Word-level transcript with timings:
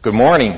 Good 0.00 0.14
morning. 0.14 0.56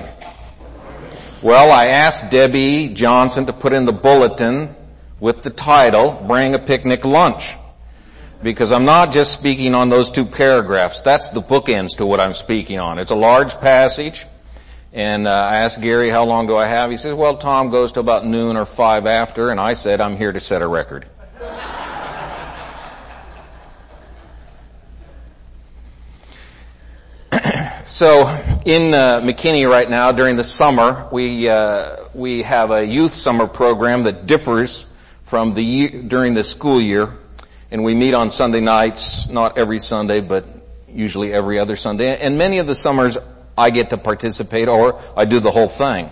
Well, 1.41 1.73
I 1.73 1.87
asked 1.87 2.31
Debbie 2.31 2.93
Johnson 2.93 3.47
to 3.47 3.55
put 3.55 3.73
in 3.73 3.87
the 3.87 3.93
bulletin 3.93 4.75
with 5.19 5.43
the 5.43 5.49
title, 5.49 6.23
Bring 6.27 6.55
a 6.55 6.59
Picnic 6.59 7.07
Lunch. 7.07 7.55
Because 8.43 8.71
I'm 8.71 8.85
not 8.85 9.13
just 9.13 9.33
speaking 9.33 9.75
on 9.75 9.89
those 9.89 10.11
two 10.11 10.27
paragraphs. 10.27 11.01
That's 11.01 11.31
the 11.31 11.41
bookends 11.41 11.97
to 11.97 12.05
what 12.05 12.21
I'm 12.21 12.35
speaking 12.35 12.79
on. 12.79 12.99
It's 12.99 13.13
a 13.13 13.17
large 13.17 13.59
passage. 13.63 14.27
And 14.93 15.27
uh, 15.27 15.31
I 15.31 15.61
asked 15.61 15.81
Gary, 15.81 16.11
how 16.11 16.25
long 16.25 16.47
do 16.47 16.59
I 16.59 16.67
have? 16.67 16.91
He 16.91 16.99
says, 16.99 17.15
well, 17.15 17.39
Tom 17.39 17.71
goes 17.71 17.93
to 17.93 18.01
about 18.01 18.27
noon 18.27 18.59
or 18.59 18.67
five 18.67 19.07
after. 19.07 19.49
And 19.49 19.59
I 19.59 19.73
said, 19.73 20.03
I'm 20.03 20.17
here 20.17 20.33
to 20.33 20.41
set 20.41 20.61
a 20.61 20.69
record. 20.69 21.07
So 28.01 28.21
in 28.65 28.95
uh, 28.95 29.21
McKinney 29.21 29.69
right 29.69 29.91
now 29.91 30.11
during 30.13 30.37
the 30.37 30.43
summer, 30.43 31.07
we 31.13 31.51
uh, 31.51 31.97
we 32.15 32.45
have 32.45 32.71
a 32.71 32.83
youth 32.83 33.13
summer 33.13 33.47
program 33.47 34.05
that 34.05 34.25
differs 34.25 34.91
from 35.23 35.53
the 35.53 35.63
year, 35.63 36.03
during 36.05 36.33
the 36.33 36.43
school 36.43 36.81
year, 36.81 37.19
and 37.71 37.85
we 37.85 37.93
meet 37.93 38.15
on 38.15 38.31
Sunday 38.31 38.61
nights, 38.61 39.29
not 39.29 39.59
every 39.59 39.79
Sunday, 39.79 40.23
but 40.23 40.47
usually 40.89 41.31
every 41.31 41.59
other 41.59 41.77
Sunday. 41.77 42.19
And 42.19 42.39
many 42.39 42.59
of 42.59 42.67
the 42.67 42.75
summers 42.75 43.19
I 43.59 43.69
get 43.69 43.91
to 43.91 43.99
participate, 43.99 44.69
or 44.69 44.99
I 45.15 45.27
do 45.27 45.39
the 45.39 45.51
whole 45.51 45.69
thing. 45.69 46.09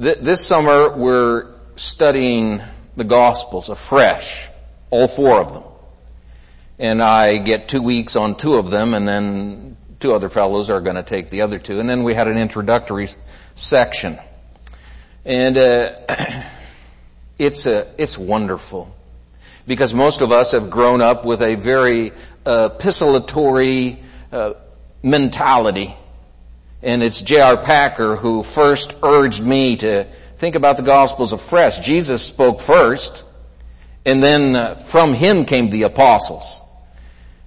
Th- 0.00 0.18
this 0.18 0.46
summer 0.46 0.96
we're 0.96 1.52
studying 1.74 2.62
the 2.94 3.02
Gospels 3.02 3.68
afresh, 3.68 4.48
all 4.90 5.08
four 5.08 5.40
of 5.40 5.52
them, 5.52 5.64
and 6.78 7.02
I 7.02 7.38
get 7.38 7.66
two 7.66 7.82
weeks 7.82 8.14
on 8.14 8.36
two 8.36 8.54
of 8.54 8.70
them, 8.70 8.94
and 8.94 9.08
then 9.08 9.76
two 10.02 10.12
other 10.12 10.28
fellows 10.28 10.68
are 10.68 10.80
going 10.80 10.96
to 10.96 11.02
take 11.02 11.30
the 11.30 11.42
other 11.42 11.58
two. 11.58 11.78
And 11.78 11.88
then 11.88 12.02
we 12.02 12.12
had 12.12 12.26
an 12.28 12.36
introductory 12.36 13.08
section. 13.54 14.18
And 15.24 15.56
uh, 15.56 15.90
it's 17.38 17.66
a, 17.66 17.86
it's 17.96 18.18
wonderful 18.18 18.94
because 19.66 19.94
most 19.94 20.20
of 20.20 20.32
us 20.32 20.50
have 20.50 20.70
grown 20.70 21.00
up 21.00 21.24
with 21.24 21.40
a 21.40 21.54
very 21.54 22.10
uh, 22.44 22.70
uh, 24.32 24.52
mentality. 25.04 25.94
And 26.82 27.02
it's 27.02 27.22
J.I. 27.22 27.56
Packer 27.56 28.16
who 28.16 28.42
first 28.42 28.96
urged 29.04 29.44
me 29.44 29.76
to 29.76 30.04
think 30.34 30.56
about 30.56 30.76
the 30.76 30.82
Gospels 30.82 31.32
afresh. 31.32 31.78
Jesus 31.78 32.26
spoke 32.26 32.60
first, 32.60 33.24
and 34.04 34.20
then 34.20 34.56
uh, 34.56 34.74
from 34.74 35.14
him 35.14 35.44
came 35.44 35.70
the 35.70 35.84
apostles. 35.84 36.61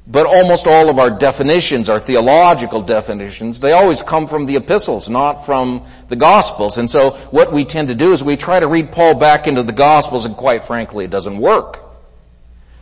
But 0.07 0.27
almost 0.27 0.67
all 0.67 0.89
of 0.89 0.99
our 0.99 1.17
definitions, 1.17 1.89
our 1.89 1.99
theological 1.99 2.83
definitions, 2.83 3.59
they 3.59 3.71
always 3.71 4.03
come 4.03 4.27
from 4.27 4.45
the 4.45 4.55
epistles, 4.55 5.09
not 5.09 5.45
from 5.45 5.83
the 6.09 6.15
gospels. 6.15 6.77
And 6.77 6.89
so 6.89 7.11
what 7.31 7.51
we 7.51 7.65
tend 7.65 7.87
to 7.87 7.95
do 7.95 8.13
is 8.13 8.23
we 8.23 8.37
try 8.37 8.59
to 8.59 8.67
read 8.67 8.91
Paul 8.91 9.15
back 9.15 9.47
into 9.47 9.63
the 9.63 9.73
gospels 9.73 10.25
and 10.25 10.35
quite 10.35 10.63
frankly 10.63 11.05
it 11.05 11.11
doesn't 11.11 11.39
work. 11.39 11.79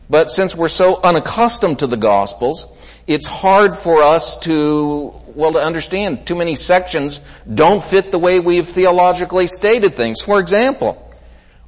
But 0.10 0.32
since 0.32 0.54
we're 0.54 0.68
so 0.68 1.02
unaccustomed 1.02 1.80
to 1.80 1.88
the 1.88 1.98
gospels, 1.98 2.70
it's 3.08 3.26
hard 3.26 3.78
for 3.78 4.02
us 4.02 4.38
to, 4.42 5.14
well, 5.28 5.54
to 5.54 5.60
understand 5.60 6.28
too 6.28 6.36
many 6.36 6.58
sections 6.58 7.20
don't 7.52 7.82
fit 7.82 8.12
the 8.12 8.20
way 8.20 8.42
we've 8.42 8.68
theologically 8.68 9.48
stated 9.48 9.94
things. 9.94 10.22
For 10.22 10.40
example, 10.40 11.00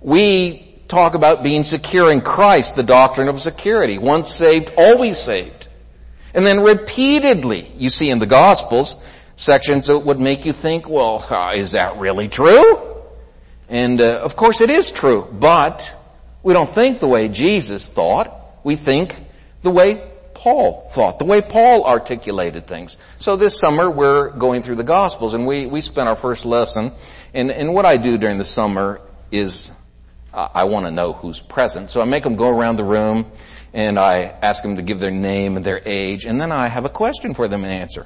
we 0.01 0.64
talk 0.95 1.13
about 1.13 1.43
being 1.43 1.65
secure 1.65 2.09
in 2.09 2.21
Christ, 2.21 2.77
the 2.77 2.83
doctrine 2.83 3.27
of 3.27 3.41
security. 3.41 3.97
Once 3.97 4.29
saved, 4.29 4.71
always 4.77 5.17
saved. 5.17 5.67
And 6.33 6.45
then 6.45 6.63
repeatedly, 6.63 7.69
you 7.75 7.89
see 7.89 8.09
in 8.09 8.19
the 8.19 8.25
Gospels, 8.25 9.03
sections 9.35 9.87
that 9.87 9.99
would 9.99 10.21
make 10.21 10.45
you 10.45 10.53
think, 10.53 10.87
well, 10.87 11.25
uh, 11.29 11.51
is 11.53 11.73
that 11.73 11.97
really 11.97 12.29
true? 12.29 12.81
And 13.67 13.99
uh, 13.99 14.21
of 14.23 14.37
course 14.37 14.61
it 14.61 14.69
is 14.69 14.89
true, 14.89 15.27
but 15.29 15.93
we 16.43 16.53
don't 16.53 16.69
think 16.69 16.99
the 16.99 17.09
way 17.09 17.27
Jesus 17.27 17.89
thought. 17.89 18.31
We 18.63 18.77
think 18.77 19.19
the 19.63 19.71
way 19.71 20.01
Paul 20.33 20.87
thought, 20.89 21.19
the 21.19 21.25
way 21.25 21.41
Paul 21.41 21.83
articulated 21.83 22.67
things. 22.67 22.95
So 23.19 23.35
this 23.35 23.59
summer 23.59 23.91
we're 23.91 24.29
going 24.29 24.61
through 24.61 24.75
the 24.75 24.83
Gospels 24.85 25.33
and 25.33 25.45
we, 25.45 25.65
we 25.65 25.81
spent 25.81 26.07
our 26.07 26.15
first 26.15 26.45
lesson 26.45 26.93
and, 27.33 27.51
and 27.51 27.73
what 27.73 27.83
I 27.83 27.97
do 27.97 28.17
during 28.17 28.37
the 28.37 28.45
summer 28.45 29.01
is 29.29 29.74
I 30.35 30.65
want 30.65 30.85
to 30.85 30.91
know 30.91 31.13
who's 31.13 31.39
present. 31.39 31.89
So 31.89 32.01
I 32.01 32.05
make 32.05 32.23
them 32.23 32.35
go 32.35 32.49
around 32.49 32.75
the 32.75 32.83
room 32.83 33.25
and 33.73 33.97
I 33.97 34.23
ask 34.41 34.63
them 34.63 34.75
to 34.75 34.81
give 34.81 34.99
their 34.99 35.11
name 35.11 35.55
and 35.55 35.65
their 35.65 35.81
age 35.85 36.25
and 36.25 36.39
then 36.39 36.51
I 36.51 36.67
have 36.67 36.83
a 36.83 36.89
question 36.89 37.33
for 37.33 37.47
them 37.47 37.61
to 37.61 37.67
answer. 37.67 38.05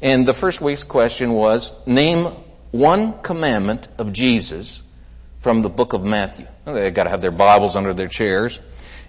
And 0.00 0.26
the 0.26 0.32
first 0.32 0.60
week's 0.60 0.84
question 0.84 1.32
was, 1.32 1.86
name 1.86 2.26
one 2.70 3.20
commandment 3.20 3.88
of 3.98 4.12
Jesus 4.12 4.82
from 5.40 5.62
the 5.62 5.68
book 5.68 5.92
of 5.92 6.04
Matthew. 6.04 6.46
They 6.64 6.90
gotta 6.90 7.10
have 7.10 7.20
their 7.20 7.30
Bibles 7.30 7.76
under 7.76 7.92
their 7.92 8.08
chairs. 8.08 8.58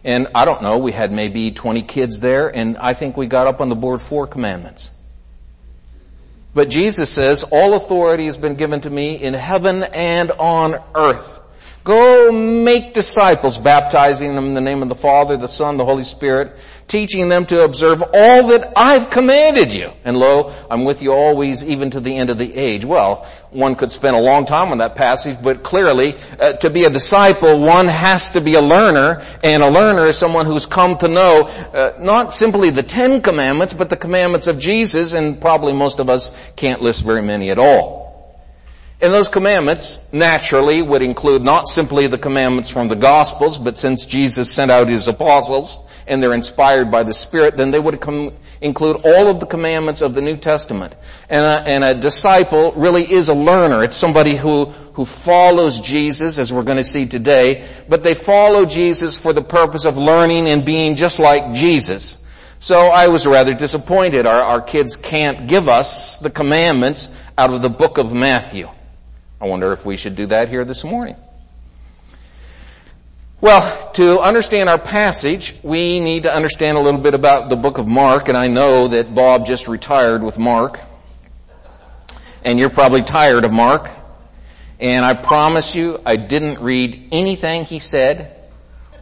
And 0.03 0.27
I 0.35 0.43
don't 0.43 0.61
know, 0.61 0.77
we 0.77 0.91
had 0.91 1.11
maybe 1.11 1.51
20 1.51 1.83
kids 1.83 2.19
there 2.19 2.53
and 2.53 2.77
I 2.77 2.93
think 2.93 3.15
we 3.15 3.27
got 3.27 3.47
up 3.47 3.61
on 3.61 3.69
the 3.69 3.75
board 3.75 4.01
four 4.01 4.27
commandments. 4.27 4.91
But 6.53 6.69
Jesus 6.69 7.09
says, 7.09 7.43
all 7.43 7.75
authority 7.75 8.25
has 8.25 8.37
been 8.37 8.55
given 8.55 8.81
to 8.81 8.89
me 8.89 9.15
in 9.15 9.33
heaven 9.33 9.83
and 9.83 10.31
on 10.31 10.75
earth. 10.95 11.43
Go 11.87 12.33
make 12.33 12.93
disciples, 12.93 13.57
baptizing 13.57 14.35
them 14.35 14.47
in 14.47 14.53
the 14.55 14.59
name 14.59 14.83
of 14.83 14.89
the 14.89 14.95
Father, 14.95 15.37
the 15.37 15.47
Son, 15.47 15.77
the 15.77 15.85
Holy 15.85 16.03
Spirit, 16.03 16.51
teaching 16.89 17.29
them 17.29 17.45
to 17.45 17.63
observe 17.63 18.01
all 18.01 18.47
that 18.49 18.73
I've 18.75 19.09
commanded 19.09 19.73
you. 19.73 19.93
And 20.03 20.17
lo, 20.17 20.53
I'm 20.69 20.83
with 20.83 21.01
you 21.01 21.13
always, 21.13 21.65
even 21.65 21.91
to 21.91 22.01
the 22.01 22.13
end 22.13 22.29
of 22.29 22.37
the 22.37 22.53
age. 22.53 22.83
Well, 22.83 23.25
one 23.51 23.75
could 23.75 23.93
spend 23.93 24.17
a 24.17 24.19
long 24.19 24.43
time 24.43 24.73
on 24.73 24.79
that 24.79 24.95
passage, 24.95 25.37
but 25.41 25.63
clearly, 25.63 26.15
uh, 26.41 26.53
to 26.57 26.69
be 26.69 26.83
a 26.83 26.89
disciple, 26.89 27.61
one 27.61 27.85
has 27.85 28.31
to 28.31 28.41
be 28.41 28.55
a 28.55 28.61
learner, 28.61 29.23
and 29.41 29.63
a 29.63 29.69
learner 29.69 30.07
is 30.07 30.17
someone 30.17 30.45
who's 30.45 30.65
come 30.65 30.97
to 30.97 31.07
know 31.07 31.49
uh, 31.73 31.93
not 32.01 32.33
simply 32.33 32.69
the 32.69 32.83
Ten 32.83 33.21
Commandments, 33.21 33.73
but 33.73 33.89
the 33.89 33.95
commandments 33.95 34.47
of 34.47 34.59
Jesus, 34.59 35.13
and 35.13 35.39
probably 35.39 35.71
most 35.71 35.99
of 35.99 36.09
us 36.09 36.51
can't 36.57 36.81
list 36.81 37.05
very 37.05 37.21
many 37.21 37.49
at 37.49 37.57
all. 37.57 38.06
And 38.99 39.13
those 39.13 39.29
commandments 39.29 40.11
naturally 40.11 40.81
would 40.81 41.03
include 41.03 41.43
not 41.43 41.67
simply 41.67 42.07
the 42.07 42.17
commandments 42.17 42.71
from 42.71 42.87
the 42.87 42.95
Gospels, 42.95 43.59
but 43.59 43.77
since 43.77 44.07
Jesus 44.07 44.51
sent 44.51 44.71
out 44.71 44.87
His 44.87 45.07
apostles 45.07 45.77
and 46.07 46.21
they're 46.21 46.33
inspired 46.33 46.89
by 46.89 47.03
the 47.03 47.13
Spirit, 47.13 47.57
then 47.57 47.69
they 47.69 47.77
would 47.77 47.93
include 48.59 48.95
all 49.05 49.27
of 49.27 49.39
the 49.39 49.45
commandments 49.45 50.01
of 50.01 50.15
the 50.15 50.21
New 50.21 50.35
Testament. 50.35 50.95
And 51.29 51.45
a, 51.45 51.69
and 51.69 51.83
a 51.83 51.93
disciple 51.93 52.71
really 52.71 53.03
is 53.03 53.29
a 53.29 53.35
learner. 53.35 53.83
It's 53.83 53.95
somebody 53.95 54.35
who, 54.35 54.65
who 54.65 55.05
follows 55.05 55.79
Jesus, 55.79 56.39
as 56.39 56.51
we're 56.51 56.63
going 56.63 56.79
to 56.79 56.83
see 56.83 57.05
today, 57.05 57.67
but 57.87 58.03
they 58.03 58.15
follow 58.15 58.65
Jesus 58.65 59.21
for 59.21 59.31
the 59.31 59.43
purpose 59.43 59.85
of 59.85 59.97
learning 59.97 60.47
and 60.47 60.65
being 60.65 60.95
just 60.95 61.19
like 61.19 61.53
Jesus. 61.53 62.23
So 62.59 62.87
I 62.87 63.09
was 63.09 63.27
rather 63.27 63.53
disappointed. 63.53 64.25
Our, 64.25 64.41
our 64.41 64.61
kids 64.61 64.95
can't 64.95 65.47
give 65.47 65.69
us 65.69 66.17
the 66.17 66.31
commandments 66.31 67.15
out 67.37 67.53
of 67.53 67.61
the 67.61 67.69
book 67.69 67.99
of 67.99 68.11
Matthew. 68.11 68.69
I 69.39 69.47
wonder 69.47 69.71
if 69.71 69.85
we 69.85 69.97
should 69.97 70.15
do 70.15 70.25
that 70.27 70.49
here 70.49 70.65
this 70.65 70.83
morning. 70.83 71.15
Well, 73.39 73.91
to 73.93 74.19
understand 74.19 74.67
our 74.67 74.79
passage, 74.79 75.53
we 75.61 75.99
need 75.99 76.23
to 76.23 76.33
understand 76.33 76.75
a 76.75 76.81
little 76.81 76.99
bit 76.99 77.13
about 77.13 77.49
the 77.49 77.55
book 77.55 77.77
of 77.77 77.87
Mark, 77.87 78.29
and 78.29 78.37
I 78.37 78.47
know 78.47 78.87
that 78.87 79.13
Bob 79.13 79.45
just 79.45 79.67
retired 79.67 80.23
with 80.23 80.39
Mark. 80.39 80.79
And 82.43 82.57
you're 82.57 82.71
probably 82.71 83.03
tired 83.03 83.45
of 83.45 83.53
Mark. 83.53 83.91
And 84.79 85.05
I 85.05 85.13
promise 85.13 85.75
you, 85.75 85.99
I 86.03 86.15
didn't 86.15 86.61
read 86.61 87.09
anything 87.11 87.65
he 87.65 87.77
said 87.77 88.35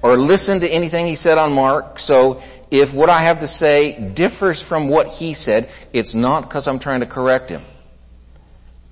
or 0.01 0.17
listen 0.17 0.59
to 0.59 0.69
anything 0.69 1.07
he 1.07 1.15
said 1.15 1.37
on 1.37 1.53
Mark. 1.53 1.99
So 1.99 2.41
if 2.71 2.93
what 2.93 3.09
I 3.09 3.21
have 3.21 3.39
to 3.39 3.47
say 3.47 3.97
differs 3.99 4.61
from 4.61 4.89
what 4.89 5.07
he 5.07 5.33
said, 5.33 5.69
it's 5.93 6.13
not 6.13 6.41
because 6.41 6.67
I'm 6.67 6.79
trying 6.79 6.99
to 6.99 7.05
correct 7.05 7.49
him. 7.49 7.61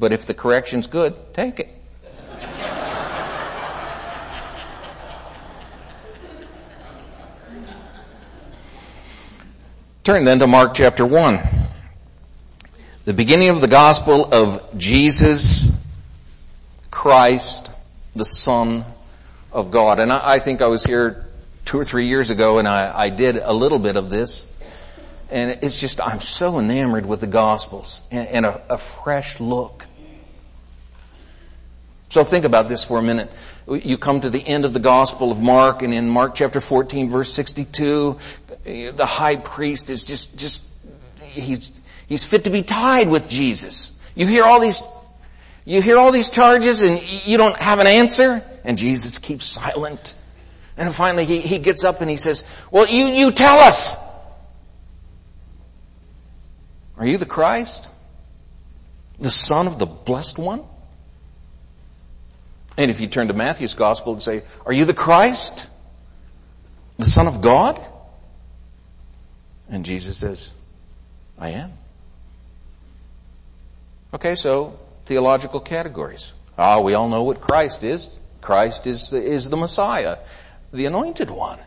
But 0.03 0.11
if 0.11 0.25
the 0.25 0.33
correction's 0.33 0.87
good, 0.87 1.15
take 1.33 1.61
it. 1.61 1.69
Turn 10.03 10.25
then 10.25 10.39
to 10.39 10.47
Mark 10.47 10.73
chapter 10.73 11.05
1. 11.05 11.39
The 13.05 13.13
beginning 13.13 13.47
of 13.47 13.61
the 13.61 13.69
gospel 13.69 14.33
of 14.33 14.77
Jesus 14.77 15.71
Christ, 16.91 17.71
the 18.13 18.25
Son 18.25 18.83
of 19.53 19.71
God. 19.71 19.99
And 19.99 20.11
I, 20.11 20.33
I 20.33 20.39
think 20.39 20.61
I 20.61 20.67
was 20.67 20.83
here 20.83 21.25
two 21.63 21.79
or 21.79 21.85
three 21.85 22.09
years 22.09 22.29
ago 22.29 22.59
and 22.59 22.67
I, 22.67 23.03
I 23.03 23.07
did 23.07 23.37
a 23.37 23.53
little 23.53 23.79
bit 23.79 23.95
of 23.95 24.09
this. 24.09 24.51
And 25.31 25.59
it's 25.61 25.79
just, 25.79 26.05
I'm 26.05 26.19
so 26.19 26.59
enamored 26.59 27.05
with 27.05 27.21
the 27.21 27.27
Gospels 27.27 28.01
and, 28.11 28.27
and 28.27 28.45
a, 28.45 28.61
a 28.69 28.77
fresh 28.77 29.39
look. 29.39 29.85
So 32.13 32.23
think 32.23 32.45
about 32.45 32.69
this 32.69 32.83
for 32.83 32.99
a 32.99 33.01
minute. 33.01 33.31
You 33.67 33.97
come 33.97 34.21
to 34.21 34.29
the 34.29 34.47
end 34.47 34.65
of 34.65 34.73
the 34.73 34.79
Gospel 34.79 35.31
of 35.31 35.41
Mark 35.41 35.81
and 35.81 35.91
in 35.91 36.07
Mark 36.07 36.35
chapter 36.35 36.61
14 36.61 37.09
verse 37.09 37.33
62, 37.33 38.19
the 38.65 39.05
high 39.07 39.37
priest 39.37 39.89
is 39.89 40.05
just, 40.05 40.37
just, 40.37 40.71
he's, 41.23 41.81
he's 42.05 42.23
fit 42.23 42.43
to 42.43 42.51
be 42.51 42.61
tied 42.61 43.09
with 43.09 43.27
Jesus. 43.29 43.99
You 44.13 44.27
hear 44.27 44.43
all 44.43 44.59
these 44.59 44.83
You 45.65 45.81
hear 45.81 45.97
all 45.97 46.11
these 46.11 46.29
charges 46.29 46.83
and 46.83 47.01
you 47.25 47.39
don't 47.39 47.59
have 47.59 47.79
an 47.79 47.87
answer? 47.87 48.43
And 48.63 48.77
Jesus 48.77 49.17
keeps 49.17 49.45
silent. 49.45 50.13
And 50.77 50.93
finally 50.93 51.25
he, 51.25 51.39
he 51.39 51.57
gets 51.57 51.83
up 51.83 52.01
and 52.01 52.09
he 52.11 52.17
says, 52.17 52.43
well, 52.69 52.87
you, 52.87 53.07
you 53.07 53.31
tell 53.31 53.57
us. 53.57 53.95
Are 56.95 57.07
you 57.07 57.17
the 57.17 57.25
Christ? 57.25 57.89
The 59.17 59.31
Son 59.31 59.65
of 59.65 59.79
the 59.79 59.87
Blessed 59.87 60.37
One? 60.37 60.61
And 62.77 62.89
if 62.89 62.99
you 62.99 63.07
turn 63.07 63.27
to 63.27 63.33
Matthew's 63.33 63.75
Gospel 63.75 64.13
and 64.13 64.21
say, 64.21 64.43
are 64.65 64.73
you 64.73 64.85
the 64.85 64.93
Christ? 64.93 65.69
The 66.97 67.05
Son 67.05 67.27
of 67.27 67.41
God? 67.41 67.79
And 69.69 69.85
Jesus 69.85 70.17
says, 70.17 70.51
I 71.37 71.49
am. 71.49 71.73
Okay, 74.13 74.35
so 74.35 74.79
theological 75.05 75.59
categories. 75.59 76.33
Ah, 76.57 76.79
we 76.79 76.93
all 76.93 77.09
know 77.09 77.23
what 77.23 77.41
Christ 77.41 77.83
is. 77.83 78.19
Christ 78.41 78.87
is, 78.87 79.13
is 79.13 79.49
the 79.49 79.57
Messiah, 79.57 80.17
the 80.71 80.85
anointed 80.85 81.29
one. 81.29 81.59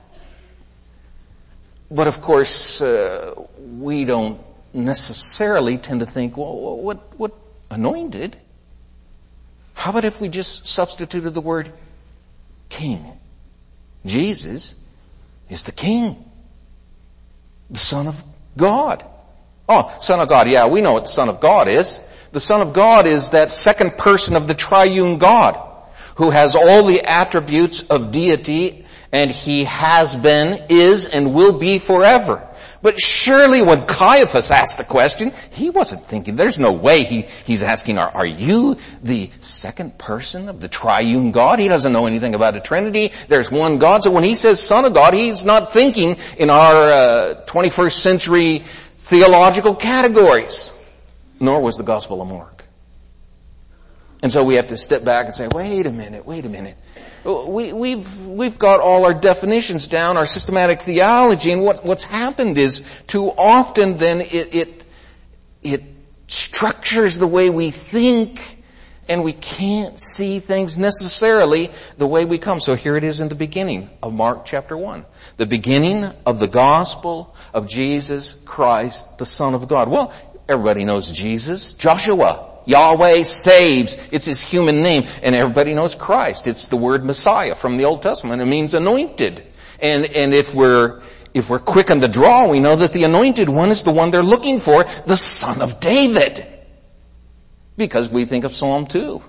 But 1.91 2.07
of 2.07 2.21
course, 2.21 2.83
uh, 2.83 3.35
we 3.59 4.05
don't 4.05 4.41
necessarily 4.75 5.79
tend 5.79 6.01
to 6.01 6.07
think, 6.07 6.37
well, 6.37 6.77
what, 6.79 7.19
what 7.19 7.33
anointed? 7.71 8.37
How 9.77 9.91
about 9.91 10.05
if 10.05 10.21
we 10.21 10.29
just 10.29 10.67
substituted 10.67 11.31
the 11.31 11.41
word 11.41 11.71
king? 12.71 13.05
Jesus 14.05 14.75
is 15.49 15.65
the 15.65 15.73
king. 15.73 16.25
The 17.71 17.79
son 17.79 18.09
of 18.09 18.25
God. 18.57 19.05
Oh, 19.69 19.97
son 20.01 20.19
of 20.19 20.29
God. 20.29 20.49
Yeah, 20.49 20.67
we 20.67 20.81
know 20.81 20.95
what 20.95 21.05
the 21.05 21.11
son 21.11 21.29
of 21.29 21.41
God 21.41 21.69
is. 21.69 22.05
The 22.33 22.41
son 22.41 22.63
of 22.63 22.73
God 22.73 23.07
is 23.07 23.31
that 23.31 23.53
second 23.53 23.99
person 23.99 24.35
of 24.35 24.49
the 24.49 24.55
triune 24.55 25.19
God 25.19 25.63
who 26.17 26.31
has 26.31 26.57
all 26.57 26.85
the 26.85 27.03
attributes 27.03 27.83
of 27.83 28.11
deity 28.11 28.87
and 29.13 29.31
he 29.31 29.65
has 29.65 30.15
been, 30.15 30.65
is, 30.69 31.07
and 31.07 31.35
will 31.35 31.59
be 31.59 31.79
forever. 31.79 32.47
But 32.87 33.01
surely 33.01 33.63
when 33.63 33.85
Caiaphas 33.85 34.53
asked 34.53 34.79
the 34.79 34.85
question, 34.85 35.33
he 35.51 35.71
wasn't 35.71 36.03
thinking, 36.03 36.37
there's 36.37 36.61
no 36.61 36.71
way 36.71 37.03
he, 37.03 37.23
he's 37.23 37.65
asking, 37.65 37.99
are, 37.99 38.09
are 38.09 38.25
you 38.25 38.79
the 39.03 39.29
second 39.41 39.99
person 39.99 40.49
of 40.49 40.61
the 40.61 40.69
triune 40.69 41.33
God? 41.33 41.59
He 41.59 41.67
doesn't 41.67 41.93
know 41.93 42.07
anything 42.07 42.37
about 42.37 42.55
a 42.55 42.61
Trinity. 42.61 43.11
There's 43.27 43.51
one 43.51 43.81
God. 43.81 44.05
So 44.05 44.13
when 44.13 44.23
he 44.23 44.37
says 44.37 44.63
son 44.63 44.85
of 44.85 44.95
God, 44.95 45.15
he's 45.15 45.45
not 45.45 45.73
thinking 45.73 46.15
in 46.39 46.49
our 46.49 46.93
uh, 46.93 47.45
21st 47.47 47.91
century 47.91 48.59
theological 48.99 49.75
categories. 49.75 50.71
Nor 51.41 51.63
was 51.63 51.77
the 51.79 51.83
Gospel 51.83 52.23
of 52.23 52.29
Mark. 52.29 52.67
And 54.23 54.31
so 54.31 54.45
we 54.45 54.55
have 54.55 54.69
to 54.69 54.77
step 54.77 55.05
back 55.05 55.27
and 55.27 55.35
say, 55.35 55.49
wait 55.53 55.87
a 55.87 55.91
minute, 55.91 56.25
wait 56.25 56.45
a 56.45 56.49
minute 56.49 56.77
we, 57.27 57.73
we've, 57.73 58.27
we've 58.27 58.59
got 58.59 58.81
all 58.81 59.05
our 59.05 59.15
definitions 59.15 59.89
down, 59.89 60.17
our 60.17 60.27
systematic 60.27 60.81
theology, 60.81 61.51
and 61.51 61.63
what, 61.63 61.85
what's 61.85 62.05
happened 62.05 62.57
is 62.59 63.03
too 63.07 63.31
often 63.37 63.97
then 63.97 64.21
it, 64.21 64.55
it, 64.55 64.85
it 65.63 65.83
structures 66.29 67.19
the 67.19 67.27
way 67.27 67.51
we 67.51 67.71
think, 67.71 68.63
and 69.09 69.25
we 69.25 69.33
can't 69.33 69.99
see 69.99 70.39
things 70.39 70.79
necessarily 70.79 71.71
the 71.99 72.07
way 72.07 72.25
we 72.25 72.39
come. 72.39 72.61
So 72.61 72.75
here 72.75 72.97
it 72.97 73.05
is 73.05 73.21
in 73.21 73.29
the 73.29 73.35
beginning 73.35 73.91
of 74.03 74.15
Mark 74.15 74.45
chapter 74.45 74.77
1. 74.77 75.05
The 75.37 75.47
beginning 75.47 76.05
of 76.25 76.39
the 76.39 76.49
gospel 76.49 77.35
of 77.53 77.69
Jesus 77.69 78.35
Christ, 78.45 79.19
the 79.19 79.27
Son 79.27 79.55
of 79.55 79.69
God. 79.69 79.89
Well, 79.89 80.13
everybody 80.49 80.85
knows 80.85 81.11
Jesus. 81.11 81.73
Joshua. 81.75 82.46
Yahweh 82.67 83.23
saves. 83.23 84.09
It's 84.13 84.27
his 84.27 84.43
human 84.43 84.83
name. 84.83 85.05
And 85.23 85.35
everybody 85.35 85.73
knows 85.73 85.95
Christ. 85.95 86.47
It's 86.47 86.69
the 86.69 86.77
word 86.77 87.05
Messiah 87.05 87.55
from 87.55 87.77
the 87.79 87.85
Old 87.85 88.03
Testament. 88.03 88.43
It 88.43 88.47
means 88.47 88.75
anointed. 88.75 89.43
And, 89.81 90.05
and 90.05 90.35
if 90.35 90.55
we're, 90.55 91.01
if 91.33 91.49
we're 91.49 91.59
quick 91.59 91.91
on 91.91 92.01
the 92.01 92.09
draw, 92.09 92.51
we 92.51 92.61
know 92.61 92.77
that 92.77 92.93
the 92.93 93.05
anointed 93.05 93.49
one 93.49 93.71
is 93.71 93.85
the 93.85 93.93
one 93.93 94.11
they're 94.11 94.23
looking 94.23 94.61
for, 94.61 94.85
the 95.07 95.17
son 95.17 95.63
of 95.63 95.81
David. 95.81 96.47
Because 97.77 98.09
we 98.09 98.25
think 98.25 98.45
of 98.45 98.53
Psalm 98.53 98.87
2. 98.87 99.23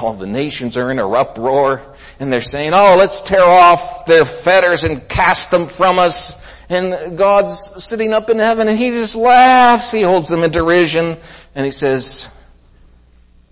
All 0.00 0.14
the 0.14 0.26
nations 0.26 0.76
are 0.76 0.90
in 0.90 0.98
a 0.98 1.08
uproar 1.08 1.94
and 2.18 2.32
they're 2.32 2.40
saying, 2.40 2.72
oh, 2.74 2.96
let's 2.96 3.22
tear 3.22 3.44
off 3.44 4.06
their 4.06 4.24
fetters 4.24 4.82
and 4.82 5.08
cast 5.08 5.52
them 5.52 5.66
from 5.66 5.98
us. 5.98 6.45
And 6.68 7.16
God's 7.16 7.84
sitting 7.84 8.12
up 8.12 8.28
in 8.30 8.38
heaven 8.38 8.68
and 8.68 8.78
he 8.78 8.90
just 8.90 9.14
laughs. 9.14 9.92
He 9.92 10.02
holds 10.02 10.28
them 10.28 10.42
in 10.42 10.50
derision 10.50 11.16
and 11.54 11.64
he 11.64 11.70
says, 11.70 12.34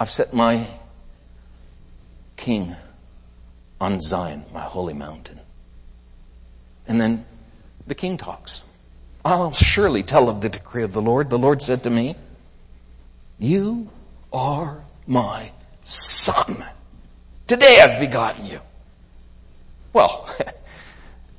I've 0.01 0.11
set 0.11 0.35
my 0.35 0.67
king 2.37 2.75
on 3.81 4.01
Zion, 4.01 4.45
my 4.53 4.61
holy 4.61 4.95
mountain. 4.95 5.41
And 6.87 7.01
then 7.01 7.25
the 7.87 7.95
king 7.95 8.17
talks. 8.17 8.65
I'll 9.25 9.53
surely 9.53 10.03
tell 10.03 10.29
of 10.29 10.41
the 10.41 10.49
decree 10.49 10.83
of 10.83 10.93
the 10.93 11.01
Lord. 11.01 11.31
The 11.31 11.39
Lord 11.39 11.63
said 11.63 11.85
to 11.85 11.91
me, 11.91 12.17
you 13.39 13.89
are 14.33 14.83
my 15.07 15.53
son. 15.83 16.57
Today 17.47 17.81
I've 17.81 18.01
begotten 18.01 18.47
you. 18.47 18.61
Well, 19.93 20.29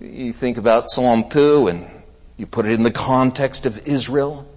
you 0.05 0.33
think 0.33 0.57
about 0.57 0.87
Psalm 0.87 1.29
2 1.29 1.67
and 1.67 1.87
you 2.37 2.45
put 2.45 2.65
it 2.65 2.71
in 2.71 2.83
the 2.83 2.91
context 2.91 3.65
of 3.65 3.87
Israel. 3.87 4.47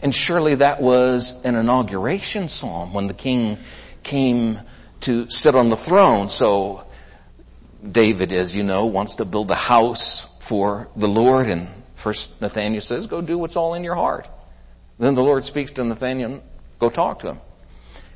And 0.00 0.14
surely 0.14 0.56
that 0.56 0.80
was 0.80 1.40
an 1.44 1.54
inauguration 1.54 2.48
psalm 2.48 2.92
when 2.92 3.06
the 3.06 3.14
king 3.14 3.58
came 4.02 4.58
to 5.00 5.28
sit 5.30 5.54
on 5.54 5.70
the 5.70 5.76
throne. 5.76 6.28
So 6.28 6.86
David, 7.88 8.32
as 8.32 8.54
you 8.54 8.62
know, 8.62 8.86
wants 8.86 9.16
to 9.16 9.24
build 9.24 9.50
a 9.50 9.56
house 9.56 10.36
for 10.40 10.88
the 10.96 11.08
Lord 11.08 11.48
and 11.48 11.68
first 11.94 12.40
Nathaniel 12.40 12.80
says, 12.80 13.06
go 13.06 13.20
do 13.20 13.38
what's 13.38 13.56
all 13.56 13.74
in 13.74 13.84
your 13.84 13.94
heart. 13.94 14.28
Then 14.98 15.14
the 15.14 15.22
Lord 15.22 15.44
speaks 15.44 15.72
to 15.72 15.84
Nathaniel, 15.84 16.42
go 16.78 16.90
talk 16.90 17.20
to 17.20 17.28
him. 17.28 17.40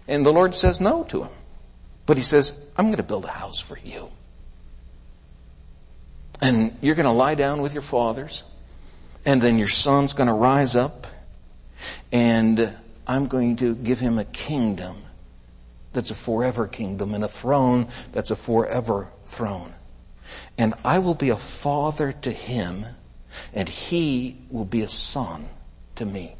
And 0.08 0.24
the 0.24 0.32
Lord 0.32 0.54
says 0.54 0.80
no 0.80 1.04
to 1.04 1.24
him. 1.24 1.32
But 2.04 2.16
he 2.16 2.22
says, 2.22 2.64
I'm 2.76 2.86
going 2.86 2.98
to 2.98 3.02
build 3.02 3.24
a 3.24 3.30
house 3.30 3.58
for 3.58 3.78
you. 3.82 4.10
And 6.40 6.76
you're 6.80 6.94
going 6.94 7.06
to 7.06 7.12
lie 7.12 7.34
down 7.34 7.62
with 7.62 7.72
your 7.72 7.82
fathers. 7.82 8.44
And 9.24 9.42
then 9.42 9.58
your 9.58 9.68
son's 9.68 10.12
going 10.12 10.28
to 10.28 10.34
rise 10.34 10.76
up 10.76 11.06
and 12.12 12.72
I'm 13.06 13.26
going 13.26 13.56
to 13.56 13.74
give 13.74 14.00
him 14.00 14.18
a 14.18 14.24
kingdom 14.24 14.96
that's 15.92 16.10
a 16.10 16.14
forever 16.14 16.66
kingdom 16.66 17.14
and 17.14 17.24
a 17.24 17.28
throne 17.28 17.88
that's 18.12 18.31
a 18.31 18.36
forever 18.36 19.10
throne. 19.24 19.74
And 20.58 20.74
I 20.84 20.98
will 20.98 21.14
be 21.14 21.31
a 21.31 21.36
father 21.36 22.12
to 22.12 22.31
him 22.31 22.86
and 23.52 23.69
he 23.69 24.38
will 24.50 24.64
be 24.64 24.82
a 24.82 24.88
son 24.88 25.44
to 25.96 26.06
me. 26.06 26.36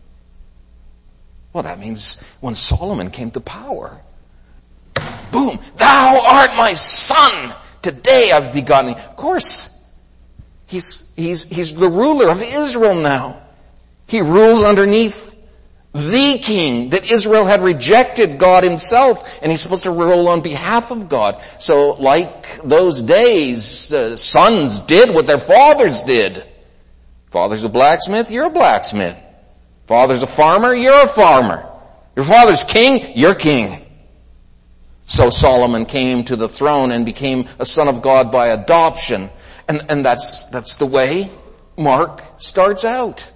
Well, 1.52 1.62
that 1.62 1.78
means 1.78 2.22
when 2.40 2.54
Solomon 2.54 3.10
came 3.10 3.30
to 3.30 3.40
power, 3.40 4.00
boom, 5.32 5.58
thou 5.76 6.20
art 6.24 6.56
my 6.56 6.74
son. 6.74 7.54
Today 7.80 8.30
I've 8.32 8.52
begotten. 8.52 8.94
Of 8.94 9.16
course, 9.16 9.75
he's, 10.66 11.12
he's, 11.16 11.44
he's 11.44 11.75
the 11.75 11.88
ruler 11.88 12.28
of 12.28 12.42
Israel 12.42 12.94
now. 12.94 13.42
He 14.06 14.20
rules 14.20 14.62
underneath 14.62 15.37
the 15.92 16.38
king, 16.38 16.90
that 16.90 17.11
Israel 17.11 17.46
had 17.46 17.62
rejected 17.62 18.38
God 18.38 18.64
himself, 18.64 19.40
and 19.42 19.50
he's 19.50 19.62
supposed 19.62 19.85
to 19.85 19.90
rule 19.90 20.28
on 20.28 20.42
behalf 20.42 20.90
of 20.90 21.08
God. 21.08 21.40
So 21.58 21.92
like 21.92 22.62
those 22.62 23.02
days, 23.02 23.92
uh, 23.92 24.16
sons 24.16 24.80
did 24.80 25.14
what 25.14 25.26
their 25.26 25.38
fathers 25.38 26.02
did. 26.02 26.44
Father's 27.30 27.64
a 27.64 27.68
blacksmith, 27.68 28.30
you're 28.30 28.46
a 28.46 28.50
blacksmith. 28.50 29.18
Father's 29.87 30.23
a 30.23 30.26
farmer, 30.26 30.75
you're 30.75 31.04
a 31.04 31.08
farmer. 31.08 31.73
Your 32.14 32.25
father's 32.25 32.64
king, 32.64 33.12
you're 33.16 33.35
king. 33.35 33.82
So 35.06 35.30
Solomon 35.30 35.87
came 35.87 36.25
to 36.25 36.37
the 36.37 36.49
throne 36.49 36.90
and 36.92 37.04
became 37.04 37.46
a 37.58 37.64
son 37.64 37.88
of 37.88 38.02
God 38.02 38.32
by 38.32 38.49
adoption. 38.49 39.30
And, 39.68 39.85
and 39.88 40.04
that's, 40.04 40.46
that's 40.46 40.76
the 40.76 40.87
way 40.87 41.30
Mark 41.76 42.23
starts 42.38 42.85
out 42.85 43.32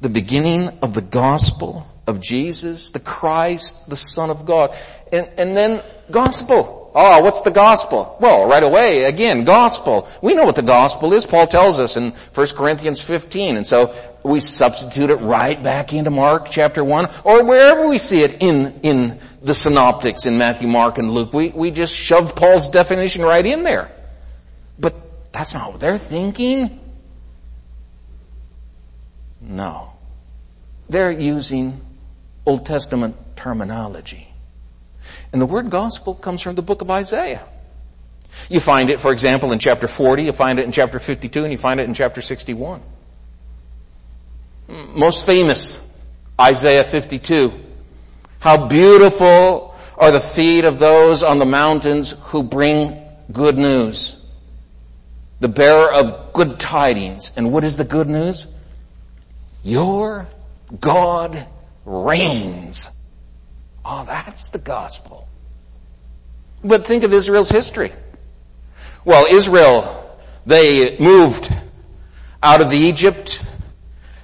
the 0.00 0.08
beginning 0.08 0.68
of 0.80 0.94
the 0.94 1.02
gospel 1.02 1.86
of 2.06 2.20
Jesus, 2.20 2.92
the 2.92 3.00
Christ, 3.00 3.88
the 3.88 3.96
Son 3.96 4.30
of 4.30 4.46
God. 4.46 4.74
And, 5.12 5.28
and 5.36 5.56
then 5.56 5.82
gospel. 6.10 6.90
Oh, 6.94 7.22
what's 7.22 7.42
the 7.42 7.50
gospel? 7.50 8.16
Well, 8.20 8.48
right 8.48 8.62
away, 8.62 9.04
again, 9.04 9.44
gospel. 9.44 10.08
We 10.22 10.34
know 10.34 10.44
what 10.44 10.56
the 10.56 10.62
gospel 10.62 11.12
is. 11.12 11.26
Paul 11.26 11.46
tells 11.46 11.80
us 11.80 11.96
in 11.96 12.12
1 12.12 12.46
Corinthians 12.56 13.00
15. 13.00 13.56
And 13.56 13.66
so 13.66 13.94
we 14.22 14.40
substitute 14.40 15.10
it 15.10 15.16
right 15.16 15.62
back 15.62 15.92
into 15.92 16.10
Mark 16.10 16.48
chapter 16.50 16.82
1 16.82 17.08
or 17.24 17.46
wherever 17.46 17.88
we 17.88 17.98
see 17.98 18.22
it 18.22 18.42
in, 18.42 18.80
in 18.82 19.18
the 19.42 19.54
synoptics 19.54 20.26
in 20.26 20.38
Matthew, 20.38 20.68
Mark, 20.68 20.98
and 20.98 21.10
Luke. 21.10 21.32
We, 21.32 21.50
we 21.50 21.70
just 21.70 21.94
shove 21.94 22.34
Paul's 22.34 22.68
definition 22.70 23.22
right 23.22 23.44
in 23.44 23.64
there. 23.64 23.92
But 24.78 24.94
that's 25.38 25.54
not 25.54 25.70
what 25.70 25.80
they're 25.80 25.98
thinking. 25.98 26.80
No. 29.40 29.92
They're 30.88 31.12
using 31.12 31.80
Old 32.44 32.66
Testament 32.66 33.14
terminology. 33.36 34.26
And 35.32 35.40
the 35.40 35.46
word 35.46 35.70
gospel 35.70 36.16
comes 36.16 36.42
from 36.42 36.56
the 36.56 36.62
book 36.62 36.82
of 36.82 36.90
Isaiah. 36.90 37.46
You 38.50 38.58
find 38.58 38.90
it, 38.90 39.00
for 39.00 39.12
example, 39.12 39.52
in 39.52 39.60
chapter 39.60 39.86
40, 39.86 40.24
you 40.24 40.32
find 40.32 40.58
it 40.58 40.64
in 40.64 40.72
chapter 40.72 40.98
52, 40.98 41.44
and 41.44 41.52
you 41.52 41.58
find 41.58 41.78
it 41.78 41.84
in 41.84 41.94
chapter 41.94 42.20
61. 42.20 42.82
Most 44.96 45.24
famous, 45.24 45.96
Isaiah 46.38 46.82
52. 46.82 47.52
How 48.40 48.66
beautiful 48.66 49.76
are 49.96 50.10
the 50.10 50.18
feet 50.18 50.64
of 50.64 50.80
those 50.80 51.22
on 51.22 51.38
the 51.38 51.44
mountains 51.44 52.10
who 52.10 52.42
bring 52.42 53.00
good 53.30 53.56
news. 53.56 54.17
The 55.40 55.48
bearer 55.48 55.92
of 55.92 56.32
good 56.32 56.58
tidings. 56.58 57.32
And 57.36 57.52
what 57.52 57.64
is 57.64 57.76
the 57.76 57.84
good 57.84 58.08
news? 58.08 58.52
Your 59.62 60.26
God 60.80 61.46
reigns. 61.84 62.90
Oh, 63.84 64.04
that's 64.06 64.50
the 64.50 64.58
gospel. 64.58 65.28
But 66.62 66.86
think 66.86 67.04
of 67.04 67.12
Israel's 67.12 67.50
history. 67.50 67.92
Well, 69.04 69.26
Israel, 69.26 70.18
they 70.44 70.98
moved 70.98 71.50
out 72.42 72.60
of 72.60 72.74
Egypt, 72.74 73.44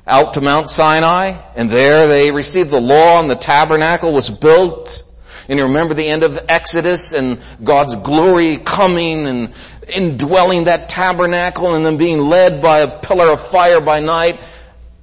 out 0.07 0.35
to 0.35 0.41
Mount 0.41 0.69
Sinai, 0.69 1.37
and 1.57 1.71
there 1.71 2.07
they 2.07 2.31
received 2.31 2.71
the 2.71 2.81
law 2.81 3.21
and 3.21 3.31
the 3.31 3.37
tabernacle 3.37 4.13
was 4.13 4.29
built. 4.29 5.03
And 5.49 5.59
you 5.59 5.67
remember 5.67 5.95
the 5.95 6.07
end 6.07 6.23
of 6.23 6.39
Exodus 6.49 7.13
and 7.13 7.39
God's 7.63 7.97
glory 7.97 8.57
coming 8.57 9.27
and 9.27 9.53
indwelling 9.89 10.65
that 10.65 10.89
tabernacle 10.89 11.75
and 11.75 11.85
then 11.85 11.97
being 11.97 12.19
led 12.19 12.63
by 12.63 12.81
a 12.81 12.89
pillar 13.01 13.31
of 13.31 13.41
fire 13.41 13.81
by 13.81 14.01
night 14.01 14.41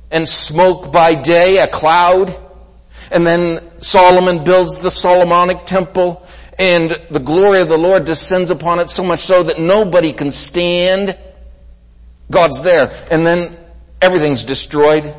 and 0.10 0.28
smoke 0.28 0.92
by 0.92 1.16
day, 1.16 1.58
a 1.60 1.68
cloud. 1.68 2.36
And 3.12 3.26
then 3.26 3.82
Solomon 3.82 4.44
builds 4.44 4.80
the 4.80 4.92
Solomonic 4.92 5.66
temple 5.66 6.26
and 6.62 6.92
the 7.10 7.20
glory 7.20 7.62
of 7.62 7.70
the 7.70 7.78
Lord 7.78 8.06
descends 8.06 8.52
upon 8.52 8.80
it 8.80 8.90
so 8.90 9.04
much 9.04 9.22
so 9.22 9.42
that 9.42 9.60
nobody 9.60 10.14
can 10.14 10.30
stand. 10.30 11.18
God's 12.30 12.62
there. 12.62 12.92
And 13.10 13.26
then 13.26 13.58
everything's 14.00 14.44
destroyed. 14.44 15.12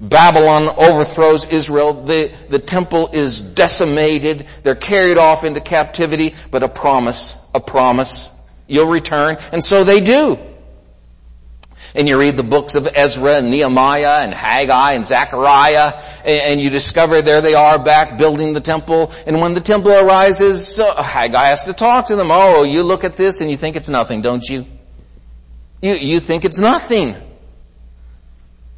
Babylon 0.00 0.68
overthrows 0.76 1.44
Israel. 1.44 1.92
The, 1.92 2.32
the 2.48 2.58
temple 2.58 3.10
is 3.12 3.40
decimated. 3.40 4.46
They're 4.64 4.74
carried 4.74 5.16
off 5.16 5.44
into 5.44 5.60
captivity, 5.60 6.34
but 6.50 6.64
a 6.64 6.68
promise, 6.68 7.48
a 7.54 7.60
promise. 7.60 8.39
You'll 8.70 8.88
return. 8.88 9.36
And 9.52 9.62
so 9.62 9.84
they 9.84 10.00
do. 10.00 10.38
And 11.94 12.06
you 12.06 12.16
read 12.18 12.36
the 12.36 12.44
books 12.44 12.76
of 12.76 12.86
Ezra 12.94 13.38
and 13.38 13.50
Nehemiah 13.50 14.20
and 14.20 14.32
Haggai 14.32 14.92
and 14.92 15.04
Zechariah 15.04 15.92
and 16.24 16.60
you 16.60 16.70
discover 16.70 17.20
there 17.20 17.40
they 17.40 17.54
are 17.54 17.82
back 17.82 18.16
building 18.16 18.52
the 18.52 18.60
temple. 18.60 19.12
And 19.26 19.40
when 19.40 19.54
the 19.54 19.60
temple 19.60 19.92
arises, 19.92 20.78
Haggai 20.78 21.46
has 21.46 21.64
to 21.64 21.72
talk 21.72 22.06
to 22.06 22.16
them. 22.16 22.28
Oh, 22.30 22.62
you 22.62 22.84
look 22.84 23.02
at 23.02 23.16
this 23.16 23.40
and 23.40 23.50
you 23.50 23.56
think 23.56 23.74
it's 23.74 23.88
nothing, 23.88 24.22
don't 24.22 24.48
you? 24.48 24.66
You, 25.82 25.94
you 25.94 26.20
think 26.20 26.44
it's 26.44 26.60
nothing. 26.60 27.16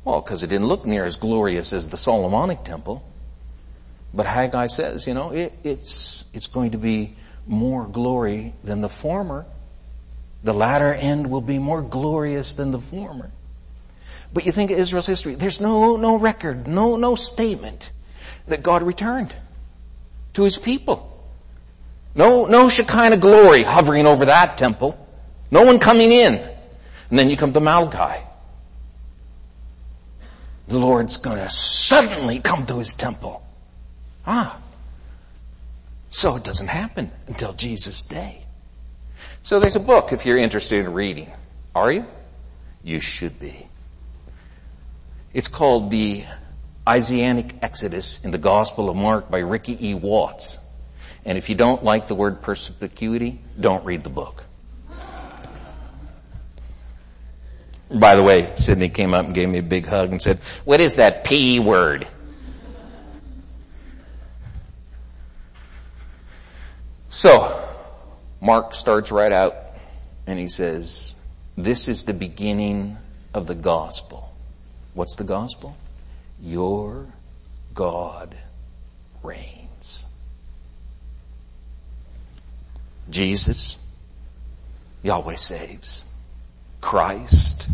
Well, 0.04 0.22
because 0.22 0.42
it 0.42 0.46
didn't 0.46 0.68
look 0.68 0.86
near 0.86 1.04
as 1.04 1.16
glorious 1.16 1.74
as 1.74 1.90
the 1.90 1.96
Solomonic 1.98 2.64
temple. 2.64 3.04
But 4.14 4.26
Haggai 4.26 4.68
says, 4.68 5.06
you 5.06 5.12
know, 5.14 5.32
it, 5.32 5.52
it's, 5.64 6.24
it's 6.32 6.46
going 6.46 6.70
to 6.70 6.78
be 6.78 7.14
more 7.46 7.86
glory 7.86 8.54
than 8.64 8.80
the 8.80 8.88
former. 8.88 9.46
The 10.44 10.52
latter 10.52 10.92
end 10.92 11.30
will 11.30 11.40
be 11.40 11.58
more 11.58 11.82
glorious 11.82 12.54
than 12.54 12.70
the 12.70 12.78
former. 12.78 13.30
But 14.32 14.46
you 14.46 14.52
think 14.52 14.70
of 14.70 14.78
Israel's 14.78 15.06
history, 15.06 15.34
there's 15.34 15.60
no, 15.60 15.96
no 15.96 16.18
record, 16.18 16.66
no, 16.66 16.96
no 16.96 17.14
statement 17.14 17.92
that 18.46 18.62
God 18.62 18.82
returned 18.82 19.34
to 20.34 20.44
his 20.44 20.56
people. 20.56 21.08
No, 22.14 22.46
no 22.46 22.68
Shekinah 22.68 23.18
glory 23.18 23.62
hovering 23.62 24.06
over 24.06 24.26
that 24.26 24.58
temple. 24.58 24.98
No 25.50 25.64
one 25.64 25.78
coming 25.78 26.10
in. 26.10 26.34
And 27.10 27.18
then 27.18 27.30
you 27.30 27.36
come 27.36 27.52
to 27.52 27.60
Malachi. 27.60 28.22
The 30.68 30.78
Lord's 30.78 31.18
gonna 31.18 31.50
suddenly 31.50 32.40
come 32.40 32.64
to 32.66 32.78
his 32.78 32.94
temple. 32.94 33.44
Ah. 34.26 34.58
So 36.10 36.36
it 36.36 36.44
doesn't 36.44 36.68
happen 36.68 37.10
until 37.26 37.52
Jesus' 37.52 38.02
day. 38.02 38.41
So 39.42 39.58
there's 39.58 39.76
a 39.76 39.80
book 39.80 40.12
if 40.12 40.24
you're 40.24 40.38
interested 40.38 40.78
in 40.78 40.92
reading. 40.92 41.30
Are 41.74 41.90
you? 41.90 42.06
You 42.84 43.00
should 43.00 43.38
be. 43.40 43.66
It's 45.32 45.48
called 45.48 45.90
the 45.90 46.24
Isaianic 46.88 47.56
Exodus 47.62 48.24
in 48.24 48.30
the 48.30 48.38
Gospel 48.38 48.90
of 48.90 48.96
Mark 48.96 49.30
by 49.30 49.38
Ricky 49.38 49.90
E. 49.90 49.94
Watts. 49.94 50.58
And 51.24 51.38
if 51.38 51.48
you 51.48 51.54
don't 51.54 51.84
like 51.84 52.08
the 52.08 52.14
word 52.14 52.42
perspicuity, 52.42 53.40
don't 53.58 53.84
read 53.84 54.04
the 54.04 54.10
book. 54.10 54.44
By 57.90 58.14
the 58.14 58.22
way, 58.22 58.52
Sydney 58.56 58.88
came 58.88 59.12
up 59.12 59.26
and 59.26 59.34
gave 59.34 59.48
me 59.48 59.58
a 59.58 59.62
big 59.62 59.86
hug 59.86 60.12
and 60.12 60.22
said, 60.22 60.38
what 60.64 60.80
is 60.80 60.96
that 60.96 61.24
P 61.24 61.60
word? 61.60 62.06
So, 67.10 67.61
Mark 68.42 68.74
starts 68.74 69.12
right 69.12 69.30
out 69.30 69.54
and 70.26 70.36
he 70.36 70.48
says, 70.48 71.14
this 71.56 71.86
is 71.86 72.04
the 72.04 72.12
beginning 72.12 72.98
of 73.32 73.46
the 73.46 73.54
gospel. 73.54 74.34
What's 74.94 75.14
the 75.14 75.22
gospel? 75.22 75.76
Your 76.42 77.06
God 77.72 78.36
reigns. 79.22 80.06
Jesus, 83.08 83.76
Yahweh 85.04 85.36
saves. 85.36 86.04
Christ, 86.80 87.70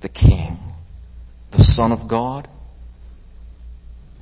the 0.00 0.08
King, 0.08 0.56
the 1.50 1.62
Son 1.62 1.92
of 1.92 2.08
God, 2.08 2.48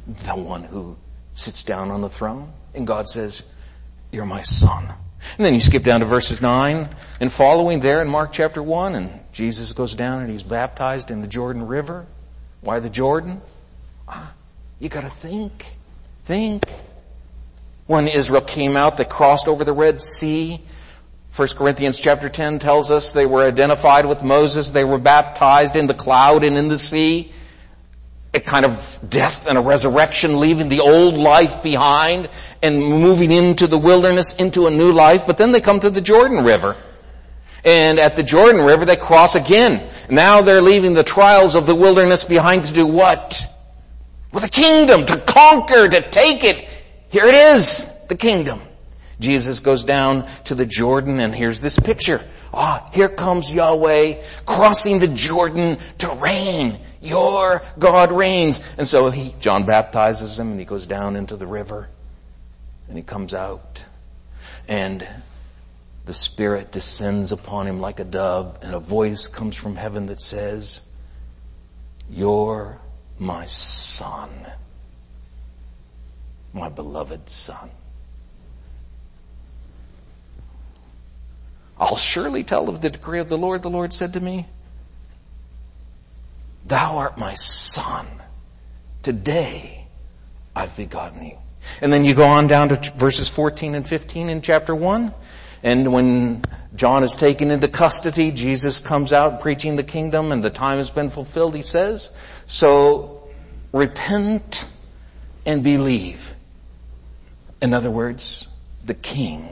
the 0.05 0.33
one 0.33 0.65
who 0.65 0.97
sits 1.35 1.63
down 1.63 1.93
on 1.93 2.01
the 2.01 2.09
throne. 2.09 2.53
And 2.75 2.89
God 2.89 3.09
says, 3.09 3.49
you're 4.11 4.27
my 4.27 4.43
son. 4.43 4.93
And 5.37 5.45
then 5.45 5.55
you 5.55 5.61
skip 5.61 5.83
down 5.83 6.01
to 6.01 6.07
verses 6.07 6.41
9 6.41 6.89
and 7.21 7.33
following 7.33 7.81
there 7.81 8.03
in 8.03 8.09
Mark 8.09 8.33
chapter 8.33 8.63
1 8.63 8.95
and 8.95 9.11
Jesus 9.33 9.73
goes 9.73 9.95
down 9.95 10.21
and 10.21 10.31
he's 10.31 10.43
baptized 10.43 11.11
in 11.11 11.21
the 11.21 11.27
Jordan 11.27 11.67
River. 11.67 12.07
Why 12.61 12.81
the 12.81 12.91
Jordan? 12.91 13.41
Ah, 14.09 14.33
you 14.79 14.89
gotta 14.89 15.09
think. 15.09 15.67
Think. 16.25 16.65
When 17.87 18.09
Israel 18.09 18.43
came 18.43 18.77
out, 18.77 18.97
they 18.97 19.05
crossed 19.05 19.49
over 19.49 19.65
the 19.65 19.73
Red 19.73 20.01
Sea. 20.01 20.61
1 21.35 21.49
Corinthians 21.57 22.01
chapter 22.01 22.29
10 22.29 22.59
tells 22.59 22.91
us 22.91 23.13
they 23.13 23.27
were 23.27 23.43
identified 23.43 24.07
with 24.07 24.23
Moses. 24.23 24.71
They 24.71 24.85
were 24.85 24.99
baptized 24.99 25.77
in 25.77 25.87
the 25.87 25.95
cloud 25.95 26.45
and 26.45 26.57
in 26.57 26.69
the 26.69 26.79
sea 26.79 27.33
a 28.33 28.41
kind 28.41 28.65
of 28.65 28.99
death 29.09 29.47
and 29.47 29.59
a 29.59 29.61
resurrection, 29.61 30.39
leaving 30.39 30.69
the 30.69 30.81
old 30.81 31.15
life 31.15 31.63
behind 31.63 32.29
and 32.63 32.79
moving 32.79 33.33
into 33.33 33.67
the 33.67 33.79
wilderness, 33.79 34.37
into 34.37 34.67
a 34.67 34.71
new 34.71 34.93
life. 34.93 35.27
But 35.27 35.37
then 35.37 35.53
they 35.53 35.61
come 35.61 35.81
to 35.81 35.91
the 35.91 36.01
Jordan 36.01 36.45
River. 36.45 36.77
And 37.65 37.99
at 37.99 38.17
the 38.17 38.23
Jordan 38.23 38.65
River, 38.65 38.85
they 38.85 38.97
cross 38.97 39.35
again. 39.35 39.83
Now 40.09 40.43
they're 40.43 40.63
leaving 40.63 40.95
the 40.95 41.03
trials 41.03 41.57
of 41.57 41.67
the 41.67 41.75
wilderness 41.75 42.25
behind 42.25 42.65
to 42.65 42.73
do 42.73 42.87
what? 42.87 43.45
With 44.33 44.45
a 44.45 44.49
kingdom, 44.49 45.05
to 45.07 45.19
conquer, 45.19 45.89
to 45.89 46.01
take 46.01 46.45
it. 46.45 46.67
Here 47.11 47.27
it 47.27 47.35
is, 47.35 48.07
the 48.09 48.15
kingdom. 48.15 48.61
Jesus 49.19 49.61
goes 49.61 49.85
down 49.85 50.27
to 50.45 50.55
the 50.55 50.65
Jordan 50.65 51.21
and 51.21 51.35
here's 51.35 51.61
this 51.61 51.79
picture. 51.79 52.23
Ah, 52.55 52.89
here 52.95 53.09
comes 53.09 53.53
Yahweh 53.53 54.23
crossing 54.47 54.99
the 54.99 55.09
Jordan 55.09 55.77
to 55.99 56.09
reign. 56.15 56.79
Your 57.01 57.63
God 57.79 58.13
reigns. 58.13 58.61
And 58.77 58.87
so 58.87 59.11
he, 59.11 59.35
John 59.41 59.65
baptizes 59.65 60.39
him 60.39 60.51
and 60.51 60.59
he 60.59 60.67
goes 60.67 60.87
down 60.87 61.17
into 61.17 61.37
the 61.37 61.47
river 61.47 61.89
and 62.89 62.97
he 62.97 63.03
comes 63.03 63.33
out 63.33 63.85
and 64.69 65.07
the 66.05 66.13
Spirit 66.13 66.73
descends 66.73 67.33
upon 67.33 67.67
him 67.67 67.81
like 67.81 68.01
a 68.01 68.05
dove 68.05 68.59
and 68.63 68.75
a 68.75 68.81
voice 68.81 69.29
comes 69.29 69.57
from 69.57 69.77
heaven 69.77 70.07
that 70.07 70.21
says, 70.21 70.87
you're 72.11 72.81
my 73.19 73.45
son, 73.47 74.31
my 76.53 76.69
beloved 76.69 77.29
son. 77.29 77.71
I'll 81.79 81.97
surely 81.97 82.45
tell 82.45 82.69
of 82.69 82.83
the 82.83 82.91
decree 82.91 83.21
of 83.21 83.29
the 83.29 83.39
Lord, 83.39 83.63
the 83.63 83.71
Lord 83.71 83.93
said 83.93 84.13
to 84.15 84.21
me. 84.21 84.47
Thou 86.71 86.99
art 86.99 87.19
my 87.19 87.35
son. 87.35 88.07
Today 89.03 89.89
I've 90.55 90.77
begotten 90.77 91.27
you. 91.27 91.37
And 91.81 91.93
then 91.93 92.05
you 92.05 92.15
go 92.15 92.23
on 92.23 92.47
down 92.47 92.69
to 92.69 92.93
verses 92.93 93.29
14 93.29 93.75
and 93.75 93.87
15 93.87 94.29
in 94.29 94.41
chapter 94.41 94.73
1. 94.73 95.13
And 95.65 95.93
when 95.93 96.43
John 96.77 97.03
is 97.03 97.17
taken 97.17 97.51
into 97.51 97.67
custody, 97.67 98.31
Jesus 98.31 98.79
comes 98.79 99.13
out 99.13 99.41
preaching 99.41 99.75
the 99.75 99.83
kingdom 99.83 100.31
and 100.31 100.45
the 100.45 100.51
time 100.51 100.79
has 100.79 100.91
been 100.91 101.11
fulfilled, 101.11 101.57
he 101.57 101.63
says. 101.63 102.17
So 102.47 103.29
repent 103.73 104.65
and 105.45 105.65
believe. 105.65 106.35
In 107.61 107.75
other 107.75 107.91
words, 107.91 108.49
the 108.85 108.95
king 108.95 109.49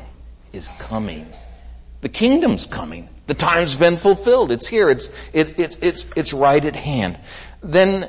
is 0.52 0.68
coming. 0.78 1.26
The 2.00 2.10
kingdom's 2.10 2.66
coming. 2.66 3.08
The 3.28 3.34
time's 3.34 3.76
been 3.76 3.98
fulfilled. 3.98 4.50
It's 4.50 4.66
here. 4.66 4.88
It's, 4.88 5.08
it, 5.34 5.60
it, 5.60 5.78
it's, 5.82 6.06
it's 6.16 6.32
right 6.32 6.64
at 6.64 6.74
hand. 6.74 7.18
Then 7.62 8.08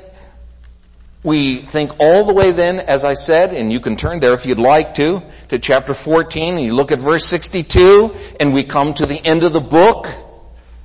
we 1.22 1.58
think 1.58 2.00
all 2.00 2.24
the 2.24 2.32
way 2.32 2.52
then, 2.52 2.80
as 2.80 3.04
I 3.04 3.12
said, 3.12 3.52
and 3.52 3.70
you 3.70 3.80
can 3.80 3.96
turn 3.96 4.20
there 4.20 4.32
if 4.32 4.46
you'd 4.46 4.58
like 4.58 4.94
to, 4.94 5.22
to 5.48 5.58
chapter 5.58 5.92
14 5.92 6.54
and 6.54 6.64
you 6.64 6.74
look 6.74 6.90
at 6.90 7.00
verse 7.00 7.26
62 7.26 8.16
and 8.40 8.54
we 8.54 8.64
come 8.64 8.94
to 8.94 9.04
the 9.04 9.20
end 9.22 9.42
of 9.42 9.52
the 9.52 9.60
book, 9.60 10.06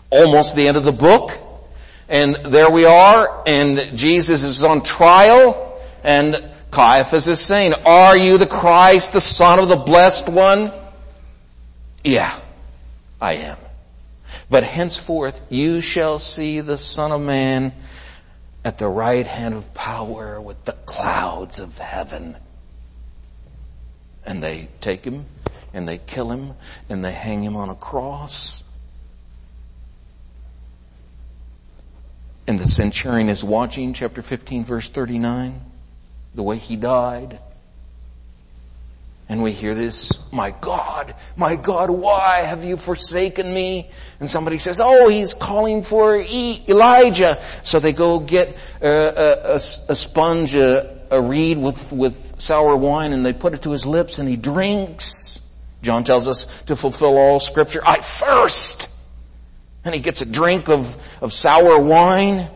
almost 0.09 0.57
the 0.57 0.67
end 0.67 0.75
of 0.75 0.83
the 0.83 0.91
book. 0.91 1.31
And 2.09 2.35
there 2.35 2.69
we 2.69 2.83
are 2.83 3.43
and 3.47 3.97
Jesus 3.97 4.43
is 4.43 4.65
on 4.65 4.83
trial 4.83 5.81
and 6.03 6.43
Caiaphas 6.71 7.29
is 7.29 7.39
saying, 7.39 7.73
are 7.85 8.17
you 8.17 8.37
the 8.37 8.45
Christ, 8.45 9.13
the 9.13 9.21
son 9.21 9.59
of 9.59 9.69
the 9.69 9.77
blessed 9.77 10.27
one? 10.27 10.73
Yeah, 12.03 12.37
I 13.21 13.35
am. 13.35 13.57
But 14.49 14.63
henceforth 14.63 15.45
you 15.49 15.81
shall 15.81 16.19
see 16.19 16.61
the 16.61 16.77
son 16.77 17.11
of 17.11 17.21
man 17.21 17.73
at 18.63 18.77
the 18.77 18.87
right 18.87 19.25
hand 19.25 19.53
of 19.53 19.73
power 19.73 20.41
with 20.41 20.65
the 20.65 20.73
clouds 20.73 21.59
of 21.59 21.77
heaven. 21.77 22.35
And 24.25 24.41
they 24.41 24.67
take 24.81 25.05
him 25.05 25.25
and 25.73 25.87
they 25.87 25.97
kill 25.97 26.31
him 26.31 26.53
and 26.89 27.03
they 27.03 27.11
hang 27.11 27.43
him 27.43 27.55
on 27.55 27.69
a 27.69 27.75
cross. 27.75 28.63
And 32.47 32.59
the 32.59 32.67
centurion 32.67 33.29
is 33.29 33.43
watching 33.43 33.93
chapter 33.93 34.21
15 34.21 34.65
verse 34.65 34.89
39, 34.89 35.61
the 36.35 36.43
way 36.43 36.57
he 36.57 36.75
died. 36.75 37.39
And 39.27 39.41
we 39.41 39.51
hear 39.51 39.73
this, 39.73 40.31
my 40.31 40.51
God, 40.61 41.15
my 41.35 41.55
God, 41.55 41.89
why 41.89 42.41
have 42.43 42.63
you 42.63 42.77
forsaken 42.77 43.51
me? 43.51 43.89
And 44.19 44.29
somebody 44.29 44.59
says, 44.59 44.79
oh, 44.79 45.07
he's 45.09 45.33
calling 45.33 45.81
for 45.81 46.15
e- 46.17 46.63
Elijah. 46.67 47.41
So 47.63 47.79
they 47.79 47.91
go 47.91 48.19
get 48.19 48.55
a, 48.81 48.87
a, 48.87 49.53
a, 49.53 49.55
a 49.55 49.59
sponge, 49.95 50.53
a, 50.53 50.95
a 51.09 51.19
reed 51.19 51.57
with, 51.57 51.91
with 51.91 52.39
sour 52.39 52.77
wine 52.77 53.13
and 53.13 53.25
they 53.25 53.33
put 53.33 53.55
it 53.55 53.63
to 53.63 53.71
his 53.71 53.85
lips 53.85 54.19
and 54.19 54.29
he 54.29 54.35
drinks. 54.35 55.41
John 55.81 56.03
tells 56.03 56.27
us 56.27 56.63
to 56.63 56.75
fulfill 56.75 57.17
all 57.17 57.39
scripture. 57.39 57.81
I 57.85 57.95
thirst. 57.95 58.91
And 59.83 59.93
he 59.93 60.01
gets 60.01 60.21
a 60.21 60.31
drink 60.31 60.69
of, 60.69 60.97
of 61.21 61.33
sour 61.33 61.79
wine. 61.79 62.47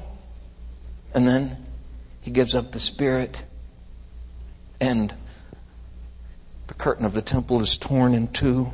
And 1.16 1.28
then 1.28 1.58
he 2.22 2.30
gives 2.30 2.54
up 2.54 2.72
the 2.72 2.80
spirit 2.80 3.44
and 4.80 5.14
the 6.70 6.76
curtain 6.76 7.04
of 7.04 7.14
the 7.16 7.22
temple 7.22 7.60
is 7.62 7.78
torn 7.78 8.14
in 8.14 8.28
two. 8.28 8.68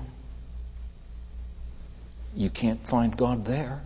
You 2.36 2.50
can't 2.50 2.86
find 2.86 3.16
God 3.16 3.46
there. 3.46 3.84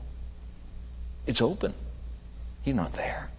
It's 1.28 1.44
open. 1.44 1.76
He's 2.64 2.74
not 2.74 2.94
there. 2.94 3.30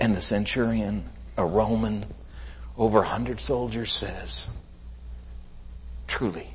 And 0.00 0.16
the 0.16 0.22
centurion, 0.22 1.04
a 1.36 1.44
Roman, 1.44 2.06
over 2.78 3.02
a 3.02 3.06
hundred 3.06 3.40
soldiers 3.40 3.92
says, 3.92 4.56
truly, 6.06 6.48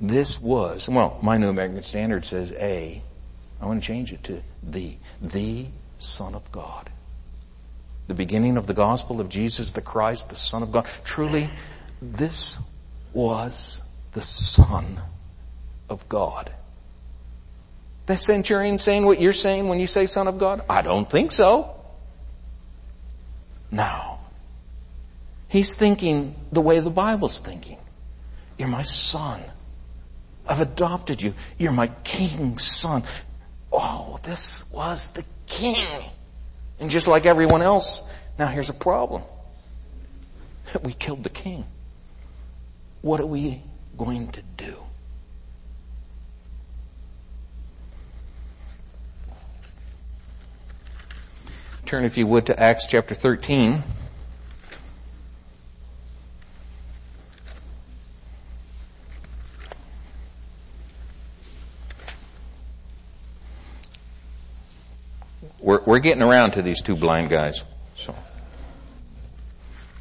this 0.00 0.40
was, 0.40 0.88
well, 0.88 1.18
my 1.24 1.38
New 1.38 1.48
American 1.48 1.82
Standard 1.82 2.24
says 2.24 2.52
a. 2.52 3.02
I 3.60 3.66
want 3.66 3.82
to 3.82 3.86
change 3.86 4.12
it 4.12 4.22
to 4.24 4.42
the, 4.62 4.94
the 5.20 5.66
Son 5.98 6.36
of 6.36 6.52
God 6.52 6.88
the 8.08 8.14
beginning 8.14 8.56
of 8.56 8.66
the 8.66 8.74
gospel 8.74 9.20
of 9.20 9.28
Jesus 9.28 9.72
the 9.72 9.82
Christ, 9.82 10.30
the 10.30 10.34
Son 10.34 10.62
of 10.62 10.72
God. 10.72 10.86
Truly, 11.04 11.48
this 12.02 12.58
was 13.12 13.84
the 14.12 14.20
Son 14.20 15.00
of 15.88 16.08
God. 16.08 16.50
The 18.06 18.16
centurion 18.16 18.78
saying 18.78 19.04
what 19.04 19.20
you're 19.20 19.34
saying 19.34 19.68
when 19.68 19.78
you 19.78 19.86
say 19.86 20.06
Son 20.06 20.26
of 20.26 20.38
God? 20.38 20.62
I 20.68 20.80
don't 20.82 21.08
think 21.08 21.30
so. 21.30 21.74
Now, 23.70 24.20
he's 25.48 25.76
thinking 25.76 26.34
the 26.50 26.62
way 26.62 26.80
the 26.80 26.90
Bible's 26.90 27.40
thinking. 27.40 27.76
You're 28.56 28.68
my 28.68 28.82
son. 28.82 29.42
I've 30.48 30.62
adopted 30.62 31.20
you. 31.20 31.34
You're 31.58 31.72
my 31.72 31.88
king's 32.02 32.64
son. 32.64 33.02
Oh, 33.70 34.18
this 34.24 34.70
was 34.72 35.10
the 35.10 35.24
king. 35.46 35.76
And 36.80 36.90
just 36.90 37.08
like 37.08 37.26
everyone 37.26 37.62
else, 37.62 38.08
now 38.38 38.46
here's 38.46 38.68
a 38.68 38.74
problem. 38.74 39.22
We 40.82 40.92
killed 40.92 41.22
the 41.22 41.30
king. 41.30 41.64
What 43.00 43.20
are 43.20 43.26
we 43.26 43.62
going 43.96 44.28
to 44.32 44.42
do? 44.56 44.76
Turn, 51.86 52.04
if 52.04 52.18
you 52.18 52.26
would, 52.26 52.44
to 52.46 52.62
Acts 52.62 52.86
chapter 52.86 53.14
13. 53.14 53.82
We're, 65.60 65.82
we're 65.84 65.98
getting 65.98 66.22
around 66.22 66.52
to 66.52 66.62
these 66.62 66.82
two 66.82 66.96
blind 66.96 67.30
guys. 67.30 67.64
So 67.94 68.14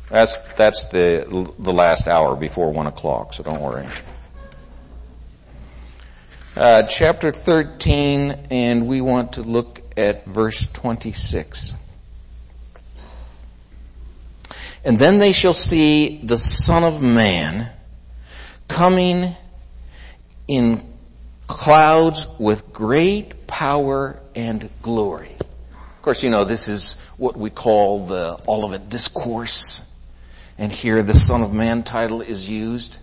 that's 0.10 0.40
that's 0.56 0.86
the 0.86 1.52
the 1.60 1.74
last 1.74 2.08
hour 2.08 2.36
before 2.36 2.72
one 2.72 2.88
o'clock. 2.88 3.34
So 3.34 3.44
don't 3.44 3.62
worry. 3.62 3.86
Uh, 6.56 6.84
chapter 6.84 7.32
thirteen, 7.32 8.36
and 8.50 8.88
we 8.88 9.02
want 9.02 9.34
to 9.34 9.44
look 9.44 9.82
at 9.98 10.26
verse 10.26 10.68
twenty-six. 10.72 11.74
And 14.86 14.98
then 14.98 15.20
they 15.20 15.34
shall 15.34 15.54
see 15.54 16.22
the 16.24 16.38
Son 16.38 16.84
of 16.84 17.02
Man 17.02 17.70
coming 18.68 19.36
in 20.48 20.87
clouds 21.48 22.28
with 22.38 22.72
great 22.74 23.48
power 23.48 24.20
and 24.36 24.70
glory 24.82 25.32
Of 25.40 26.02
course, 26.02 26.22
you 26.22 26.30
know, 26.30 26.44
this 26.44 26.68
is 26.68 27.02
what 27.18 27.36
we 27.36 27.50
call 27.50 28.06
the 28.06 28.40
Olivet 28.48 28.90
Discourse. 28.90 29.84
And 30.58 30.72
here 30.72 31.02
the 31.04 31.14
Son 31.14 31.42
of 31.42 31.54
Man 31.54 31.84
title 31.84 32.22
is 32.22 32.50
used. 32.50 33.00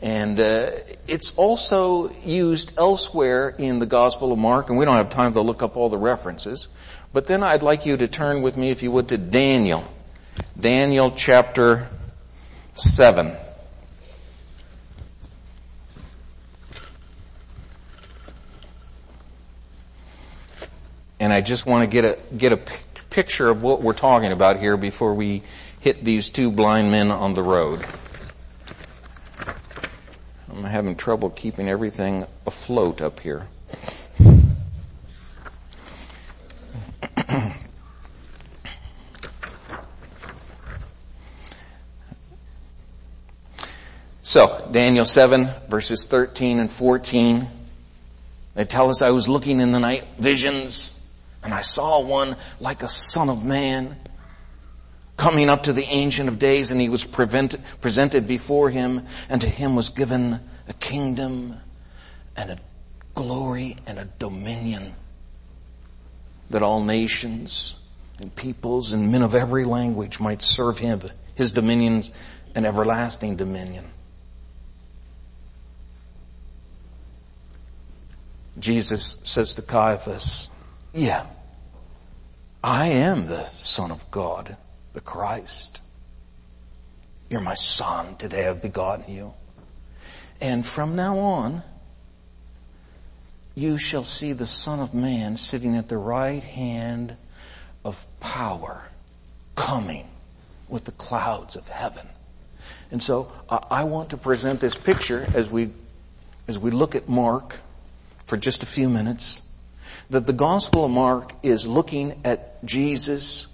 And 0.00 0.40
uh, 0.40 0.70
it's 1.06 1.36
also 1.36 2.10
used 2.24 2.76
elsewhere 2.76 3.50
in 3.50 3.78
the 3.78 3.86
Gospel 3.86 4.32
of 4.32 4.38
Mark, 4.38 4.68
and 4.68 4.76
we 4.76 4.84
don't 4.84 4.96
have 4.96 5.10
time 5.10 5.34
to 5.34 5.40
look 5.40 5.62
up 5.62 5.76
all 5.76 5.88
the 5.88 5.98
references. 5.98 6.66
But 7.12 7.26
then 7.26 7.42
I'd 7.44 7.62
like 7.62 7.86
you 7.86 7.96
to 7.96 8.08
turn 8.08 8.42
with 8.42 8.56
me, 8.56 8.70
if 8.70 8.82
you 8.82 8.90
would, 8.90 9.08
to 9.08 9.18
Daniel. 9.18 9.84
Daniel 10.58 11.12
chapter 11.12 11.88
7. 12.72 13.32
And 21.22 21.32
I 21.32 21.40
just 21.40 21.64
want 21.66 21.88
to 21.88 22.02
get 22.02 22.04
a 22.04 22.18
get 22.36 22.52
a 22.52 22.56
picture 23.10 23.48
of 23.48 23.62
what 23.62 23.80
we're 23.80 23.92
talking 23.92 24.32
about 24.32 24.58
here 24.58 24.76
before 24.76 25.14
we 25.14 25.44
hit 25.78 26.04
these 26.04 26.30
two 26.30 26.50
blind 26.50 26.90
men 26.90 27.12
on 27.12 27.34
the 27.34 27.44
road. 27.44 27.80
I'm 30.50 30.64
having 30.64 30.96
trouble 30.96 31.30
keeping 31.30 31.68
everything 31.68 32.26
afloat 32.44 33.00
up 33.00 33.20
here. 33.20 33.46
so, 44.22 44.68
Daniel 44.72 45.04
7 45.04 45.50
verses 45.68 46.04
13 46.04 46.58
and 46.58 46.68
14. 46.68 47.46
They 48.56 48.64
tell 48.64 48.90
us 48.90 49.02
I 49.02 49.10
was 49.10 49.28
looking 49.28 49.60
in 49.60 49.70
the 49.70 49.78
night 49.78 50.04
visions 50.18 50.98
and 51.42 51.52
I 51.52 51.62
saw 51.62 52.00
one 52.02 52.36
like 52.60 52.82
a 52.82 52.88
son 52.88 53.28
of 53.28 53.44
man 53.44 53.96
coming 55.16 55.48
up 55.48 55.64
to 55.64 55.72
the 55.72 55.84
ancient 55.84 56.28
of 56.28 56.38
days 56.38 56.70
and 56.70 56.80
he 56.80 56.88
was 56.88 57.04
presented 57.04 58.26
before 58.26 58.70
him 58.70 59.06
and 59.28 59.40
to 59.40 59.48
him 59.48 59.76
was 59.76 59.90
given 59.90 60.40
a 60.68 60.72
kingdom 60.74 61.54
and 62.36 62.50
a 62.50 62.58
glory 63.14 63.76
and 63.86 63.98
a 63.98 64.04
dominion 64.18 64.94
that 66.50 66.62
all 66.62 66.82
nations 66.82 67.80
and 68.20 68.34
peoples 68.34 68.92
and 68.92 69.10
men 69.10 69.22
of 69.22 69.34
every 69.34 69.64
language 69.64 70.20
might 70.20 70.42
serve 70.42 70.78
him, 70.78 71.00
his 71.34 71.52
dominions 71.52 72.10
and 72.54 72.66
everlasting 72.66 73.36
dominion. 73.36 73.84
Jesus 78.58 79.20
says 79.24 79.54
to 79.54 79.62
Caiaphas, 79.62 80.48
yeah. 80.92 81.26
I 82.62 82.88
am 82.88 83.26
the 83.26 83.44
Son 83.44 83.90
of 83.90 84.10
God. 84.10 84.56
the 84.92 85.00
Christ. 85.00 85.82
You're 87.30 87.40
my 87.40 87.54
son. 87.54 88.16
Today 88.16 88.46
I've 88.46 88.62
begotten 88.62 89.12
you. 89.12 89.34
And 90.40 90.66
from 90.66 90.96
now 90.96 91.18
on, 91.18 91.62
you 93.54 93.78
shall 93.78 94.04
see 94.04 94.32
the 94.32 94.46
Son 94.46 94.80
of 94.80 94.92
Man 94.94 95.36
sitting 95.36 95.76
at 95.76 95.88
the 95.88 95.96
right 95.96 96.42
hand 96.42 97.16
of 97.84 98.04
power, 98.20 98.88
coming 99.54 100.08
with 100.68 100.84
the 100.84 100.92
clouds 100.92 101.56
of 101.56 101.68
heaven. 101.68 102.06
And 102.90 103.02
so 103.02 103.32
I 103.48 103.84
want 103.84 104.10
to 104.10 104.16
present 104.16 104.60
this 104.60 104.74
picture 104.74 105.24
as 105.34 105.48
we, 105.48 105.70
as 106.48 106.58
we 106.58 106.70
look 106.70 106.94
at 106.94 107.08
Mark 107.08 107.58
for 108.26 108.36
just 108.36 108.62
a 108.62 108.66
few 108.66 108.88
minutes, 108.88 109.42
that 110.12 110.26
the 110.26 110.32
Gospel 110.34 110.84
of 110.84 110.90
Mark 110.90 111.32
is 111.42 111.66
looking 111.66 112.20
at 112.22 112.62
Jesus 112.66 113.48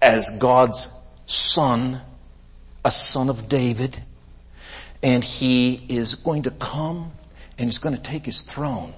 as 0.00 0.38
God's 0.38 0.88
son, 1.26 2.00
a 2.82 2.90
son 2.90 3.28
of 3.28 3.46
David, 3.46 4.02
and 5.02 5.22
he 5.22 5.74
is 5.90 6.14
going 6.14 6.44
to 6.44 6.50
come 6.50 7.12
and 7.58 7.68
he's 7.68 7.78
going 7.78 7.94
to 7.94 8.00
take 8.00 8.24
his 8.24 8.40
throne. 8.40 8.94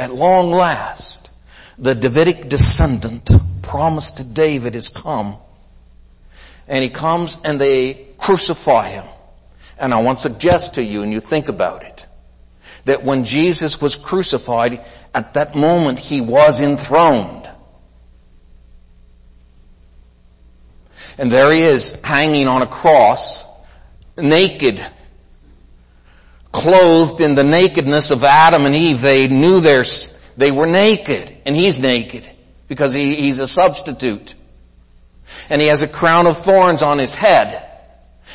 At 0.00 0.12
long 0.12 0.50
last, 0.50 1.30
the 1.78 1.94
Davidic 1.94 2.48
descendant 2.48 3.30
promised 3.62 4.16
to 4.16 4.24
David 4.24 4.74
has 4.74 4.88
come. 4.88 5.36
And 6.66 6.82
he 6.82 6.90
comes 6.90 7.38
and 7.44 7.60
they 7.60 8.08
crucify 8.18 8.88
him. 8.88 9.04
And 9.78 9.94
I 9.94 10.02
want 10.02 10.18
to 10.18 10.30
suggest 10.30 10.74
to 10.74 10.82
you, 10.82 11.02
and 11.02 11.12
you 11.12 11.20
think 11.20 11.48
about 11.48 11.84
it, 11.84 12.06
that 12.84 13.02
when 13.02 13.24
Jesus 13.24 13.80
was 13.80 13.96
crucified, 13.96 14.84
at 15.14 15.34
that 15.34 15.54
moment 15.54 15.98
he 15.98 16.20
was 16.20 16.60
enthroned. 16.60 17.48
And 21.16 21.30
there 21.30 21.52
he 21.52 21.60
is 21.60 22.00
hanging 22.02 22.48
on 22.48 22.62
a 22.62 22.66
cross, 22.66 23.44
naked, 24.18 24.84
clothed 26.50 27.20
in 27.20 27.36
the 27.36 27.44
nakedness 27.44 28.10
of 28.10 28.24
Adam 28.24 28.66
and 28.66 28.74
Eve. 28.74 29.00
They 29.00 29.28
knew 29.28 29.60
their, 29.60 29.84
they 30.36 30.50
were 30.50 30.66
naked 30.66 31.32
and 31.46 31.54
he's 31.54 31.78
naked 31.78 32.28
because 32.66 32.92
he, 32.92 33.14
he's 33.14 33.38
a 33.38 33.46
substitute. 33.46 34.34
And 35.48 35.60
he 35.60 35.68
has 35.68 35.82
a 35.82 35.88
crown 35.88 36.26
of 36.26 36.36
thorns 36.36 36.82
on 36.82 36.98
his 36.98 37.14
head, 37.14 37.64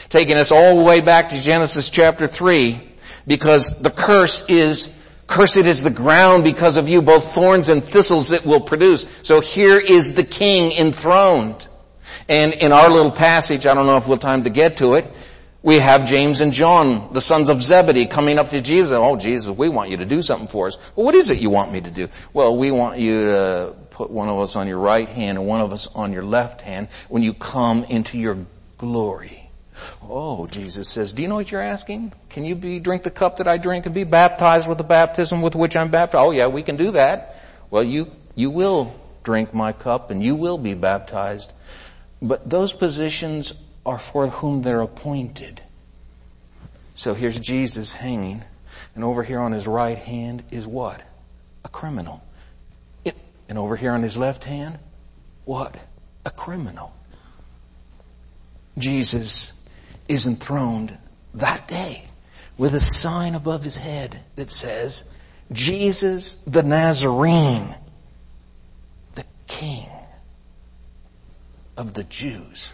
taking 0.07 0.37
us 0.37 0.51
all 0.51 0.77
the 0.77 0.83
way 0.83 1.01
back 1.01 1.29
to 1.29 1.41
Genesis 1.41 1.89
chapter 1.89 2.27
3 2.27 2.81
because 3.27 3.81
the 3.81 3.89
curse 3.89 4.47
is 4.49 4.98
Cursed 5.29 5.57
is 5.57 5.83
the 5.83 5.91
ground 5.91 6.43
because 6.43 6.75
of 6.75 6.89
you, 6.89 7.03
both 7.03 7.35
thorns 7.35 7.69
and 7.69 7.83
thistles 7.83 8.31
it 8.31 8.45
will 8.47 8.59
produce. 8.59 9.07
So 9.21 9.41
here 9.41 9.77
is 9.77 10.15
the 10.15 10.23
king 10.23 10.75
enthroned. 10.75 11.67
And 12.27 12.51
in 12.53 12.71
our 12.71 12.89
little 12.89 13.11
passage, 13.11 13.67
I 13.67 13.75
don't 13.75 13.85
know 13.85 13.97
if 13.97 14.07
we'll 14.07 14.17
time 14.17 14.43
to 14.45 14.49
get 14.49 14.77
to 14.77 14.95
it, 14.95 15.05
we 15.61 15.77
have 15.77 16.07
James 16.07 16.41
and 16.41 16.51
John, 16.51 17.13
the 17.13 17.21
sons 17.21 17.49
of 17.49 17.61
Zebedee, 17.61 18.07
coming 18.07 18.39
up 18.39 18.49
to 18.51 18.61
Jesus. 18.61 18.93
Oh, 18.93 19.17
Jesus, 19.17 19.55
we 19.55 19.69
want 19.69 19.91
you 19.91 19.97
to 19.97 20.05
do 20.05 20.23
something 20.23 20.47
for 20.47 20.65
us. 20.65 20.77
Well, 20.95 21.05
what 21.05 21.15
is 21.15 21.29
it 21.29 21.39
you 21.39 21.51
want 21.51 21.71
me 21.71 21.81
to 21.81 21.91
do? 21.91 22.07
Well, 22.33 22.57
we 22.57 22.71
want 22.71 22.97
you 22.97 23.25
to 23.25 23.75
put 23.91 24.09
one 24.09 24.29
of 24.29 24.39
us 24.39 24.55
on 24.55 24.67
your 24.67 24.79
right 24.79 25.07
hand 25.07 25.37
and 25.37 25.45
one 25.45 25.61
of 25.61 25.73
us 25.73 25.87
on 25.93 26.11
your 26.11 26.23
left 26.23 26.61
hand 26.61 26.87
when 27.07 27.21
you 27.21 27.35
come 27.35 27.83
into 27.83 28.17
your 28.17 28.37
glory. 28.77 29.48
Oh, 30.03 30.47
Jesus 30.47 30.89
says, 30.89 31.13
do 31.13 31.21
you 31.21 31.27
know 31.27 31.35
what 31.35 31.51
you're 31.51 31.61
asking? 31.61 32.13
Can 32.29 32.43
you 32.43 32.55
be, 32.55 32.79
drink 32.79 33.03
the 33.03 33.11
cup 33.11 33.37
that 33.37 33.47
I 33.47 33.57
drink 33.57 33.85
and 33.85 33.95
be 33.95 34.03
baptized 34.03 34.67
with 34.67 34.77
the 34.77 34.83
baptism 34.83 35.41
with 35.41 35.55
which 35.55 35.75
I'm 35.75 35.91
baptized? 35.91 36.23
Oh 36.23 36.31
yeah, 36.31 36.47
we 36.47 36.63
can 36.63 36.75
do 36.77 36.91
that. 36.91 37.35
Well, 37.69 37.83
you, 37.83 38.11
you 38.35 38.49
will 38.49 38.95
drink 39.23 39.53
my 39.53 39.73
cup 39.73 40.11
and 40.11 40.23
you 40.23 40.35
will 40.35 40.57
be 40.57 40.73
baptized 40.73 41.53
but 42.21 42.49
those 42.49 42.73
positions 42.73 43.53
are 43.85 43.99
for 43.99 44.27
whom 44.27 44.61
they're 44.61 44.81
appointed. 44.81 45.61
So 46.95 47.13
here's 47.13 47.39
Jesus 47.39 47.93
hanging, 47.93 48.43
and 48.93 49.03
over 49.03 49.23
here 49.23 49.39
on 49.39 49.53
his 49.53 49.67
right 49.67 49.97
hand 49.97 50.43
is 50.51 50.67
what? 50.67 51.01
A 51.63 51.69
criminal. 51.69 52.23
And 53.47 53.57
over 53.57 53.75
here 53.75 53.93
on 53.93 54.03
his 54.03 54.15
left 54.15 54.43
hand, 54.43 54.77
what? 55.45 55.75
A 56.25 56.29
criminal. 56.29 56.93
Jesus 58.77 59.58
is 60.09 60.25
enthroned 60.25 60.97
that 61.35 61.67
day 61.67 62.03
with 62.57 62.73
a 62.73 62.81
sign 62.81 63.35
above 63.35 63.63
his 63.63 63.77
head 63.77 64.19
that 64.35 64.51
says, 64.51 65.15
Jesus 65.51 66.35
the 66.43 66.63
Nazarene, 66.63 67.73
the 69.13 69.23
King 69.47 69.87
of 71.77 71.93
the 71.93 72.03
Jews, 72.03 72.73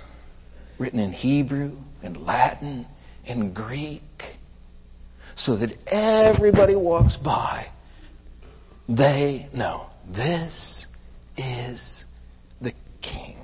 written 0.79 0.99
in 0.99 1.11
Hebrew 1.11 1.73
and 2.01 2.25
Latin 2.25 2.87
and 3.27 3.53
Greek, 3.53 4.01
so 5.35 5.55
that 5.55 5.77
everybody 5.87 6.75
walks 6.75 7.17
by, 7.17 7.67
they 8.87 9.49
know 9.53 9.89
this 10.07 10.87
is 11.37 12.05
the 12.61 12.73
King. 13.01 13.35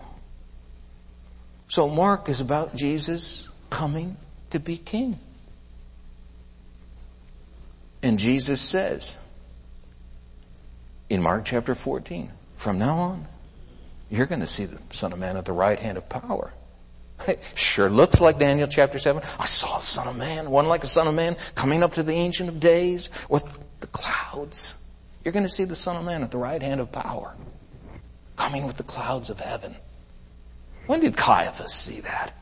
So 1.67 1.89
Mark 1.89 2.29
is 2.29 2.39
about 2.39 2.75
Jesus 2.75 3.50
coming 3.71 4.17
to 4.51 4.59
be 4.59 4.77
King. 4.77 5.19
And 8.03 8.19
Jesus 8.19 8.61
says 8.61 9.17
in 11.09 11.23
Mark 11.23 11.45
chapter 11.45 11.73
14, 11.73 12.31
from 12.55 12.77
now 12.77 12.97
on, 12.97 13.25
you're 14.11 14.27
going 14.27 14.41
to 14.41 14.47
see 14.47 14.65
the 14.65 14.79
Son 14.93 15.13
of 15.13 15.19
Man 15.19 15.37
at 15.37 15.45
the 15.45 15.53
right 15.53 15.79
hand 15.79 15.97
of 15.97 16.07
power. 16.07 16.53
It 17.27 17.39
sure 17.55 17.89
looks 17.89 18.19
like 18.19 18.39
Daniel 18.39 18.67
chapter 18.67 18.99
7. 18.99 19.21
I 19.39 19.45
saw 19.45 19.77
the 19.77 19.83
Son 19.83 20.07
of 20.07 20.17
Man, 20.17 20.49
one 20.49 20.67
like 20.67 20.83
a 20.83 20.87
Son 20.87 21.07
of 21.07 21.15
Man, 21.15 21.35
coming 21.55 21.83
up 21.83 21.93
to 21.93 22.03
the 22.03 22.13
Ancient 22.13 22.49
of 22.49 22.59
Days 22.59 23.09
with 23.29 23.63
the 23.79 23.87
clouds. 23.87 24.83
You're 25.23 25.31
going 25.31 25.45
to 25.45 25.49
see 25.49 25.65
the 25.65 25.75
Son 25.75 25.95
of 25.95 26.03
Man 26.03 26.23
at 26.23 26.31
the 26.31 26.37
right 26.37 26.61
hand 26.61 26.81
of 26.81 26.91
power, 26.91 27.35
coming 28.37 28.65
with 28.65 28.77
the 28.77 28.83
clouds 28.83 29.29
of 29.29 29.39
heaven. 29.39 29.75
When 30.87 30.99
did 30.99 31.15
Caiaphas 31.15 31.73
see 31.73 32.01
that? 32.01 32.33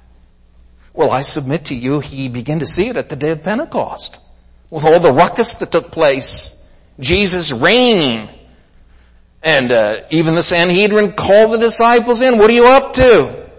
Well, 0.93 1.11
I 1.11 1.21
submit 1.21 1.65
to 1.65 1.75
you, 1.75 1.99
he 1.99 2.29
began 2.29 2.59
to 2.59 2.67
see 2.67 2.89
it 2.89 2.97
at 2.97 3.09
the 3.09 3.15
day 3.15 3.31
of 3.31 3.43
Pentecost. 3.43 4.21
With 4.69 4.85
all 4.85 4.99
the 4.99 5.11
ruckus 5.11 5.55
that 5.55 5.71
took 5.71 5.91
place, 5.91 6.55
Jesus 6.99 7.51
reigning 7.51 8.27
and 9.41 9.71
uh, 9.71 10.01
even 10.09 10.35
the 10.35 10.43
Sanhedrin 10.43 11.13
called 11.13 11.53
the 11.53 11.57
disciples 11.57 12.21
in. 12.21 12.37
What 12.37 12.49
are 12.49 12.53
you 12.53 12.67
up 12.67 12.93
to? 12.95 13.49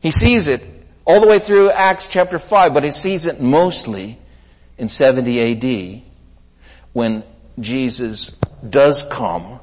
He 0.00 0.10
sees 0.10 0.48
it 0.48 0.62
all 1.04 1.20
the 1.20 1.28
way 1.28 1.38
through 1.38 1.70
Acts 1.70 2.08
chapter 2.08 2.38
5, 2.38 2.72
but 2.72 2.84
he 2.84 2.90
sees 2.90 3.26
it 3.26 3.40
mostly 3.40 4.18
in 4.78 4.88
70 4.88 5.98
AD 5.98 6.02
when 6.92 7.22
Jesus 7.58 8.38
does 8.68 9.06
come. 9.10 9.60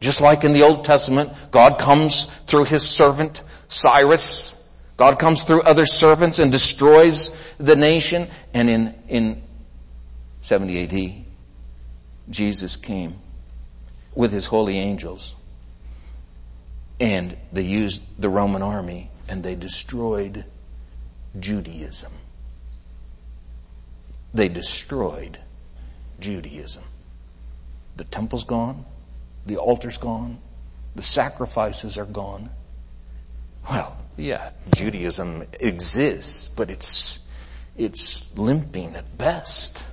Just 0.00 0.20
like 0.20 0.44
in 0.44 0.52
the 0.52 0.62
Old 0.62 0.84
Testament, 0.84 1.32
God 1.50 1.78
comes 1.78 2.24
through 2.46 2.64
his 2.64 2.88
servant 2.88 3.42
Cyrus. 3.66 4.54
God 4.98 5.20
comes 5.20 5.44
through 5.44 5.62
other 5.62 5.86
servants 5.86 6.40
and 6.40 6.50
destroys 6.50 7.40
the 7.56 7.76
nation. 7.76 8.26
And 8.52 8.68
in, 8.68 8.94
in 9.08 9.42
70 10.40 10.82
AD, 10.82 11.24
Jesus 12.28 12.76
came 12.76 13.14
with 14.16 14.32
his 14.32 14.46
holy 14.46 14.76
angels. 14.76 15.36
And 16.98 17.36
they 17.52 17.62
used 17.62 18.02
the 18.20 18.28
Roman 18.28 18.60
army 18.60 19.08
and 19.28 19.44
they 19.44 19.54
destroyed 19.54 20.44
Judaism. 21.38 22.12
They 24.34 24.48
destroyed 24.48 25.38
Judaism. 26.18 26.82
The 27.96 28.04
temple's 28.04 28.44
gone. 28.44 28.84
The 29.46 29.58
altar's 29.58 29.96
gone. 29.96 30.38
The 30.96 31.02
sacrifices 31.02 31.96
are 31.96 32.04
gone. 32.04 32.50
Well, 33.70 33.96
yeah, 34.18 34.50
Judaism 34.74 35.44
exists, 35.60 36.48
but 36.48 36.70
it's, 36.70 37.24
it's 37.76 38.36
limping 38.36 38.96
at 38.96 39.16
best 39.16 39.88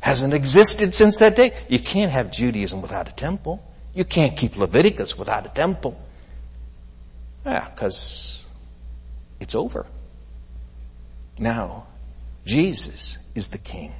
hasn't 0.00 0.32
existed 0.32 0.94
since 0.94 1.18
that 1.18 1.36
day. 1.36 1.52
You 1.68 1.78
can't 1.78 2.10
have 2.10 2.30
Judaism 2.30 2.82
without 2.82 3.08
a 3.08 3.12
temple. 3.12 3.62
You 3.94 4.04
can't 4.04 4.36
keep 4.36 4.56
Leviticus 4.56 5.18
without 5.18 5.44
a 5.46 5.48
temple. 5.48 6.00
Yeah, 7.44 7.68
because 7.68 8.46
it's 9.40 9.54
over. 9.54 9.86
Now, 11.38 11.86
Jesus 12.44 13.18
is 13.34 13.48
the 13.48 13.58
king 13.58 13.92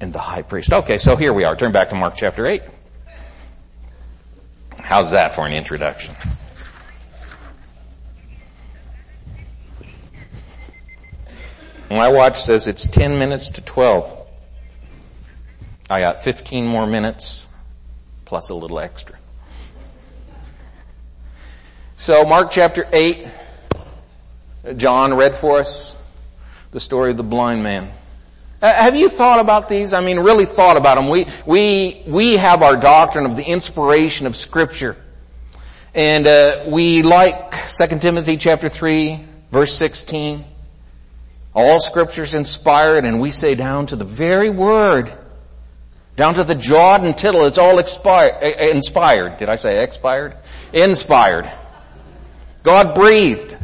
and 0.00 0.12
the 0.12 0.18
high 0.18 0.42
priest. 0.42 0.72
Okay, 0.72 0.98
so 0.98 1.16
here 1.16 1.32
we 1.32 1.44
are. 1.44 1.56
Turn 1.56 1.72
back 1.72 1.90
to 1.90 1.94
Mark 1.94 2.14
chapter 2.16 2.46
8. 2.46 2.62
How's 4.80 5.10
that 5.10 5.34
for 5.34 5.46
an 5.46 5.52
introduction? 5.52 6.14
My 11.90 12.08
watch 12.08 12.42
says 12.42 12.66
it's 12.66 12.86
10 12.86 13.18
minutes 13.18 13.50
to 13.52 13.62
12. 13.62 14.26
I 15.88 16.00
got 16.00 16.22
15 16.22 16.66
more 16.66 16.86
minutes 16.86 17.48
plus 18.26 18.50
a 18.50 18.54
little 18.54 18.78
extra. 18.78 19.16
So 21.96 22.24
Mark 22.24 22.50
chapter 22.50 22.86
8, 22.92 23.26
John 24.76 25.14
read 25.14 25.34
for 25.34 25.60
us 25.60 26.00
the 26.72 26.80
story 26.80 27.10
of 27.10 27.16
the 27.16 27.22
blind 27.22 27.62
man. 27.62 27.90
Uh, 28.60 28.72
have 28.72 28.96
you 28.96 29.08
thought 29.08 29.40
about 29.40 29.68
these? 29.68 29.94
I 29.94 30.00
mean, 30.00 30.18
really 30.18 30.44
thought 30.44 30.76
about 30.76 30.96
them. 30.96 31.08
We, 31.08 31.26
we, 31.46 32.02
we 32.06 32.36
have 32.36 32.62
our 32.62 32.76
doctrine 32.76 33.24
of 33.24 33.36
the 33.36 33.44
inspiration 33.44 34.26
of 34.26 34.36
scripture. 34.36 34.96
And, 35.94 36.26
uh, 36.26 36.64
we 36.68 37.02
like 37.02 37.34
2 37.66 37.98
Timothy 37.98 38.36
chapter 38.36 38.68
3 38.68 39.20
verse 39.50 39.74
16. 39.74 40.44
All 41.54 41.80
scriptures 41.80 42.34
inspired 42.34 43.04
and 43.04 43.20
we 43.20 43.30
say 43.30 43.54
down 43.54 43.86
to 43.86 43.96
the 43.96 44.04
very 44.04 44.50
word, 44.50 45.12
down 46.16 46.34
to 46.34 46.44
the 46.44 46.54
jot 46.54 47.04
and 47.04 47.16
tittle, 47.16 47.46
it's 47.46 47.58
all 47.58 47.78
expired, 47.78 48.34
eh, 48.40 48.52
eh, 48.56 48.70
inspired. 48.70 49.38
Did 49.38 49.48
I 49.48 49.56
say 49.56 49.82
expired? 49.82 50.36
Inspired. 50.72 51.50
God 52.62 52.94
breathed. 52.94 53.56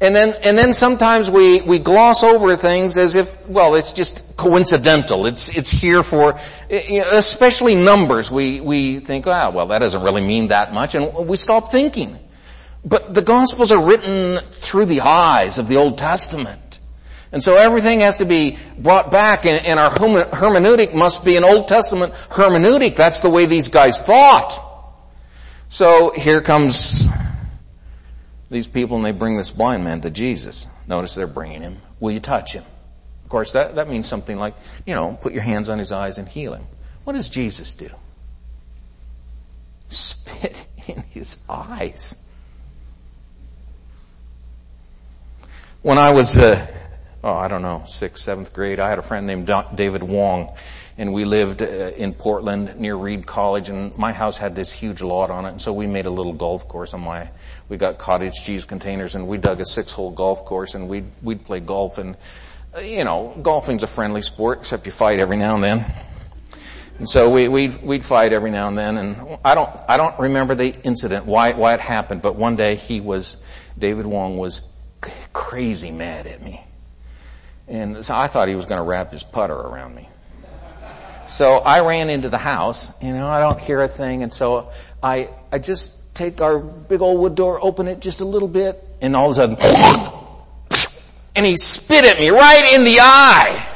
And 0.00 0.14
then, 0.14 0.34
and 0.44 0.58
then 0.58 0.72
sometimes 0.72 1.30
we, 1.30 1.62
we 1.62 1.78
gloss 1.78 2.24
over 2.24 2.56
things 2.56 2.98
as 2.98 3.14
if, 3.14 3.48
well, 3.48 3.74
it's 3.74 3.92
just 3.92 4.36
coincidental. 4.36 5.26
It's, 5.26 5.56
it's 5.56 5.70
here 5.70 6.02
for, 6.02 6.38
eh, 6.68 7.02
especially 7.12 7.74
numbers. 7.74 8.30
We, 8.30 8.60
we 8.60 8.98
think, 8.98 9.26
ah, 9.26 9.50
well, 9.50 9.68
that 9.68 9.78
doesn't 9.78 10.02
really 10.02 10.26
mean 10.26 10.48
that 10.48 10.74
much, 10.74 10.94
and 10.94 11.28
we 11.28 11.36
stop 11.36 11.70
thinking. 11.70 12.18
But 12.84 13.14
the 13.14 13.22
Gospels 13.22 13.72
are 13.72 13.82
written 13.82 14.38
through 14.38 14.86
the 14.86 15.02
eyes 15.02 15.58
of 15.58 15.68
the 15.68 15.76
Old 15.76 15.96
Testament. 15.96 16.60
And 17.34 17.42
so 17.42 17.56
everything 17.56 17.98
has 17.98 18.18
to 18.18 18.24
be 18.24 18.56
brought 18.78 19.10
back 19.10 19.44
and, 19.44 19.66
and 19.66 19.80
our 19.80 19.90
hermeneutic 19.90 20.94
must 20.94 21.24
be 21.24 21.34
an 21.36 21.42
Old 21.42 21.66
Testament 21.66 22.12
hermeneutic. 22.12 22.94
That's 22.94 23.20
the 23.20 23.28
way 23.28 23.46
these 23.46 23.66
guys 23.66 24.00
thought. 24.00 24.56
So 25.68 26.12
here 26.14 26.40
comes 26.40 27.08
these 28.52 28.68
people 28.68 28.98
and 28.98 29.04
they 29.04 29.10
bring 29.10 29.36
this 29.36 29.50
blind 29.50 29.82
man 29.82 30.00
to 30.02 30.10
Jesus. 30.10 30.68
Notice 30.86 31.16
they're 31.16 31.26
bringing 31.26 31.62
him. 31.62 31.78
Will 31.98 32.12
you 32.12 32.20
touch 32.20 32.52
him? 32.52 32.62
Of 33.24 33.30
course, 33.30 33.50
that, 33.54 33.74
that 33.74 33.88
means 33.88 34.08
something 34.08 34.38
like, 34.38 34.54
you 34.86 34.94
know, 34.94 35.18
put 35.20 35.32
your 35.32 35.42
hands 35.42 35.68
on 35.68 35.80
his 35.80 35.90
eyes 35.90 36.18
and 36.18 36.28
heal 36.28 36.54
him. 36.54 36.64
What 37.02 37.14
does 37.14 37.28
Jesus 37.28 37.74
do? 37.74 37.90
Spit 39.88 40.68
in 40.86 41.02
his 41.10 41.42
eyes. 41.48 42.24
When 45.82 45.98
I 45.98 46.12
was, 46.12 46.38
uh, 46.38 46.64
oh, 47.24 47.32
I 47.32 47.48
don't 47.48 47.62
know, 47.62 47.84
sixth, 47.88 48.22
seventh 48.22 48.52
grade, 48.52 48.78
I 48.78 48.90
had 48.90 48.98
a 48.98 49.02
friend 49.02 49.26
named 49.26 49.50
David 49.74 50.02
Wong, 50.02 50.54
and 50.98 51.14
we 51.14 51.24
lived 51.24 51.62
uh, 51.62 51.64
in 51.64 52.12
Portland 52.12 52.78
near 52.78 52.94
Reed 52.94 53.26
College, 53.26 53.70
and 53.70 53.96
my 53.96 54.12
house 54.12 54.36
had 54.36 54.54
this 54.54 54.70
huge 54.70 55.00
lot 55.00 55.30
on 55.30 55.46
it, 55.46 55.48
and 55.48 55.60
so 55.60 55.72
we 55.72 55.86
made 55.86 56.04
a 56.04 56.10
little 56.10 56.34
golf 56.34 56.68
course 56.68 56.92
on 56.92 57.00
my, 57.00 57.30
we 57.70 57.78
got 57.78 57.96
cottage 57.96 58.34
cheese 58.44 58.66
containers, 58.66 59.14
and 59.14 59.26
we 59.26 59.38
dug 59.38 59.58
a 59.60 59.64
six-hole 59.64 60.10
golf 60.10 60.44
course, 60.44 60.74
and 60.74 60.86
we'd, 60.86 61.06
we'd 61.22 61.42
play 61.42 61.60
golf, 61.60 61.96
and, 61.96 62.14
uh, 62.76 62.80
you 62.80 63.04
know, 63.04 63.34
golfing's 63.40 63.82
a 63.82 63.86
friendly 63.86 64.20
sport, 64.20 64.58
except 64.58 64.84
you 64.84 64.92
fight 64.92 65.18
every 65.18 65.38
now 65.38 65.54
and 65.54 65.64
then. 65.64 65.84
And 66.98 67.08
so 67.08 67.30
we, 67.30 67.48
we'd, 67.48 67.82
we'd 67.82 68.04
fight 68.04 68.34
every 68.34 68.50
now 68.50 68.68
and 68.68 68.76
then, 68.76 68.98
and 68.98 69.38
I 69.42 69.54
don't, 69.54 69.70
I 69.88 69.96
don't 69.96 70.18
remember 70.18 70.54
the 70.54 70.74
incident, 70.84 71.24
why, 71.24 71.54
why 71.54 71.72
it 71.72 71.80
happened, 71.80 72.20
but 72.20 72.36
one 72.36 72.56
day 72.56 72.76
he 72.76 73.00
was, 73.00 73.38
David 73.78 74.04
Wong 74.04 74.36
was 74.36 74.60
crazy 75.32 75.90
mad 75.90 76.26
at 76.26 76.42
me. 76.42 76.62
And 77.66 78.04
so 78.04 78.14
I 78.14 78.26
thought 78.26 78.48
he 78.48 78.54
was 78.54 78.66
going 78.66 78.78
to 78.78 78.82
wrap 78.82 79.12
his 79.12 79.22
putter 79.22 79.54
around 79.54 79.94
me. 79.94 80.08
So 81.26 81.54
I 81.58 81.80
ran 81.80 82.10
into 82.10 82.28
the 82.28 82.38
house, 82.38 82.92
you 83.02 83.12
know, 83.12 83.26
I 83.26 83.40
don't 83.40 83.58
hear 83.58 83.80
a 83.80 83.88
thing, 83.88 84.22
and 84.22 84.30
so 84.30 84.70
I, 85.02 85.30
I 85.50 85.58
just 85.58 86.14
take 86.14 86.42
our 86.42 86.58
big 86.58 87.00
old 87.00 87.18
wood 87.18 87.34
door, 87.34 87.58
open 87.62 87.88
it 87.88 88.00
just 88.00 88.20
a 88.20 88.26
little 88.26 88.48
bit, 88.48 88.86
and 89.00 89.16
all 89.16 89.30
of 89.30 89.38
a 89.38 89.56
sudden, 89.56 89.56
and 91.34 91.46
he 91.46 91.56
spit 91.56 92.04
at 92.04 92.18
me 92.18 92.28
right 92.28 92.74
in 92.74 92.84
the 92.84 93.00
eye. 93.00 93.70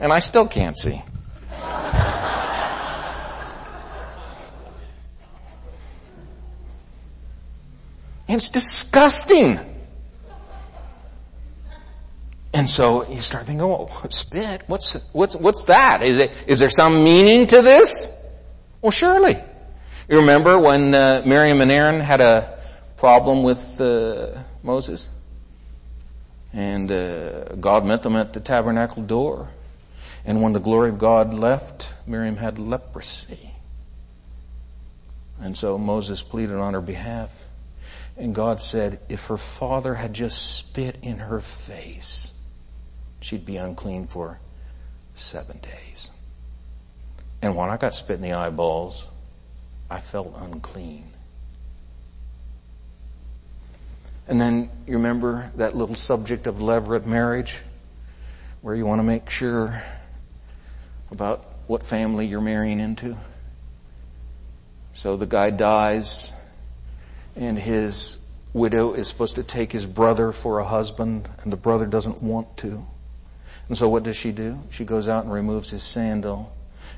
And 0.00 0.12
I 0.12 0.18
still 0.18 0.48
can't 0.48 0.76
see. 0.76 1.00
And 8.26 8.28
It's 8.28 8.48
disgusting. 8.48 9.73
And 12.54 12.70
so 12.70 13.10
you 13.10 13.18
start 13.18 13.46
thinking, 13.46 13.62
oh, 13.62 13.88
spit, 14.10 14.62
what's, 14.68 14.94
what's, 15.12 15.34
what's 15.34 15.64
that? 15.64 16.02
Is, 16.02 16.20
it, 16.20 16.44
is 16.46 16.60
there 16.60 16.70
some 16.70 17.02
meaning 17.02 17.48
to 17.48 17.62
this? 17.62 18.16
Well, 18.80 18.92
surely. 18.92 19.34
You 20.08 20.18
remember 20.18 20.56
when 20.60 20.94
uh, 20.94 21.24
Miriam 21.26 21.60
and 21.60 21.70
Aaron 21.72 21.98
had 21.98 22.20
a 22.20 22.56
problem 22.96 23.42
with 23.42 23.80
uh, 23.80 24.38
Moses? 24.62 25.08
And 26.52 26.92
uh, 26.92 27.56
God 27.56 27.84
met 27.86 28.04
them 28.04 28.14
at 28.14 28.32
the 28.32 28.40
tabernacle 28.40 29.02
door. 29.02 29.50
And 30.24 30.40
when 30.40 30.52
the 30.52 30.60
glory 30.60 30.90
of 30.90 30.98
God 30.98 31.34
left, 31.34 31.92
Miriam 32.06 32.36
had 32.36 32.60
leprosy. 32.60 33.50
And 35.40 35.58
so 35.58 35.76
Moses 35.76 36.22
pleaded 36.22 36.54
on 36.54 36.74
her 36.74 36.80
behalf. 36.80 37.48
And 38.16 38.32
God 38.32 38.60
said, 38.60 39.00
if 39.08 39.26
her 39.26 39.36
father 39.36 39.94
had 39.94 40.14
just 40.14 40.56
spit 40.56 40.98
in 41.02 41.18
her 41.18 41.40
face, 41.40 42.30
she'd 43.24 43.46
be 43.46 43.56
unclean 43.56 44.06
for 44.06 44.38
seven 45.14 45.58
days. 45.60 46.10
And 47.40 47.56
when 47.56 47.70
I 47.70 47.78
got 47.78 47.94
spit 47.94 48.16
in 48.16 48.22
the 48.22 48.34
eyeballs, 48.34 49.06
I 49.90 49.98
felt 49.98 50.34
unclean. 50.36 51.06
And 54.28 54.38
then 54.38 54.68
you 54.86 54.96
remember 54.96 55.50
that 55.56 55.74
little 55.74 55.94
subject 55.94 56.46
of 56.46 56.56
levirate 56.56 57.06
marriage 57.06 57.62
where 58.60 58.74
you 58.74 58.84
want 58.84 58.98
to 58.98 59.04
make 59.04 59.30
sure 59.30 59.82
about 61.10 61.44
what 61.66 61.82
family 61.82 62.26
you're 62.26 62.42
marrying 62.42 62.78
into. 62.78 63.16
So 64.92 65.16
the 65.16 65.26
guy 65.26 65.48
dies 65.48 66.30
and 67.36 67.58
his 67.58 68.18
widow 68.52 68.92
is 68.92 69.08
supposed 69.08 69.36
to 69.36 69.42
take 69.42 69.72
his 69.72 69.86
brother 69.86 70.30
for 70.32 70.58
a 70.58 70.64
husband 70.64 71.28
and 71.42 71.50
the 71.52 71.56
brother 71.56 71.86
doesn't 71.86 72.22
want 72.22 72.56
to. 72.58 72.86
And 73.68 73.78
so 73.78 73.88
what 73.88 74.02
does 74.02 74.16
she 74.16 74.32
do? 74.32 74.58
She 74.70 74.84
goes 74.84 75.08
out 75.08 75.24
and 75.24 75.32
removes 75.32 75.70
his 75.70 75.82
sandal 75.82 76.54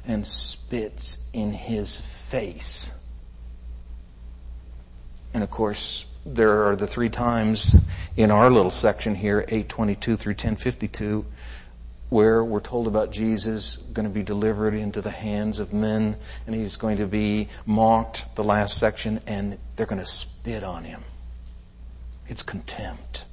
and 0.06 0.26
spits 0.26 1.24
in 1.32 1.52
his 1.52 1.96
face. 1.96 2.98
And 5.32 5.42
of 5.42 5.50
course, 5.50 6.10
there 6.24 6.68
are 6.68 6.76
the 6.76 6.86
three 6.86 7.10
times 7.10 7.76
in 8.16 8.30
our 8.30 8.50
little 8.50 8.70
section 8.70 9.14
here, 9.14 9.40
822 9.40 10.16
through 10.16 10.32
1052, 10.32 11.26
where 12.08 12.42
we're 12.44 12.60
told 12.60 12.86
about 12.86 13.12
Jesus 13.12 13.76
going 13.76 14.08
to 14.08 14.14
be 14.14 14.22
delivered 14.22 14.74
into 14.74 15.00
the 15.00 15.10
hands 15.10 15.58
of 15.58 15.72
men 15.72 16.16
and 16.46 16.54
he's 16.54 16.76
going 16.76 16.98
to 16.98 17.06
be 17.06 17.48
mocked, 17.64 18.34
the 18.36 18.44
last 18.44 18.78
section, 18.78 19.20
and 19.26 19.58
they're 19.74 19.86
going 19.86 20.00
to 20.00 20.06
spit 20.06 20.64
on 20.64 20.84
him. 20.84 21.02
It's 22.28 22.42
contempt. 22.42 23.24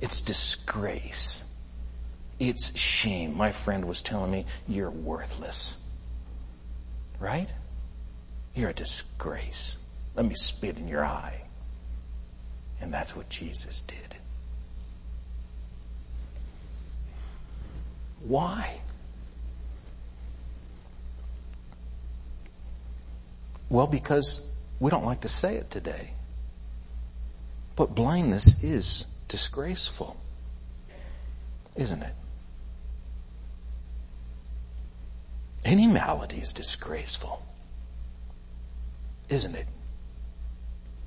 It's 0.00 0.20
disgrace. 0.20 1.48
It's 2.38 2.76
shame. 2.78 3.36
My 3.36 3.52
friend 3.52 3.86
was 3.86 4.02
telling 4.02 4.30
me, 4.30 4.46
you're 4.66 4.90
worthless. 4.90 5.80
Right? 7.20 7.52
You're 8.54 8.70
a 8.70 8.74
disgrace. 8.74 9.78
Let 10.14 10.26
me 10.26 10.34
spit 10.34 10.76
in 10.76 10.88
your 10.88 11.04
eye. 11.04 11.42
And 12.80 12.92
that's 12.92 13.14
what 13.14 13.28
Jesus 13.28 13.82
did. 13.82 14.16
Why? 18.20 18.80
Well, 23.68 23.86
because 23.86 24.46
we 24.80 24.90
don't 24.90 25.04
like 25.04 25.22
to 25.22 25.28
say 25.28 25.56
it 25.56 25.70
today. 25.70 26.10
But 27.74 27.94
blindness 27.94 28.62
is 28.62 29.06
disgraceful, 29.28 30.16
isn't 31.74 32.02
it? 32.02 32.14
Any 35.64 35.86
malady 35.86 36.38
is 36.38 36.52
disgraceful, 36.52 37.44
isn't 39.28 39.54
it? 39.54 39.66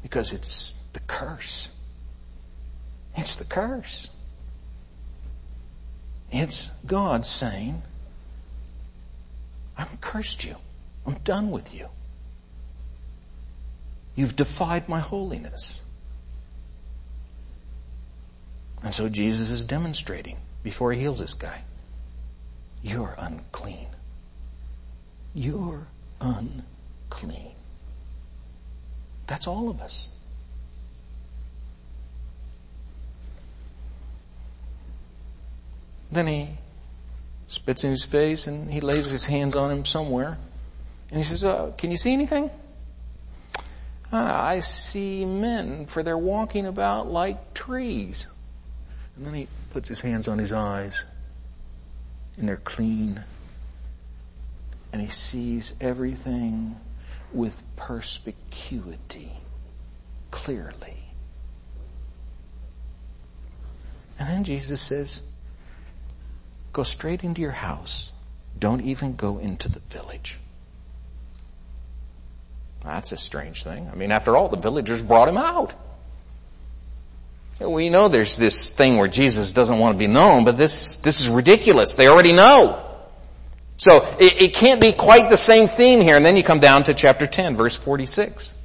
Because 0.02 0.32
it's 0.32 0.74
the 0.94 1.02
curse. 1.02 1.76
It's 3.18 3.36
the 3.36 3.46
curse. 3.46 4.10
It's 6.32 6.70
God 6.86 7.26
saying, 7.26 7.82
I've 9.78 10.00
cursed 10.00 10.46
you. 10.46 10.56
I'm 11.06 11.16
done 11.16 11.52
with 11.52 11.74
you. 11.74 11.88
You've 14.16 14.36
defied 14.36 14.88
my 14.88 15.00
holiness. 15.00 15.84
And 18.84 18.94
so 18.94 19.10
Jesus 19.10 19.50
is 19.50 19.66
demonstrating 19.66 20.38
before 20.64 20.94
he 20.94 21.02
heals 21.02 21.20
this 21.20 21.34
guy. 21.34 21.64
You're 22.82 23.16
unclean. 23.18 23.88
You're 25.36 25.86
unclean. 26.22 27.52
That's 29.28 29.48
all 29.48 29.70
of 29.70 29.82
us. 29.82 30.14
Then 36.10 36.28
he 36.28 36.50
spits 37.48 37.84
in 37.84 37.92
his 37.92 38.04
face 38.04 38.48
and 38.48 38.72
he 38.72 38.80
lays 38.80 39.10
his 39.10 39.26
hands 39.26 39.56
on 39.56 39.72
him 39.72 39.84
somewhere. 39.84 40.38
And 41.10 41.18
he 41.18 41.24
says, 41.24 41.44
oh, 41.44 41.76
can 41.78 41.92
you 41.92 41.98
see 41.98 42.14
anything? 42.14 42.50
Ah, 44.14 44.48
I 44.48 44.62
see 44.62 45.26
men, 45.26 45.86
for 45.88 46.02
they're 46.02 46.18
walking 46.18 46.66
about 46.66 47.12
like 47.12 47.54
trees. 47.54 48.28
And 49.18 49.26
then 49.26 49.34
he 49.34 49.48
puts 49.72 49.90
his 49.90 50.00
hands 50.00 50.30
on 50.30 50.38
his 50.38 50.54
eyes 50.54 51.04
and 52.38 52.48
they're 52.48 52.56
clean. 52.56 53.26
And 54.96 55.04
he 55.04 55.10
sees 55.10 55.74
everything 55.82 56.80
with 57.34 57.62
perspicuity, 57.76 59.34
clearly. 60.32 60.96
And 64.18 64.30
then 64.30 64.46
Jesus 64.46 64.80
says, 64.80 65.22
go 66.72 66.84
straight 66.84 67.26
into 67.26 67.42
your 67.42 67.52
house. 67.52 68.14
Don't 68.58 68.80
even 68.84 69.18
go 69.18 69.38
into 69.38 69.68
the 69.68 69.82
village. 69.82 70.38
That's 72.86 73.12
a 73.12 73.18
strange 73.18 73.66
thing. 73.66 73.90
I 73.92 73.96
mean, 73.96 74.12
after 74.12 74.38
all, 74.38 74.48
the 74.48 74.56
villagers 74.56 75.02
brought 75.02 75.28
him 75.28 75.36
out. 75.36 75.74
We 77.60 77.90
know 77.90 78.08
there's 78.08 78.38
this 78.38 78.72
thing 78.72 78.96
where 78.96 79.10
Jesus 79.10 79.52
doesn't 79.52 79.78
want 79.78 79.96
to 79.96 80.00
be 80.00 80.08
known, 80.08 80.46
but 80.46 80.58
this, 80.58 80.96
this 81.00 81.20
is 81.20 81.28
ridiculous. 81.28 81.96
They 81.96 82.08
already 82.08 82.32
know. 82.32 82.85
So 83.78 84.06
it, 84.20 84.42
it 84.42 84.54
can't 84.54 84.80
be 84.80 84.94
quite 84.94 85.30
the 85.30 85.38
same 85.38 85.68
theme 85.68 86.02
here. 86.02 86.16
And 86.16 86.26
then 86.26 86.38
you 86.38 86.44
come 86.44 86.60
down 86.60 86.84
to 86.86 86.94
chapter 86.94 87.28
10, 87.28 87.58
verse 87.58 87.76
46 87.76 88.56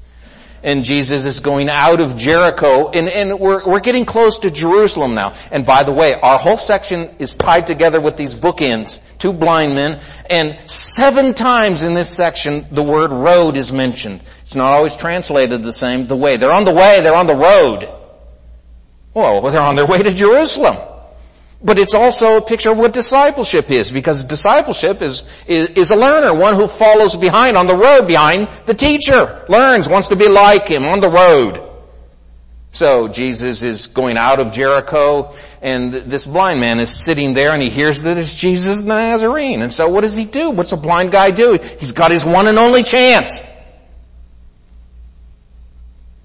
and 0.62 0.85
Jesus 0.85 1.25
is 1.25 1.40
going 1.40 1.68
out 1.68 2.01
of 2.01 2.16
Jericho 2.16 2.90
and, 2.90 3.09
and 3.09 3.38
we're, 3.38 3.66
we're 3.66 3.81
getting 3.81 4.05
close 4.05 4.40
to 4.40 4.51
Jerusalem 4.51 5.14
now. 5.14 5.35
And 5.51 5.64
by 5.64 5.85
the 5.85 5.92
way, 5.92 6.14
our 6.14 6.38
whole 6.38 6.57
section 6.57 7.09
is 7.18 7.37
tied 7.37 7.66
together 7.66 8.01
with 8.01 8.16
these 8.16 8.35
bookends, 8.35 9.01
two 9.18 9.33
blind 9.33 9.75
men, 9.75 9.99
and 10.29 10.59
seven 10.70 11.35
times 11.35 11.83
in 11.83 11.94
this 11.94 12.14
section 12.14 12.66
the 12.70 12.83
word 12.83 13.11
road 13.11 13.57
is 13.57 13.73
mentioned. 13.73 14.20
It's 14.42 14.55
not 14.55 14.70
always 14.70 14.96
translated 14.96 15.62
the 15.62 15.73
same, 15.73 16.07
the 16.07 16.16
way. 16.16 16.37
They're 16.37 16.53
on 16.53 16.64
the 16.64 16.75
way, 16.75 17.01
they're 17.01 17.14
on 17.14 17.27
the 17.27 17.37
road. 17.37 17.88
Well, 19.14 19.40
they're 19.51 19.61
on 19.61 19.77
their 19.77 19.87
way 19.87 20.03
to 20.03 20.12
Jerusalem. 20.12 20.77
But 21.62 21.79
it's 21.79 21.94
also 21.94 22.38
a 22.38 22.40
picture 22.40 22.70
of 22.70 22.79
what 22.79 22.94
discipleship 22.94 23.70
is, 23.70 23.90
because 23.90 24.25
discipleship 24.25 25.03
is, 25.03 25.25
is, 25.46 25.68
is, 25.70 25.90
a 25.90 25.96
learner, 25.96 26.35
one 26.35 26.55
who 26.55 26.66
follows 26.66 27.16
behind 27.16 27.57
on 27.57 27.66
the 27.66 27.77
road 27.77 28.07
behind 28.07 28.49
the 28.64 28.73
teacher, 28.73 29.44
learns, 29.49 29.87
wants 29.87 30.09
to 30.09 30.16
be 30.16 30.29
like 30.29 30.68
him 30.68 30.85
on 30.85 31.01
the 31.01 31.11
road. 31.11 31.70
So 32.73 33.09
Jesus 33.09 33.62
is 33.62 33.88
going 33.88 34.16
out 34.16 34.38
of 34.38 34.53
Jericho 34.53 35.35
and 35.61 35.92
this 35.92 36.25
blind 36.25 36.61
man 36.61 36.79
is 36.79 37.05
sitting 37.05 37.35
there 37.35 37.51
and 37.51 37.61
he 37.61 37.68
hears 37.68 38.05
that 38.05 38.16
it's 38.16 38.37
Jesus 38.37 38.83
the 38.83 38.88
Nazarene. 38.88 39.61
And 39.61 39.73
so 39.73 39.88
what 39.88 40.03
does 40.03 40.16
he 40.16 40.25
do? 40.25 40.51
What's 40.51 40.73
a 40.73 40.77
blind 40.77 41.11
guy 41.11 41.31
do? 41.31 41.59
He's 41.79 41.92
got 41.92 42.11
his 42.12 42.25
one 42.25 42.46
and 42.46 42.59
only 42.59 42.85
chance. 42.85 43.40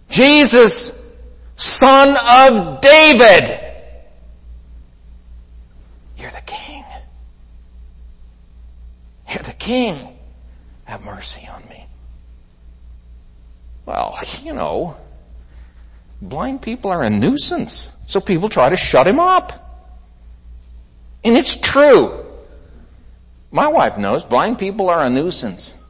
Jesus, 0.07 1.19
son 1.55 2.15
of 2.15 2.79
David. 2.79 3.59
You're 6.17 6.31
the 6.31 6.41
king. 6.45 6.83
You're 9.24 9.24
the 9.43 9.53
king. 9.53 10.17
Have 10.85 11.03
mercy 11.03 11.47
on 11.51 11.67
me. 11.69 11.87
Well, 13.85 14.17
you 14.43 14.53
know, 14.53 14.97
blind 16.21 16.61
people 16.61 16.91
are 16.91 17.03
a 17.03 17.09
nuisance. 17.09 17.95
So 18.07 18.19
people 18.19 18.49
try 18.49 18.69
to 18.69 18.77
shut 18.77 19.07
him 19.07 19.19
up. 19.19 19.61
And 21.23 21.35
it's 21.35 21.59
true. 21.59 22.23
My 23.51 23.67
wife 23.67 23.97
knows 23.97 24.23
blind 24.23 24.59
people 24.59 24.89
are 24.89 25.01
a 25.01 25.09
nuisance. 25.09 25.81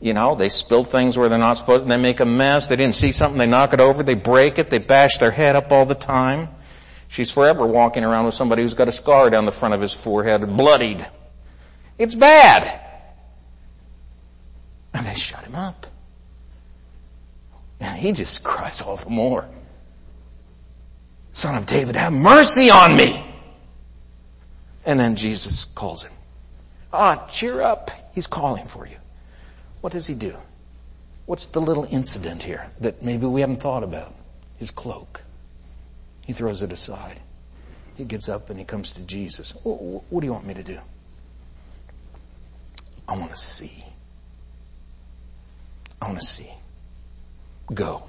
You 0.00 0.12
know, 0.12 0.34
they 0.34 0.48
spill 0.48 0.84
things 0.84 1.16
where 1.16 1.28
they're 1.28 1.38
not 1.38 1.56
supposed 1.56 1.84
to, 1.84 1.88
they 1.88 1.96
make 1.96 2.20
a 2.20 2.24
mess, 2.24 2.68
they 2.68 2.76
didn't 2.76 2.94
see 2.94 3.12
something, 3.12 3.38
they 3.38 3.46
knock 3.46 3.72
it 3.72 3.80
over, 3.80 4.02
they 4.02 4.14
break 4.14 4.58
it, 4.58 4.68
they 4.68 4.78
bash 4.78 5.18
their 5.18 5.30
head 5.30 5.56
up 5.56 5.72
all 5.72 5.86
the 5.86 5.94
time. 5.94 6.48
She's 7.08 7.30
forever 7.30 7.64
walking 7.64 8.04
around 8.04 8.26
with 8.26 8.34
somebody 8.34 8.62
who's 8.62 8.74
got 8.74 8.88
a 8.88 8.92
scar 8.92 9.30
down 9.30 9.44
the 9.44 9.52
front 9.52 9.72
of 9.72 9.80
his 9.80 9.94
forehead, 9.94 10.56
bloodied. 10.56 11.06
It's 11.98 12.14
bad. 12.14 12.80
And 14.92 15.04
they 15.06 15.14
shut 15.14 15.44
him 15.44 15.54
up. 15.54 15.86
And 17.80 17.98
he 17.98 18.12
just 18.12 18.44
cries 18.44 18.80
all 18.80 18.96
the 18.96 19.10
more. 19.10 19.46
Son 21.32 21.56
of 21.56 21.66
David, 21.66 21.96
have 21.96 22.12
mercy 22.12 22.70
on 22.70 22.96
me. 22.96 23.24
And 24.86 24.98
then 25.00 25.16
Jesus 25.16 25.64
calls 25.64 26.04
him. 26.04 26.12
Ah, 26.92 27.26
cheer 27.26 27.60
up. 27.60 27.90
He's 28.14 28.26
calling 28.26 28.64
for 28.64 28.86
you. 28.86 28.96
What 29.80 29.92
does 29.92 30.06
he 30.06 30.14
do? 30.14 30.34
What's 31.26 31.48
the 31.48 31.60
little 31.60 31.84
incident 31.90 32.42
here 32.42 32.70
that 32.80 33.02
maybe 33.02 33.26
we 33.26 33.40
haven't 33.40 33.60
thought 33.60 33.82
about? 33.82 34.14
His 34.58 34.70
cloak. 34.70 35.22
He 36.22 36.32
throws 36.32 36.62
it 36.62 36.70
aside. 36.72 37.20
He 37.96 38.04
gets 38.04 38.28
up 38.28 38.50
and 38.50 38.58
he 38.58 38.64
comes 38.64 38.92
to 38.92 39.02
Jesus. 39.02 39.54
What 39.62 40.20
do 40.20 40.26
you 40.26 40.32
want 40.32 40.46
me 40.46 40.54
to 40.54 40.62
do? 40.62 40.78
I 43.08 43.18
want 43.18 43.30
to 43.30 43.36
see. 43.36 43.84
I 46.00 46.06
want 46.06 46.20
to 46.20 46.26
see. 46.26 46.50
Go. 47.72 48.04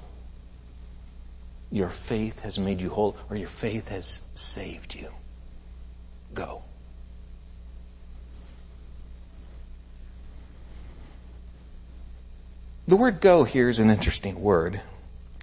Your 1.70 1.88
faith 1.88 2.42
has 2.42 2.58
made 2.58 2.80
you 2.80 2.90
whole, 2.90 3.16
or 3.28 3.36
your 3.36 3.48
faith 3.48 3.88
has 3.88 4.26
saved 4.34 4.94
you. 4.94 5.10
Go. 6.32 6.62
The 12.86 12.96
word 12.96 13.20
go 13.20 13.42
here 13.42 13.68
is 13.68 13.80
an 13.80 13.90
interesting 13.90 14.40
word. 14.40 14.80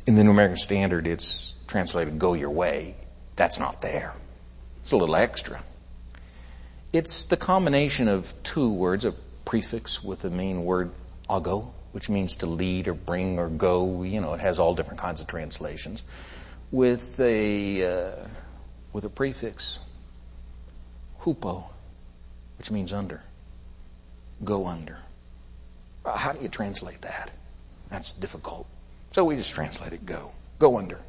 In 0.08 0.16
the 0.16 0.24
New 0.24 0.32
American 0.32 0.58
Standard, 0.58 1.08
it's 1.08 1.56
translated 1.68 2.18
go 2.18 2.34
your 2.34 2.50
way. 2.50 2.96
That's 3.36 3.60
not 3.60 3.82
there. 3.82 4.14
It's 4.82 4.92
a 4.92 4.98
little 4.98 5.16
extra. 5.16 5.62
It's 6.94 7.26
the 7.26 7.36
combination 7.38 8.08
of 8.08 8.34
two 8.44 8.72
words, 8.72 9.04
a 9.04 9.14
prefix 9.46 10.04
with 10.04 10.22
the 10.22 10.30
main 10.30 10.66
word 10.66 10.92
ago, 11.30 11.74
which 11.92 12.10
means 12.10 12.38
to 12.38 12.46
lead 12.46 12.88
or 12.88 12.94
bring 12.94 13.40
or 13.40 13.50
go. 13.50 14.04
You 14.04 14.22
know, 14.22 14.34
it 14.34 14.40
has 14.40 14.60
all 14.60 14.76
different 14.76 15.00
kinds 15.00 15.22
of 15.22 15.28
translations. 15.28 16.04
With 16.72 17.20
a, 17.20 17.86
uh, 17.86 18.28
with 18.92 19.06
a 19.06 19.10
prefix, 19.10 19.80
hupo, 21.22 21.66
which 22.58 22.72
means 22.72 22.92
under. 22.92 23.22
Go 24.44 24.68
under. 24.68 24.98
How 26.06 26.34
do 26.34 26.42
you 26.42 26.50
translate 26.50 27.02
that? 27.02 27.32
That's 27.90 28.12
difficult. 28.14 28.68
So 29.12 29.24
we 29.24 29.36
just 29.36 29.54
translate 29.54 29.94
it 29.94 30.06
go. 30.06 30.32
Go 30.60 30.78
under. 30.78 31.00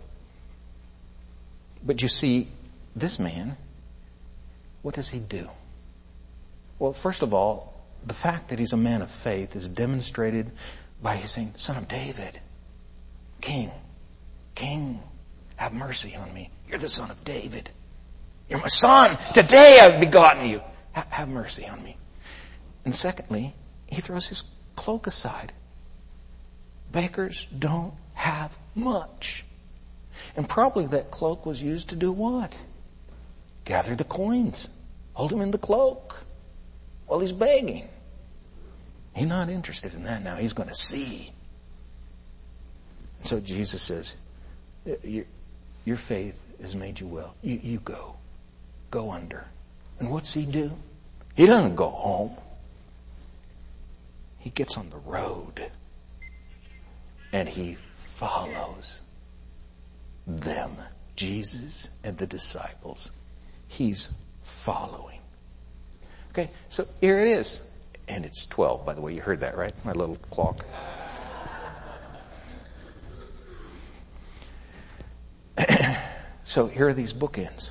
But 1.85 2.03
you 2.03 2.09
see, 2.09 2.49
this 2.94 3.18
man, 3.18 3.57
what 4.83 4.94
does 4.94 5.09
he 5.09 5.18
do? 5.18 5.49
Well, 6.79 6.92
first 6.92 7.23
of 7.23 7.33
all, 7.35 7.74
the 8.07 8.14
fact 8.14 8.49
that 8.49 8.59
he's 8.59 8.73
a 8.73 8.77
man 8.77 9.03
of 9.03 9.11
faith 9.11 9.57
is 9.57 9.69
demonstrated 9.69 10.51
by 11.03 11.17
his 11.17 11.31
saying, 11.31 11.55
son 11.57 11.77
of 11.77 11.88
David, 11.88 12.38
king, 13.40 13.71
king, 14.55 15.01
have 15.57 15.73
mercy 15.73 16.14
on 16.17 16.33
me. 16.33 16.51
You're 16.69 16.79
the 16.79 16.88
son 16.88 17.11
of 17.11 17.25
David. 17.25 17.71
You're 18.49 18.61
my 18.61 18.69
son. 18.69 19.17
Today 19.33 19.79
I've 19.81 20.01
begotten 20.01 20.49
you. 20.49 20.62
have 20.93 21.29
mercy 21.29 21.67
on 21.67 21.83
me. 21.83 21.97
And 22.85 22.94
secondly, 22.94 23.55
he 23.87 24.00
throws 24.00 24.29
his 24.29 24.50
cloak 24.77 25.07
aside 25.07 25.52
Beggars 26.94 27.46
don't 27.46 27.92
have 28.15 28.57
much. 28.77 29.44
And 30.37 30.48
probably 30.48 30.87
that 30.87 31.11
cloak 31.11 31.44
was 31.44 31.61
used 31.61 31.88
to 31.88 31.96
do 31.96 32.13
what? 32.13 32.57
Gather 33.65 33.96
the 33.96 34.05
coins. 34.05 34.69
Hold 35.15 35.33
them 35.33 35.40
in 35.40 35.50
the 35.50 35.59
cloak 35.59 36.25
while 37.07 37.19
he's 37.19 37.33
begging. 37.33 37.88
He's 39.15 39.29
not 39.29 39.48
interested 39.48 39.94
in 39.94 40.04
that 40.04 40.23
now. 40.23 40.37
He's 40.37 40.52
going 40.52 40.69
to 40.69 40.75
see. 40.75 41.31
So 43.23 43.40
Jesus 43.40 43.83
says, 43.83 44.15
your, 45.02 45.25
your 45.85 45.96
faith 45.96 46.46
has 46.60 46.75
made 46.75 47.00
you 47.00 47.06
well. 47.06 47.35
You, 47.42 47.60
you 47.62 47.79
go. 47.79 48.17
Go 48.90 49.12
under. 49.12 49.46
And 49.98 50.10
what's 50.10 50.35
he 50.35 50.44
do? 50.44 50.73
He 51.35 51.46
doesn't 51.46 51.77
go 51.77 51.90
home. 51.90 52.33
He 54.38 54.50
gets 54.50 54.77
on 54.77 54.90
the 54.90 54.98
road 54.98 55.71
and 57.33 57.48
he 57.48 57.77
follows 57.92 59.02
them. 60.27 60.77
Jesus 61.17 61.90
and 62.02 62.19
the 62.19 62.27
disciples. 62.27 63.12
He's 63.69 64.12
following. 64.42 65.21
Okay, 66.31 66.50
so 66.69 66.87
here 67.00 67.21
it 67.21 67.29
is. 67.29 67.60
And 68.07 68.25
it's 68.25 68.46
12, 68.46 68.85
by 68.85 68.94
the 68.94 69.00
way. 69.00 69.15
You 69.15 69.21
heard 69.23 69.40
that, 69.40 69.57
right? 69.57 69.73
My 69.85 69.92
little 69.92 70.17
clock. 70.31 70.65
so 76.44 76.67
here 76.67 76.88
are 76.88 76.94
these 76.94 77.13
bookends. 77.13 77.71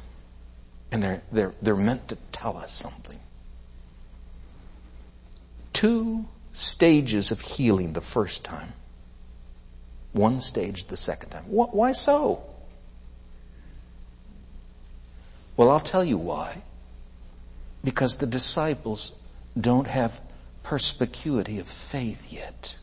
And 0.91 1.03
they're, 1.03 1.21
they're, 1.31 1.53
they're 1.61 1.75
meant 1.75 2.07
to 2.09 2.15
tell 2.31 2.57
us 2.57 2.71
something. 2.71 3.19
Two 5.73 6.27
stages 6.53 7.31
of 7.31 7.41
healing 7.41 7.93
the 7.93 8.01
first 8.01 8.45
time, 8.45 8.73
one 10.13 10.39
stage 10.39 10.85
the 10.85 10.97
second 10.97 11.31
time. 11.31 11.43
What, 11.45 11.75
why 11.75 11.91
so? 11.91 12.43
Well, 15.57 15.69
I'll 15.69 15.79
tell 15.79 16.03
you 16.03 16.17
why. 16.17 16.63
Because 17.83 18.17
the 18.17 18.27
disciples 18.27 19.17
don't 19.59 19.87
have 19.87 20.19
perspicuity 20.63 21.59
of 21.59 21.67
faith 21.67 22.31
yet. 22.31 22.77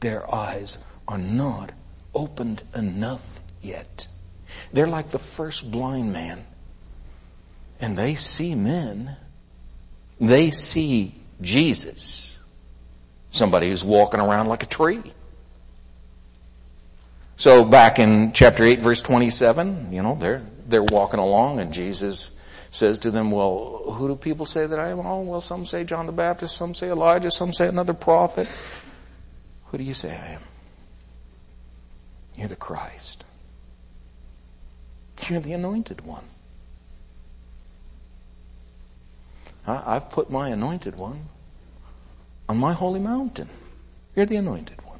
Their 0.00 0.32
eyes 0.32 0.82
are 1.06 1.18
not 1.18 1.72
opened 2.14 2.62
enough 2.74 3.40
yet. 3.60 4.08
They're 4.72 4.88
like 4.88 5.10
the 5.10 5.18
first 5.18 5.70
blind 5.70 6.12
man. 6.12 6.44
And 7.80 7.96
they 7.96 8.14
see 8.14 8.54
men. 8.54 9.16
They 10.18 10.50
see 10.50 11.14
Jesus. 11.40 12.42
Somebody 13.30 13.68
who's 13.68 13.84
walking 13.84 14.20
around 14.20 14.48
like 14.48 14.62
a 14.62 14.66
tree. 14.66 15.02
So 17.36 17.64
back 17.64 17.98
in 17.98 18.32
chapter 18.32 18.64
8 18.64 18.80
verse 18.80 19.02
27, 19.02 19.92
you 19.92 20.02
know, 20.02 20.14
they're, 20.14 20.42
they're 20.66 20.82
walking 20.82 21.20
along 21.20 21.60
and 21.60 21.72
Jesus 21.72 22.38
says 22.70 23.00
to 23.00 23.10
them, 23.10 23.30
well, 23.30 23.82
who 23.92 24.08
do 24.08 24.16
people 24.16 24.46
say 24.46 24.66
that 24.66 24.78
I 24.78 24.88
am? 24.88 25.00
Oh, 25.00 25.22
well, 25.22 25.40
some 25.40 25.66
say 25.66 25.84
John 25.84 26.06
the 26.06 26.12
Baptist, 26.12 26.56
some 26.56 26.74
say 26.74 26.88
Elijah, 26.88 27.30
some 27.30 27.52
say 27.52 27.66
another 27.66 27.94
prophet. 27.94 28.48
Who 29.66 29.78
do 29.78 29.84
you 29.84 29.94
say 29.94 30.10
I 30.10 30.26
am? 30.34 30.42
You're 32.36 32.48
the 32.48 32.56
Christ. 32.56 33.24
You're 35.28 35.40
the 35.40 35.52
anointed 35.52 36.00
one. 36.06 36.24
I've 39.66 40.10
put 40.10 40.30
my 40.30 40.48
anointed 40.48 40.96
one 40.96 41.26
on 42.48 42.58
my 42.58 42.72
holy 42.72 43.00
mountain. 43.00 43.48
You're 44.16 44.26
the 44.26 44.36
anointed 44.36 44.84
one. 44.84 44.98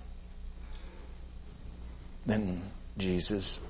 Then 2.26 2.62
Jesus 2.98 3.60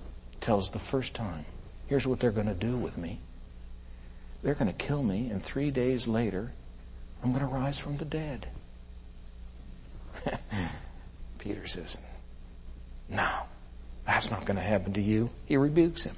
tells 0.40 0.70
the 0.72 0.78
first 0.78 1.14
time, 1.14 1.44
here's 1.86 2.06
what 2.06 2.18
they're 2.20 2.30
going 2.30 2.48
to 2.48 2.54
do 2.54 2.76
with 2.76 2.98
me. 2.98 3.20
They're 4.42 4.54
going 4.54 4.72
to 4.72 4.72
kill 4.72 5.02
me, 5.02 5.28
and 5.30 5.42
three 5.42 5.70
days 5.70 6.08
later, 6.08 6.52
I'm 7.22 7.32
going 7.32 7.46
to 7.46 7.52
rise 7.52 7.78
from 7.78 7.96
the 7.96 8.04
dead. 8.04 8.46
Peter 11.38 11.66
says, 11.66 11.98
No, 13.08 13.28
that's 14.06 14.30
not 14.30 14.46
going 14.46 14.56
to 14.56 14.62
happen 14.62 14.94
to 14.94 15.00
you. 15.00 15.30
He 15.46 15.56
rebukes 15.56 16.04
him. 16.04 16.16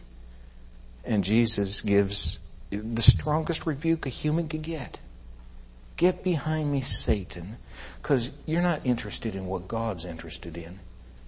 And 1.05 1.25
Jesus 1.25 1.81
gives 1.81 2.39
the 2.71 3.03
strongest 3.03 3.67
rebuke 3.67 4.07
a 4.07 4.09
human 4.09 4.49
could 4.49 4.63
get. 4.63 5.01
Get 5.97 6.25
behind 6.25 6.73
me, 6.73 6.81
Satan, 6.81 7.57
because 8.01 8.31
you're 8.47 8.63
not 8.63 8.87
interested 8.87 9.35
in 9.35 9.47
what 9.47 9.69
God's 9.69 10.05
interested 10.05 10.57
in. 10.57 10.81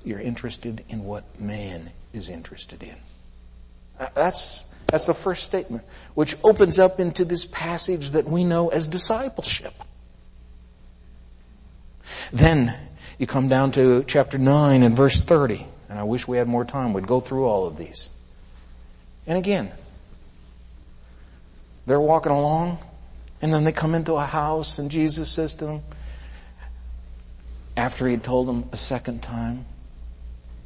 You're 0.05 0.21
interested 0.21 0.85
in 0.89 1.05
what 1.05 1.41
man 1.41 1.91
is 2.13 2.29
interested 2.29 2.83
in. 2.83 2.97
Uh, 3.99 4.09
that's, 4.15 4.65
that's 4.87 5.07
the 5.07 5.15
first 5.15 5.45
statement, 5.45 5.85
which 6.15 6.37
opens 6.45 6.79
up 6.79 7.01
into 7.01 7.25
this 7.25 7.45
passage 7.45 8.13
that 8.13 8.27
we 8.27 8.45
know 8.45 8.69
as 8.69 8.87
discipleship. 8.87 9.75
Then 12.33 12.75
you 13.19 13.27
come 13.27 13.49
down 13.49 13.73
to 13.73 14.05
chapter 14.05 14.39
9 14.39 14.83
and 14.83 14.97
verse 14.97 15.21
30, 15.21 15.67
and 15.89 15.99
I 15.99 16.05
wish 16.05 16.29
we 16.29 16.37
had 16.37 16.49
more 16.49 16.65
time. 16.65 16.93
We'd 16.93 17.07
go 17.07 17.21
through 17.21 17.47
all 17.47 17.67
of 17.67 17.77
these. 17.77 18.11
And 19.27 19.39
again, 19.39 19.71
they're 21.87 22.01
walking 22.01 22.33
along, 22.33 22.79
and 23.41 23.53
then 23.53 23.65
they 23.65 23.73
come 23.73 23.95
into 23.95 24.15
a 24.15 24.25
house, 24.25 24.79
and 24.79 24.91
Jesus 24.91 25.31
says 25.31 25.55
to 25.57 25.67
them, 25.67 25.83
after 27.77 28.07
he 28.07 28.13
had 28.13 28.23
told 28.23 28.47
them 28.47 28.69
a 28.73 28.77
second 28.77 29.23
time, 29.23 29.65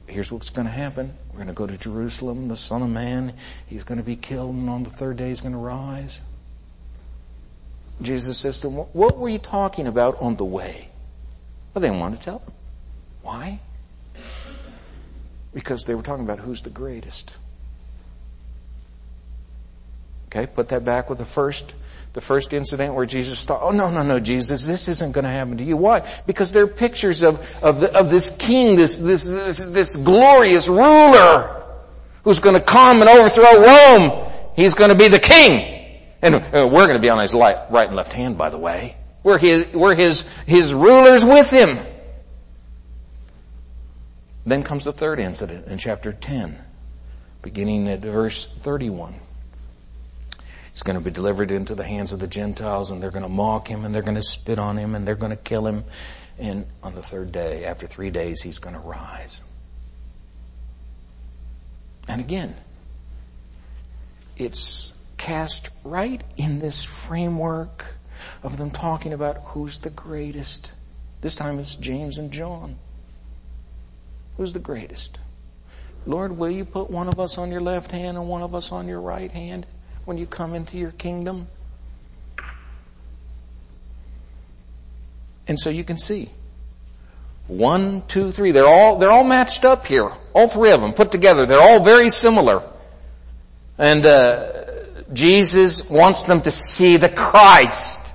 here's 0.07 0.31
what's 0.31 0.51
going 0.51 0.66
to 0.66 0.73
happen. 0.73 1.14
We're 1.39 1.45
going 1.45 1.55
to 1.55 1.59
go 1.59 1.68
to 1.68 1.76
Jerusalem, 1.76 2.49
the 2.49 2.57
Son 2.57 2.82
of 2.82 2.91
Man. 2.91 3.32
He's 3.68 3.84
going 3.84 3.99
to 3.99 4.05
be 4.05 4.16
killed, 4.16 4.57
and 4.57 4.68
on 4.68 4.82
the 4.82 4.91
third 4.91 5.18
day 5.18 5.28
he's 5.28 5.41
going 5.41 5.53
to 5.53 5.59
rise. 5.59 6.20
Jesus 8.03 8.39
says 8.39 8.59
to 8.59 8.68
them, 8.68 8.74
what 8.74 9.16
were 9.16 9.28
you 9.28 9.39
talking 9.39 9.86
about 9.86 10.20
on 10.20 10.34
the 10.34 10.45
way? 10.45 10.89
Well, 11.72 11.80
they 11.80 11.86
didn't 11.86 12.01
want 12.01 12.16
to 12.16 12.20
tell 12.20 12.41
him. 12.41 12.53
Why? 13.22 13.61
Because 15.55 15.84
they 15.84 15.95
were 15.95 16.03
talking 16.03 16.24
about 16.24 16.41
who's 16.41 16.62
the 16.62 16.70
greatest. 16.70 17.36
Okay, 20.26 20.49
put 20.53 20.70
that 20.70 20.84
back 20.84 21.09
with 21.09 21.18
the 21.18 21.24
first 21.24 21.72
the 22.13 22.21
first 22.21 22.53
incident 22.53 22.95
where 22.95 23.07
Jesus 23.07 23.45
thought, 23.45 23.61
oh 23.63 23.71
no, 23.71 23.91
no, 23.91 24.03
no, 24.03 24.19
Jesus, 24.19 24.67
this 24.67 24.89
isn't 24.89 25.13
going 25.13 25.25
to 25.25 25.31
happen 25.31 25.59
to 25.59 25.65
you. 25.65 25.77
Why? 25.77 26.09
Because 26.27 26.53
they're 26.53 26.67
pictures 26.67 27.23
of, 27.23 27.39
of, 27.63 27.81
the, 27.81 27.97
of 27.97 28.11
this 28.11 28.37
king, 28.37 28.77
this, 28.77 28.99
this, 28.99 29.29
this, 29.29 29.71
this 29.71 29.97
glorious 29.97 30.69
ruler 30.69 31.63
who's 32.25 32.41
going 32.41 32.57
to 32.57 32.65
come 32.65 33.01
and 33.01 33.09
overthrow 33.09 33.63
Rome. 33.63 34.31
He's 34.57 34.75
going 34.75 34.91
to 34.91 34.97
be 34.97 35.09
the 35.09 35.19
king. 35.19 35.77
And 36.21 36.35
uh, 36.35 36.41
we're 36.73 36.87
going 36.87 36.95
to 36.95 37.01
be 37.01 37.11
on 37.11 37.21
his 37.21 37.35
right 37.35 37.87
and 37.87 37.95
left 37.95 38.13
hand, 38.13 38.37
by 38.37 38.51
the 38.51 38.59
way. 38.59 38.97
We're 39.23 39.39
his, 39.39 39.73
we're 39.73 39.95
his, 39.95 40.29
his 40.45 40.75
rulers 40.75 41.25
with 41.25 41.51
him. 41.51 41.77
Then 44.45 44.63
comes 44.63 44.85
the 44.85 44.93
third 44.93 45.21
incident 45.21 45.67
in 45.67 45.79
chapter 45.79 46.13
10, 46.13 46.59
beginning 47.43 47.89
at 47.89 48.01
verse 48.01 48.47
31. 48.47 49.15
He's 50.79 50.85
going 50.85 50.97
to 50.97 51.05
be 51.05 51.11
delivered 51.11 51.51
into 51.51 51.74
the 51.74 51.83
hands 51.83 52.12
of 52.12 52.20
the 52.20 52.29
Gentiles 52.29 52.93
and 52.93 53.03
they're 53.03 53.11
going 53.11 53.24
to 53.24 53.29
mock 53.29 53.66
him 53.66 53.85
and 53.85 53.93
they're 53.93 54.01
going 54.01 54.14
to 54.14 54.22
spit 54.22 54.61
on 54.61 54.76
him 54.76 54.95
and 54.95 55.05
they're 55.05 55.16
going 55.16 55.33
to 55.33 55.37
kill 55.37 55.66
him. 55.66 55.83
And 56.39 56.66
on 56.85 56.95
the 56.95 57.03
third 57.03 57.33
day, 57.33 57.64
after 57.64 57.89
three 57.89 58.11
days, 58.11 58.43
he's 58.43 58.61
going 58.61 58.76
to 58.76 58.81
rise. 58.81 59.43
And 62.07 62.20
again, 62.20 62.55
it's 64.37 64.93
cast 65.16 65.70
right 65.83 66.22
in 66.37 66.61
this 66.61 66.85
framework 66.85 67.97
of 68.45 68.57
them 68.57 68.70
talking 68.70 69.12
about 69.12 69.39
who's 69.47 69.81
the 69.81 69.91
greatest. 69.91 70.74
This 71.22 71.35
time 71.35 71.59
it's 71.59 71.74
James 71.74 72.18
and 72.18 72.31
John. 72.31 72.76
Who's 74.37 74.53
the 74.53 74.61
greatest? 74.61 75.18
Lord, 76.07 76.39
will 76.39 76.51
you 76.51 76.64
put 76.64 76.89
one 76.89 77.09
of 77.09 77.18
us 77.18 77.37
on 77.37 77.51
your 77.51 77.62
left 77.62 77.91
hand 77.91 78.16
and 78.16 78.29
one 78.29 78.43
of 78.43 78.55
us 78.55 78.70
on 78.70 78.87
your 78.87 79.01
right 79.01 79.33
hand? 79.33 79.66
When 80.09 80.17
you 80.17 80.25
come 80.25 80.55
into 80.55 80.79
your 80.79 80.93
kingdom? 80.93 81.47
And 85.47 85.61
so 85.61 85.69
you 85.69 85.85
can 85.85 85.99
see. 85.99 86.31
One, 87.47 88.03
two, 88.09 88.33
three. 88.33 88.53
They're 88.53 88.67
all, 88.67 88.97
they're 88.97 89.11
all 89.11 89.25
matched 89.25 89.67
up 89.67 89.87
here. 89.87 90.11
All 90.33 90.49
three 90.49 90.73
of 90.73 90.81
them 90.81 90.95
put 90.95 91.13
together. 91.13 91.45
They're 91.45 91.61
all 91.61 91.85
very 91.85 92.09
similar. 92.09 92.63
And, 93.77 94.07
uh, 94.07 94.53
Jesus 95.13 95.91
wants 95.91 96.25
them 96.25 96.41
to 96.43 96.51
see 96.51 96.97
the 96.97 97.09
Christ. 97.11 98.15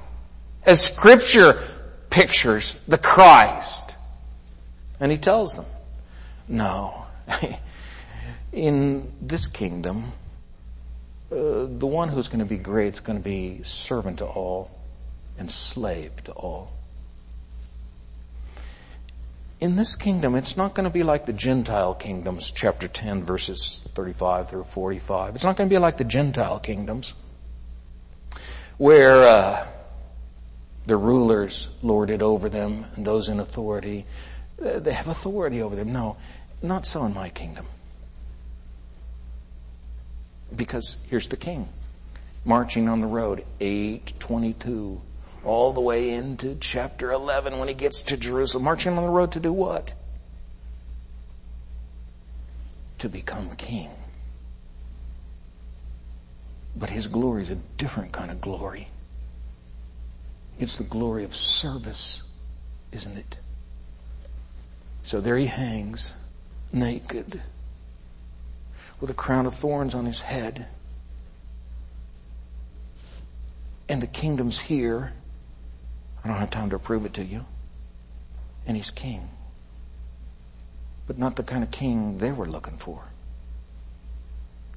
As 0.66 0.84
scripture 0.84 1.60
pictures 2.10 2.80
the 2.88 2.98
Christ. 2.98 3.98
And 5.00 5.12
he 5.12 5.20
tells 5.20 5.56
them, 5.56 5.66
no, 6.48 7.06
in 8.52 9.12
this 9.22 9.48
kingdom, 9.48 10.12
uh, 11.34 11.68
the 11.68 11.88
one 11.88 12.10
who's 12.10 12.28
going 12.28 12.40
to 12.40 12.46
be 12.46 12.58
great 12.58 12.94
is 12.94 13.00
going 13.00 13.18
to 13.18 13.24
be 13.24 13.64
servant 13.64 14.20
to 14.20 14.26
all 14.26 14.70
and 15.38 15.50
slave 15.50 16.24
to 16.26 16.32
all. 16.34 16.72
In 19.60 19.76
this 19.76 19.96
kingdom, 19.96 20.36
it's 20.36 20.58
not 20.58 20.76
going 20.76 20.88
to 20.88 20.94
be 20.94 21.04
like 21.04 21.26
the 21.26 21.34
Gentile 21.34 21.96
kingdoms, 21.96 22.52
chapter 22.52 22.88
10 22.88 23.24
verses 23.24 23.82
35 23.94 24.50
through 24.50 24.66
45. 24.66 25.36
It's 25.36 25.44
not 25.44 25.58
going 25.58 25.70
to 25.70 25.74
be 25.74 25.80
like 25.80 25.98
the 25.98 26.04
Gentile 26.04 26.60
kingdoms 26.60 27.14
where 28.78 29.24
uh, 29.24 29.68
the 30.86 30.98
rulers 30.98 31.70
lord 31.82 32.10
it 32.10 32.22
over 32.22 32.50
them 32.50 32.86
and 32.96 33.06
those 33.06 33.30
in 33.30 33.40
authority, 33.40 34.06
uh, 34.64 34.80
they 34.80 34.92
have 34.92 35.08
authority 35.08 35.62
over 35.62 35.76
them. 35.76 35.94
No, 35.94 36.18
not 36.62 36.86
so 36.86 37.06
in 37.06 37.14
my 37.14 37.30
kingdom. 37.30 37.66
Because 40.56 41.04
here's 41.10 41.28
the 41.28 41.38
king 41.38 41.68
marching 42.46 42.90
on 42.90 43.02
the 43.02 43.08
road, 43.08 43.44
822, 43.60 45.02
all 45.46 45.74
the 45.74 45.82
way 45.82 46.12
into 46.12 46.56
chapter 46.56 47.12
11 47.12 47.58
when 47.58 47.68
he 47.68 47.74
gets 47.74 48.02
to 48.04 48.18
Jerusalem. 48.18 48.64
Marching 48.64 48.98
on 48.98 49.04
the 49.04 49.10
road 49.10 49.32
to 49.34 49.40
do 49.40 49.52
what? 49.52 49.94
To 53.00 53.10
become 53.10 53.50
king. 53.52 53.90
But 56.76 56.90
his 56.90 57.08
glory 57.08 57.44
is 57.44 57.52
a 57.52 57.56
different 57.56 58.12
kind 58.12 58.32
of 58.32 58.42
glory. 58.42 58.88
It's 60.60 60.78
the 60.78 60.84
glory 60.84 61.24
of 61.24 61.36
service, 61.36 62.24
isn't 62.92 63.18
it? 63.18 63.40
So 65.04 65.20
there 65.20 65.38
he 65.38 65.48
hangs, 65.48 66.18
naked 66.72 67.42
with 69.04 69.10
a 69.10 69.14
crown 69.14 69.46
of 69.46 69.54
thorns 69.54 69.94
on 69.96 70.06
his 70.06 70.22
head. 70.22 70.66
And 73.90 74.02
the 74.02 74.08
kingdom's 74.08 74.58
here. 74.58 75.12
I 76.24 76.30
don't 76.30 76.38
have 76.38 76.50
time 76.50 76.70
to 76.70 76.80
prove 76.80 77.06
it 77.06 77.14
to 77.16 77.24
you. 77.26 77.46
And 78.66 78.78
he's 78.78 78.92
king. 78.92 79.28
But 81.06 81.18
not 81.18 81.36
the 81.36 81.44
kind 81.44 81.66
of 81.66 81.70
king 81.70 82.20
they 82.20 82.32
were 82.32 82.46
looking 82.46 82.78
for. 82.78 83.04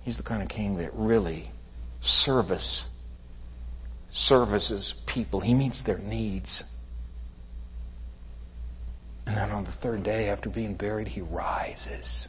He's 0.02 0.16
the 0.16 0.24
kind 0.24 0.42
of 0.42 0.48
king 0.48 0.78
that 0.78 0.90
really 0.92 1.52
service 2.00 2.90
services 4.10 4.92
people. 5.06 5.38
He 5.38 5.54
meets 5.54 5.82
their 5.82 5.98
needs. 5.98 6.64
And 9.24 9.36
then 9.36 9.52
on 9.52 9.62
the 9.62 9.70
third 9.70 10.02
day 10.02 10.30
after 10.30 10.50
being 10.50 10.74
buried, 10.74 11.06
he 11.06 11.20
rises. 11.20 12.26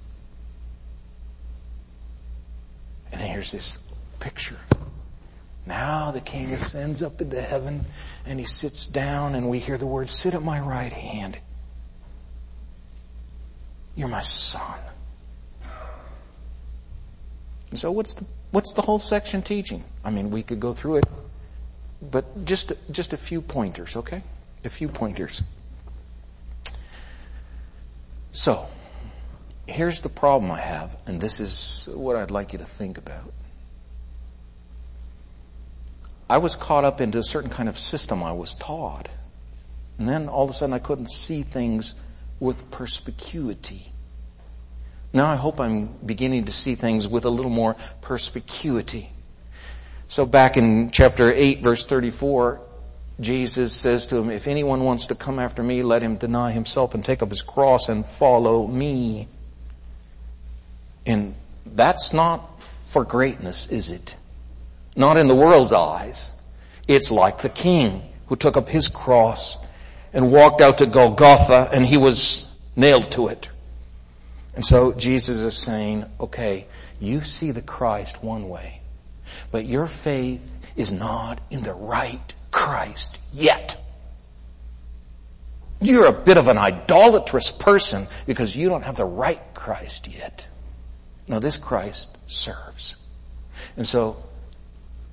And 3.11 3.21
here's 3.21 3.51
this 3.51 3.77
picture. 4.19 4.57
Now 5.65 6.11
the 6.11 6.21
king 6.21 6.51
ascends 6.51 7.03
up 7.03 7.21
into 7.21 7.41
heaven 7.41 7.85
and 8.25 8.39
he 8.39 8.45
sits 8.45 8.87
down 8.87 9.35
and 9.35 9.49
we 9.49 9.59
hear 9.59 9.77
the 9.77 9.85
word, 9.85 10.09
sit 10.09 10.33
at 10.33 10.41
my 10.41 10.59
right 10.59 10.91
hand. 10.91 11.37
You're 13.95 14.07
my 14.07 14.21
son. 14.21 14.79
So 17.73 17.91
what's 17.91 18.13
the, 18.13 18.25
what's 18.51 18.73
the 18.73 18.81
whole 18.81 18.99
section 18.99 19.41
teaching? 19.41 19.83
I 20.05 20.09
mean, 20.09 20.31
we 20.31 20.43
could 20.43 20.59
go 20.59 20.73
through 20.73 20.97
it, 20.97 21.05
but 22.01 22.45
just, 22.45 22.71
just 22.91 23.11
a 23.11 23.17
few 23.17 23.41
pointers, 23.41 23.97
okay? 23.97 24.21
A 24.63 24.69
few 24.69 24.87
pointers. 24.87 25.43
So, 28.31 28.67
here's 29.67 30.01
the 30.01 30.09
problem 30.09 30.51
I 30.51 30.59
have, 30.59 30.97
and 31.05 31.19
this 31.19 31.39
is 31.39 31.89
what 31.93 32.15
I'd 32.15 32.31
like 32.31 32.53
you 32.53 32.59
to 32.59 32.65
think 32.65 32.97
about. 32.97 33.33
I 36.29 36.39
was 36.39 36.55
caught 36.55 36.83
up 36.83 36.99
into 36.99 37.19
a 37.19 37.23
certain 37.23 37.49
kind 37.49 37.69
of 37.69 37.77
system 37.77 38.23
I 38.23 38.33
was 38.33 38.55
taught. 38.55 39.09
And 39.97 40.07
then 40.07 40.27
all 40.27 40.43
of 40.43 40.49
a 40.49 40.53
sudden 40.53 40.73
I 40.73 40.79
couldn't 40.79 41.11
see 41.11 41.41
things 41.41 41.93
with 42.39 42.69
perspicuity. 42.69 43.93
Now 45.13 45.31
I 45.31 45.35
hope 45.35 45.59
I'm 45.59 45.87
beginning 46.05 46.45
to 46.45 46.51
see 46.51 46.75
things 46.75 47.07
with 47.07 47.25
a 47.25 47.29
little 47.29 47.51
more 47.51 47.75
perspicuity. 48.01 49.09
So 50.09 50.25
back 50.25 50.57
in 50.57 50.91
chapter 50.91 51.31
8 51.31 51.63
verse 51.63 51.85
34, 51.85 52.61
Jesus 53.19 53.73
says 53.73 54.05
to 54.07 54.17
him, 54.17 54.29
if 54.29 54.47
anyone 54.47 54.83
wants 54.83 55.07
to 55.07 55.15
come 55.15 55.39
after 55.39 55.63
me, 55.63 55.81
let 55.81 56.03
him 56.03 56.17
deny 56.17 56.51
himself 56.51 56.93
and 56.93 57.03
take 57.03 57.23
up 57.23 57.29
his 57.31 57.41
cross 57.41 57.89
and 57.89 58.05
follow 58.05 58.67
me. 58.67 59.27
And 61.07 61.33
that's 61.65 62.11
not 62.11 62.61
for 62.61 63.05
greatness, 63.05 63.69
is 63.69 63.91
it? 63.91 64.15
Not 64.95 65.15
in 65.15 65.27
the 65.27 65.35
world's 65.35 65.71
eyes. 65.71 66.37
It's 66.87 67.11
like 67.11 67.39
the 67.39 67.49
king 67.49 68.03
who 68.27 68.35
took 68.35 68.57
up 68.57 68.67
his 68.67 68.89
cross 68.89 69.57
and 70.13 70.31
walked 70.31 70.59
out 70.59 70.79
to 70.79 70.85
Golgotha 70.85 71.69
and 71.73 71.85
he 71.85 71.97
was 71.97 72.53
nailed 72.75 73.09
to 73.11 73.29
it. 73.29 73.49
And 74.53 74.65
so 74.65 74.91
Jesus 74.91 75.39
is 75.39 75.55
saying, 75.55 76.05
okay, 76.19 76.65
you 76.99 77.21
see 77.21 77.51
the 77.51 77.61
Christ 77.61 78.21
one 78.21 78.49
way, 78.49 78.81
but 79.51 79.65
your 79.65 79.87
faith 79.87 80.73
is 80.75 80.91
not 80.91 81.39
in 81.49 81.63
the 81.63 81.73
right 81.73 82.33
Christ 82.51 83.21
yet. 83.31 83.81
You're 85.79 86.07
a 86.07 86.11
bit 86.11 86.37
of 86.37 86.47
an 86.47 86.57
idolatrous 86.57 87.51
person 87.51 88.07
because 88.25 88.55
you 88.55 88.67
don't 88.67 88.83
have 88.83 88.97
the 88.97 89.05
right 89.05 89.41
Christ 89.53 90.07
yet. 90.07 90.47
Now 91.27 91.39
this 91.39 91.57
Christ 91.57 92.17
serves. 92.27 92.95
And 93.75 93.85
so 93.85 94.17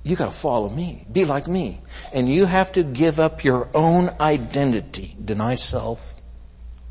you 0.03 0.15
gotta 0.15 0.31
follow 0.31 0.69
me. 0.69 1.05
Be 1.11 1.25
like 1.25 1.47
me. 1.47 1.81
And 2.13 2.29
you 2.29 2.45
have 2.45 2.71
to 2.73 2.83
give 2.83 3.19
up 3.19 3.43
your 3.43 3.67
own 3.73 4.09
identity. 4.19 5.15
Deny 5.23 5.55
self. 5.55 6.13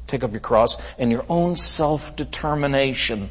Take 0.06 0.24
up 0.24 0.32
your 0.32 0.40
cross 0.40 0.76
and 0.98 1.10
your 1.10 1.24
own 1.28 1.56
self-determination. 1.56 3.30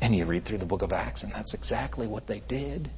And 0.00 0.14
you 0.14 0.24
read 0.24 0.44
through 0.44 0.58
the 0.58 0.66
book 0.66 0.82
of 0.82 0.92
Acts 0.92 1.22
and 1.24 1.32
that's 1.32 1.54
exactly 1.54 2.06
what 2.06 2.26
they 2.26 2.40
did. 2.40 2.90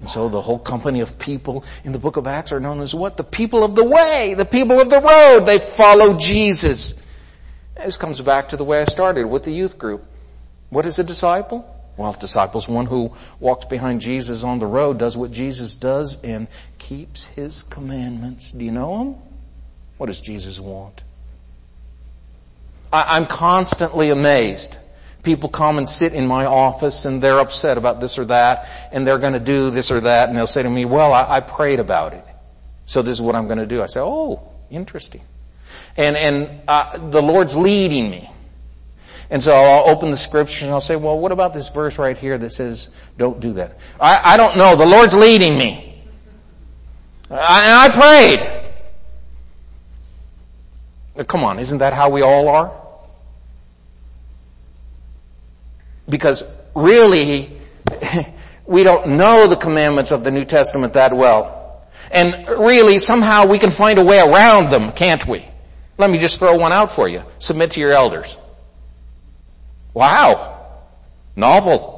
And 0.00 0.10
so 0.10 0.28
the 0.28 0.40
whole 0.40 0.58
company 0.58 1.00
of 1.00 1.18
people 1.18 1.64
in 1.84 1.92
the 1.92 1.98
book 1.98 2.16
of 2.16 2.26
Acts 2.26 2.52
are 2.52 2.60
known 2.60 2.80
as 2.80 2.94
what? 2.94 3.16
The 3.16 3.24
people 3.24 3.64
of 3.64 3.74
the 3.74 3.84
way, 3.84 4.34
the 4.34 4.44
people 4.44 4.80
of 4.80 4.90
the 4.90 5.00
road. 5.00 5.46
They 5.46 5.58
follow 5.58 6.18
Jesus. 6.18 7.00
This 7.76 7.96
comes 7.96 8.20
back 8.20 8.48
to 8.48 8.56
the 8.56 8.64
way 8.64 8.80
I 8.80 8.84
started 8.84 9.26
with 9.26 9.44
the 9.44 9.52
youth 9.52 9.78
group. 9.78 10.04
What 10.70 10.86
is 10.86 10.98
a 10.98 11.04
disciple? 11.04 11.70
Well, 11.96 12.12
a 12.12 12.16
disciple 12.18 12.60
is 12.60 12.68
one 12.68 12.86
who 12.86 13.12
walks 13.38 13.66
behind 13.66 14.00
Jesus 14.00 14.42
on 14.42 14.58
the 14.58 14.66
road, 14.66 14.98
does 14.98 15.16
what 15.16 15.30
Jesus 15.30 15.76
does, 15.76 16.22
and 16.22 16.48
keeps 16.78 17.26
his 17.26 17.62
commandments. 17.62 18.50
Do 18.50 18.64
you 18.64 18.72
know 18.72 18.98
them? 18.98 19.16
What 19.98 20.06
does 20.06 20.20
Jesus 20.20 20.58
want? 20.58 21.04
I, 22.92 23.16
I'm 23.16 23.26
constantly 23.26 24.10
amazed 24.10 24.78
people 25.24 25.48
come 25.48 25.78
and 25.78 25.88
sit 25.88 26.14
in 26.14 26.26
my 26.26 26.44
office 26.44 27.06
and 27.06 27.20
they're 27.22 27.40
upset 27.40 27.78
about 27.78 27.98
this 27.98 28.18
or 28.18 28.26
that 28.26 28.68
and 28.92 29.06
they're 29.06 29.18
going 29.18 29.32
to 29.32 29.40
do 29.40 29.70
this 29.70 29.90
or 29.90 30.00
that 30.00 30.28
and 30.28 30.38
they'll 30.38 30.46
say 30.46 30.62
to 30.62 30.70
me, 30.70 30.84
well, 30.84 31.12
I, 31.12 31.36
I 31.36 31.40
prayed 31.40 31.80
about 31.80 32.12
it. 32.12 32.24
So 32.86 33.02
this 33.02 33.14
is 33.14 33.22
what 33.22 33.34
I'm 33.34 33.46
going 33.46 33.58
to 33.58 33.66
do. 33.66 33.82
I 33.82 33.86
say, 33.86 34.00
oh, 34.00 34.42
interesting. 34.70 35.22
And, 35.96 36.16
and, 36.16 36.50
uh, 36.68 36.98
the 36.98 37.22
Lord's 37.22 37.56
leading 37.56 38.10
me. 38.10 38.30
And 39.30 39.42
so 39.42 39.52
I'll 39.52 39.90
open 39.90 40.10
the 40.10 40.16
scripture 40.16 40.64
and 40.64 40.74
I'll 40.74 40.80
say, 40.80 40.96
well, 40.96 41.18
what 41.18 41.32
about 41.32 41.54
this 41.54 41.68
verse 41.68 41.98
right 41.98 42.16
here 42.16 42.36
that 42.38 42.50
says, 42.50 42.90
don't 43.16 43.40
do 43.40 43.54
that? 43.54 43.78
I, 44.00 44.34
I 44.34 44.36
don't 44.36 44.56
know. 44.56 44.76
The 44.76 44.86
Lord's 44.86 45.14
leading 45.14 45.58
me. 45.58 46.02
I, 47.30 47.86
I 47.86 47.90
prayed. 47.90 48.64
Come 51.26 51.44
on, 51.44 51.58
isn't 51.58 51.78
that 51.78 51.92
how 51.92 52.10
we 52.10 52.22
all 52.22 52.48
are? 52.48 52.72
Because 56.08 56.44
really, 56.74 57.56
we 58.66 58.82
don't 58.82 59.16
know 59.16 59.46
the 59.46 59.56
commandments 59.56 60.10
of 60.10 60.24
the 60.24 60.30
New 60.30 60.44
Testament 60.44 60.94
that 60.94 61.16
well. 61.16 61.86
And 62.12 62.48
really, 62.48 62.98
somehow 62.98 63.46
we 63.46 63.58
can 63.58 63.70
find 63.70 63.98
a 63.98 64.04
way 64.04 64.18
around 64.18 64.70
them, 64.70 64.92
can't 64.92 65.26
we? 65.26 65.46
Let 65.96 66.10
me 66.10 66.18
just 66.18 66.38
throw 66.38 66.56
one 66.56 66.72
out 66.72 66.90
for 66.90 67.08
you. 67.08 67.22
Submit 67.38 67.72
to 67.72 67.80
your 67.80 67.92
elders. 67.92 68.36
Wow. 69.92 70.60
Novel. 71.36 71.94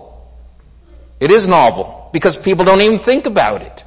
It 1.18 1.30
is 1.30 1.48
novel 1.48 2.10
because 2.12 2.36
people 2.36 2.64
don't 2.64 2.82
even 2.82 2.98
think 2.98 3.26
about 3.26 3.62
it. 3.62 3.84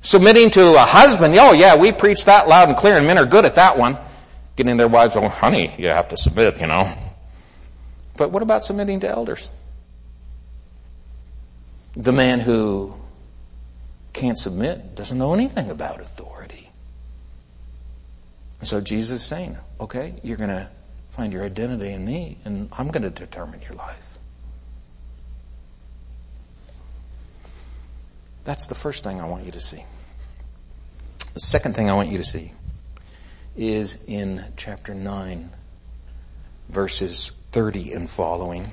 Submitting 0.00 0.50
to 0.50 0.74
a 0.74 0.80
husband, 0.80 1.34
oh 1.38 1.52
yeah, 1.52 1.76
we 1.76 1.92
preach 1.92 2.24
that 2.24 2.48
loud 2.48 2.68
and 2.68 2.76
clear 2.76 2.96
and 2.96 3.06
men 3.06 3.18
are 3.18 3.26
good 3.26 3.44
at 3.44 3.54
that 3.56 3.78
one. 3.78 3.98
Getting 4.56 4.76
their 4.76 4.88
wives, 4.88 5.14
oh 5.16 5.28
honey, 5.28 5.72
you 5.78 5.88
have 5.88 6.08
to 6.08 6.16
submit, 6.16 6.58
you 6.58 6.66
know. 6.66 6.92
But 8.16 8.30
what 8.32 8.42
about 8.42 8.64
submitting 8.64 9.00
to 9.00 9.08
elders? 9.08 9.48
The 11.94 12.12
man 12.12 12.40
who 12.40 12.94
can't 14.12 14.38
submit 14.38 14.94
doesn't 14.94 15.16
know 15.16 15.34
anything 15.34 15.70
about 15.70 16.00
authority. 16.00 16.41
So 18.62 18.80
Jesus 18.80 19.20
is 19.20 19.26
saying, 19.26 19.58
okay, 19.80 20.14
you're 20.22 20.36
going 20.36 20.50
to 20.50 20.70
find 21.10 21.32
your 21.32 21.44
identity 21.44 21.92
in 21.92 22.04
me 22.04 22.38
and 22.44 22.68
I'm 22.78 22.88
going 22.88 23.02
to 23.02 23.10
determine 23.10 23.60
your 23.60 23.74
life. 23.74 24.18
That's 28.44 28.66
the 28.66 28.74
first 28.74 29.04
thing 29.04 29.20
I 29.20 29.28
want 29.28 29.44
you 29.44 29.52
to 29.52 29.60
see. 29.60 29.84
The 31.34 31.40
second 31.40 31.74
thing 31.74 31.90
I 31.90 31.94
want 31.94 32.10
you 32.10 32.18
to 32.18 32.24
see 32.24 32.52
is 33.56 34.02
in 34.06 34.44
chapter 34.56 34.94
9, 34.94 35.50
verses 36.68 37.30
30 37.50 37.92
and 37.92 38.08
following. 38.08 38.72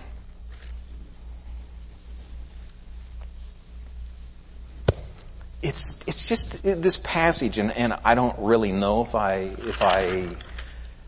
It's, 5.61 6.01
it's 6.07 6.29
just 6.29 6.63
this 6.63 6.97
passage 6.97 7.57
and, 7.57 7.71
and 7.71 7.93
I 8.05 8.15
don't 8.15 8.37
really 8.39 8.71
know 8.71 9.01
if 9.01 9.13
I, 9.13 9.51
if 9.59 9.81
I 9.81 10.27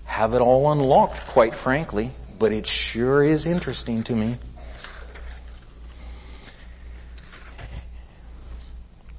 have 0.04 0.34
it 0.34 0.42
all 0.42 0.72
unlocked, 0.72 1.26
quite 1.28 1.56
frankly, 1.56 2.12
but 2.38 2.52
it 2.52 2.68
sure 2.68 3.24
is 3.24 3.48
interesting 3.48 4.04
to 4.04 4.14
me. 4.14 4.36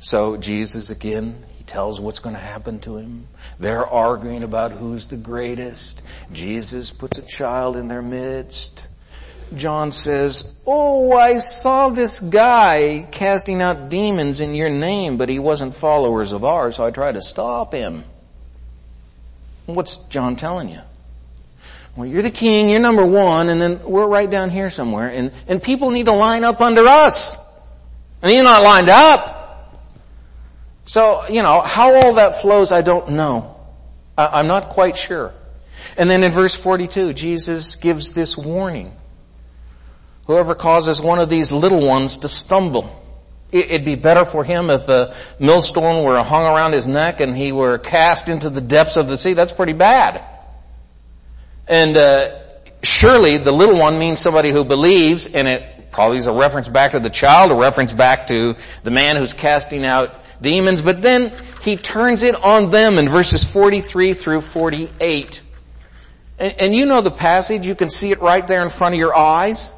So 0.00 0.36
Jesus 0.36 0.90
again, 0.90 1.42
he 1.56 1.64
tells 1.64 1.98
what's 1.98 2.18
going 2.18 2.34
to 2.34 2.42
happen 2.42 2.80
to 2.80 2.98
him. 2.98 3.28
They're 3.58 3.86
arguing 3.86 4.42
about 4.42 4.72
who's 4.72 5.06
the 5.06 5.16
greatest. 5.16 6.02
Jesus 6.32 6.90
puts 6.90 7.18
a 7.18 7.22
child 7.22 7.76
in 7.76 7.88
their 7.88 8.02
midst. 8.02 8.88
John 9.57 9.92
says, 9.92 10.61
Oh, 10.66 11.12
I 11.12 11.38
saw 11.38 11.88
this 11.88 12.20
guy 12.20 13.07
casting 13.11 13.62
out 13.62 13.88
demons 13.88 14.40
in 14.40 14.55
your 14.55 14.70
name, 14.70 15.16
but 15.16 15.28
he 15.28 15.38
wasn't 15.38 15.74
followers 15.74 16.32
of 16.32 16.44
ours, 16.44 16.76
so 16.76 16.84
I 16.84 16.90
tried 16.90 17.12
to 17.12 17.22
stop 17.22 17.72
him. 17.72 18.05
What's 19.66 19.96
John 20.09 20.36
telling 20.36 20.68
you? 20.68 20.80
Well, 21.96 22.07
you're 22.07 22.22
the 22.22 22.30
king, 22.30 22.70
you're 22.70 22.80
number 22.80 23.05
one, 23.05 23.48
and 23.48 23.61
then 23.61 23.80
we're 23.84 24.07
right 24.07 24.30
down 24.30 24.50
here 24.50 24.70
somewhere, 24.70 25.09
and, 25.09 25.30
and 25.46 25.62
people 25.62 25.90
need 25.90 26.07
to 26.07 26.12
line 26.12 26.42
up 26.42 26.61
under 26.61 26.86
us. 26.86 27.36
And 28.22 28.32
you're 28.32 28.44
not 28.44 28.62
lined 28.62 28.88
up. 28.88 29.78
So, 30.84 31.28
you 31.28 31.42
know, 31.42 31.61
how 31.61 31.94
all 31.94 32.14
that 32.14 32.36
flows, 32.36 32.72
I 32.72 32.82
don't 32.82 33.11
know. 33.11 33.57
I, 34.16 34.40
I'm 34.40 34.46
not 34.46 34.70
quite 34.70 34.96
sure. 34.96 35.34
And 35.96 36.09
then 36.09 36.22
in 36.22 36.32
verse 36.32 36.55
42, 36.55 37.12
Jesus 37.12 37.76
gives 37.76 38.14
this 38.14 38.36
warning. 38.36 38.96
Whoever 40.32 40.54
causes 40.54 41.02
one 41.02 41.18
of 41.18 41.28
these 41.28 41.52
little 41.52 41.86
ones 41.86 42.16
to 42.18 42.28
stumble, 42.28 43.02
It'd 43.52 43.84
be 43.84 43.96
better 43.96 44.24
for 44.24 44.44
him 44.44 44.70
if 44.70 44.86
the 44.86 45.14
millstone 45.38 46.04
were 46.04 46.22
hung 46.22 46.46
around 46.46 46.72
his 46.72 46.88
neck 46.88 47.20
and 47.20 47.36
he 47.36 47.52
were 47.52 47.76
cast 47.76 48.30
into 48.30 48.48
the 48.48 48.62
depths 48.62 48.96
of 48.96 49.08
the 49.08 49.18
sea. 49.18 49.34
That's 49.34 49.52
pretty 49.52 49.74
bad. 49.74 50.24
And 51.68 51.94
uh, 51.94 52.30
surely 52.82 53.36
the 53.36 53.52
little 53.52 53.76
one 53.76 53.98
means 53.98 54.20
somebody 54.20 54.50
who 54.52 54.64
believes, 54.64 55.26
and 55.26 55.46
it 55.46 55.90
probably 55.92 56.16
is 56.16 56.26
a 56.26 56.32
reference 56.32 56.70
back 56.70 56.92
to 56.92 57.00
the 57.00 57.10
child, 57.10 57.52
a 57.52 57.54
reference 57.54 57.92
back 57.92 58.28
to 58.28 58.56
the 58.84 58.90
man 58.90 59.16
who's 59.16 59.34
casting 59.34 59.84
out 59.84 60.14
demons. 60.40 60.80
But 60.80 61.02
then 61.02 61.30
he 61.60 61.76
turns 61.76 62.22
it 62.22 62.42
on 62.42 62.70
them 62.70 62.96
in 62.96 63.10
verses 63.10 63.44
43 63.44 64.14
through 64.14 64.40
48. 64.40 65.42
And, 66.38 66.54
and 66.58 66.74
you 66.74 66.86
know 66.86 67.02
the 67.02 67.10
passage. 67.10 67.66
You 67.66 67.74
can 67.74 67.90
see 67.90 68.12
it 68.12 68.22
right 68.22 68.46
there 68.46 68.62
in 68.62 68.70
front 68.70 68.94
of 68.94 68.98
your 68.98 69.14
eyes. 69.14 69.74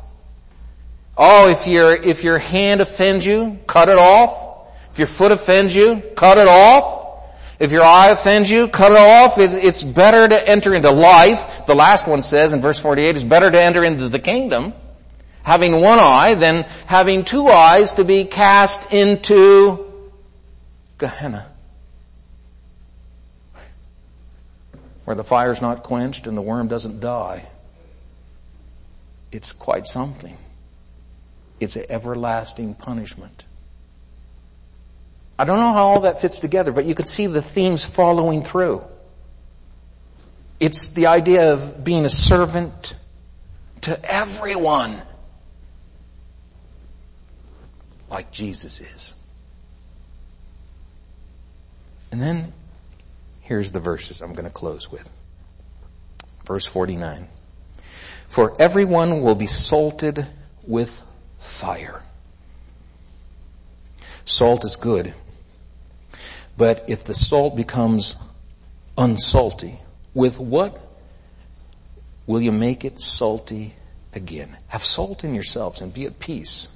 Oh, 1.17 1.49
if 1.49 1.67
your, 1.67 1.95
if 1.95 2.25
your 2.25 2.39
hand 2.39 2.81
offends 2.81 3.25
you, 3.25 3.59
cut 3.67 3.89
it 3.89 3.99
off. 3.99 4.73
If 4.91 4.99
your 4.99 5.07
foot 5.07 5.33
offends 5.33 5.75
you, 5.75 6.03
cut 6.17 6.39
it 6.39 6.49
off. 6.49 7.03
If 7.61 7.71
your 7.71 7.85
eye 7.85 8.11
offends 8.11 8.51
you, 8.51 8.69
cut 8.69 8.93
it 8.93 8.99
off. 8.99 9.39
it's 9.39 9.83
better 9.83 10.27
to 10.27 10.49
enter 10.49 10.75
into 10.75 10.91
life. 10.91 11.67
The 11.67 11.75
last 11.75 12.07
one 12.07 12.23
says 12.23 12.53
in 12.53 12.61
verse 12.61 12.81
48, 12.81 13.11
it's 13.11 13.23
better 13.23 13.51
to 13.51 13.61
enter 13.61 13.85
into 13.85 14.09
the 14.09 14.19
kingdom 14.19 14.73
having 15.45 15.81
one 15.81 15.99
eye 15.99 16.35
than 16.35 16.63
having 16.87 17.23
two 17.23 17.49
eyes 17.49 17.95
to 17.95 18.05
be 18.05 18.25
cast 18.25 18.93
into 18.93 19.93
Gehenna. 20.99 21.47
Where 25.05 25.15
the 25.15 25.25
fire's 25.25 25.61
not 25.61 25.83
quenched 25.83 26.27
and 26.27 26.37
the 26.37 26.43
worm 26.43 26.67
doesn't 26.69 27.01
die. 27.01 27.47
It's 29.31 29.53
quite 29.53 29.87
something. 29.87 30.37
It's 31.61 31.77
an 31.77 31.85
everlasting 31.89 32.75
punishment. 32.75 33.45
I 35.39 35.45
don't 35.45 35.59
know 35.59 35.73
how 35.73 35.87
all 35.87 36.01
that 36.01 36.21
fits 36.21 36.39
together, 36.39 36.73
but 36.73 36.85
you 36.85 36.95
can 36.95 37.07
see 37.07 37.27
the 37.27 37.43
themes 37.43 37.85
following 37.85 38.43
through. 38.43 38.85
It's 40.61 40.91
the 40.91 41.09
idea 41.09 41.53
of 41.53 41.83
being 41.85 42.05
a 42.05 42.11
servant 42.11 42.95
to 43.83 43.99
everyone. 44.05 45.03
Like 48.09 48.31
Jesus 48.31 48.81
is. 48.81 49.15
And 52.13 52.23
then 52.23 52.53
here's 53.41 53.73
the 53.73 53.81
verses 53.81 54.21
I'm 54.21 54.33
going 54.33 54.45
to 54.45 54.51
close 54.51 54.91
with. 54.91 55.13
Verse 56.47 56.65
49. 56.65 57.29
For 58.29 58.55
everyone 58.61 59.21
will 59.21 59.35
be 59.35 59.49
salted 59.49 60.27
with 60.65 61.03
fire. 61.45 62.03
Salt 64.25 64.65
is 64.65 64.77
good. 64.77 65.15
But 66.57 66.85
if 66.89 67.05
the 67.05 67.15
salt 67.15 67.57
becomes 67.57 68.17
unsalty, 68.97 69.81
with 70.15 70.39
what 70.39 70.81
will 72.27 72.41
you 72.41 72.53
make 72.53 72.85
it 72.85 73.01
salty 73.01 73.75
again? 74.15 74.57
Have 74.69 74.85
salt 74.85 75.25
in 75.25 75.35
yourselves 75.35 75.81
and 75.81 75.93
be 75.93 76.07
at 76.07 76.19
peace 76.19 76.69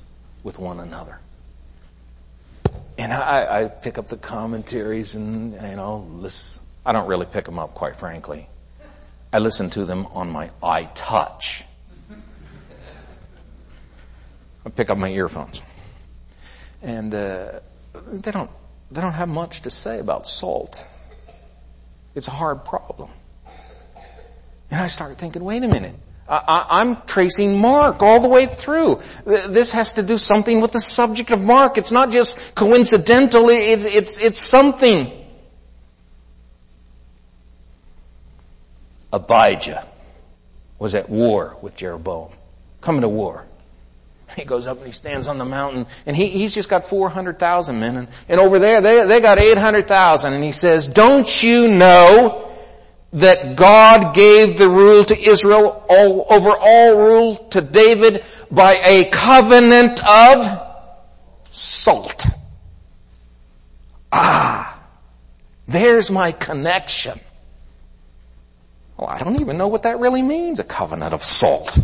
with 0.43 0.59
one 0.59 0.81
another. 0.81 1.21
And 2.99 3.13
I, 3.13 3.63
I 3.63 3.69
pick 3.69 3.97
up 3.97 4.09
the 4.09 4.17
commentaries 4.17 5.15
and, 5.15 5.53
you 5.53 5.77
know, 5.77 6.07
listen. 6.11 6.65
I 6.85 6.93
don't 6.93 7.07
really 7.07 7.27
pick 7.27 7.45
them 7.45 7.59
up, 7.59 7.75
quite 7.75 7.97
frankly. 7.97 8.49
I 9.33 9.39
listen 9.39 9.71
to 9.71 9.85
them 9.85 10.07
on 10.07 10.31
my 10.31 10.51
iTouch. 10.63 11.65
I 14.67 14.71
pick 14.71 14.91
up 14.91 14.99
my 14.99 15.09
earphones. 15.09 15.63
And 16.83 17.15
uh, 17.15 17.61
they 18.07 18.31
don't 18.31 18.51
they 18.91 19.01
don't 19.01 19.13
have 19.13 19.29
much 19.29 19.63
to 19.63 19.71
say 19.71 19.99
about 19.99 20.27
salt. 20.27 20.87
It's 22.15 22.29
a 22.29 22.33
hard 22.33 22.65
problem. 22.65 23.11
And 24.71 24.81
I 24.81 24.89
start 24.89 25.17
thinking, 25.19 25.45
wait 25.45 25.63
a 25.63 25.69
minute. 25.69 25.95
I, 26.29 26.83
am 26.83 27.01
tracing 27.07 27.59
Mark 27.59 28.03
all 28.03 28.21
the 28.21 28.29
way 28.29 28.45
through. 28.45 29.01
This 29.25 29.73
has 29.73 29.95
to 29.95 30.03
do 30.03 30.19
something 30.19 30.61
with 30.61 30.73
the 30.73 30.81
subject 30.81 31.31
of 31.31 31.43
Mark. 31.43 31.79
It's 31.79 31.91
not 31.91 32.11
just 32.11 32.55
coincidental. 32.55 33.49
It's, 33.49 33.85
it's, 33.85 34.19
it's 34.19 34.39
something. 34.39 35.11
Abijah 39.11 39.87
was 40.79 40.95
at 40.95 41.09
war 41.09 41.57
with 41.63 41.77
Jeroboam. 41.77 42.31
Coming 42.83 43.01
to 43.01 43.09
war. 43.09 43.48
He 44.37 44.45
goes 44.45 44.67
up 44.67 44.79
and 44.79 44.87
he 44.87 44.93
stands 44.93 45.29
on 45.29 45.39
the 45.39 45.45
mountain 45.45 45.87
and 46.07 46.15
he, 46.15 46.27
he's 46.29 46.55
just 46.55 46.69
got 46.69 46.85
400,000 46.85 47.81
men 47.81 47.97
and, 47.97 48.09
and 48.29 48.41
over 48.41 48.59
there 48.59 48.81
they, 48.81 49.07
they 49.07 49.21
got 49.21 49.39
800,000 49.39 50.33
and 50.33 50.45
he 50.45 50.53
says, 50.53 50.87
don't 50.87 51.43
you 51.43 51.69
know 51.69 52.49
that 53.15 53.57
God 53.57 54.15
gave 54.15 54.59
the 54.59 54.69
rule 54.69 55.03
to 55.05 55.19
Israel 55.19 55.85
all, 55.89 56.27
over 56.31 56.51
all 56.51 56.97
rule 56.97 57.37
to 57.51 57.61
David 57.61 58.23
by 58.51 58.75
a 58.85 59.09
covenant 59.11 60.07
of 60.07 60.63
salt? 61.51 62.27
Ah, 64.13 64.81
there's 65.67 66.11
my 66.11 66.33
connection. 66.33 67.19
Well, 68.97 69.09
I 69.09 69.19
don't 69.19 69.41
even 69.41 69.59
know 69.59 69.69
what 69.69 69.85
that 69.85 70.01
really 70.01 70.23
means, 70.23 70.59
a 70.59 70.65
covenant 70.65 71.15
of 71.15 71.25
salt 71.25 71.79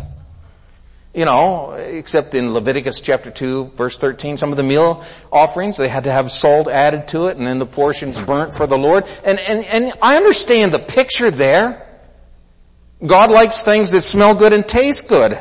you 1.15 1.25
know, 1.25 1.75
except 1.75 2.35
in 2.35 2.53
Leviticus 2.53 3.01
chapter 3.01 3.31
2 3.31 3.73
verse 3.77 3.97
13, 3.99 4.37
some 4.37 4.51
of 4.51 4.57
the 4.57 4.65
meal 4.65 5.05
offerings, 5.33 5.77
they 5.77 5.89
had 5.89 6.05
to 6.05 6.13
have 6.13 6.31
salt 6.31 6.67
added 6.67 7.07
to 7.09 7.29
it 7.29 7.37
and 7.37 7.47
then 7.47 7.61
the 7.61 7.67
portions 7.67 8.19
burnt 8.19 8.55
for 8.55 8.67
the 8.67 8.77
Lord. 8.77 9.05
And, 9.25 9.39
and, 9.39 9.65
and 9.65 9.93
I 10.03 10.17
understand 10.17 10.73
the 10.73 10.81
picture 10.81 11.31
there. 11.31 11.87
God 13.05 13.31
likes 13.31 13.63
things 13.63 13.93
that 13.93 14.01
smell 14.01 14.35
good 14.35 14.53
and 14.53 14.67
taste 14.67 15.09
good. 15.09 15.39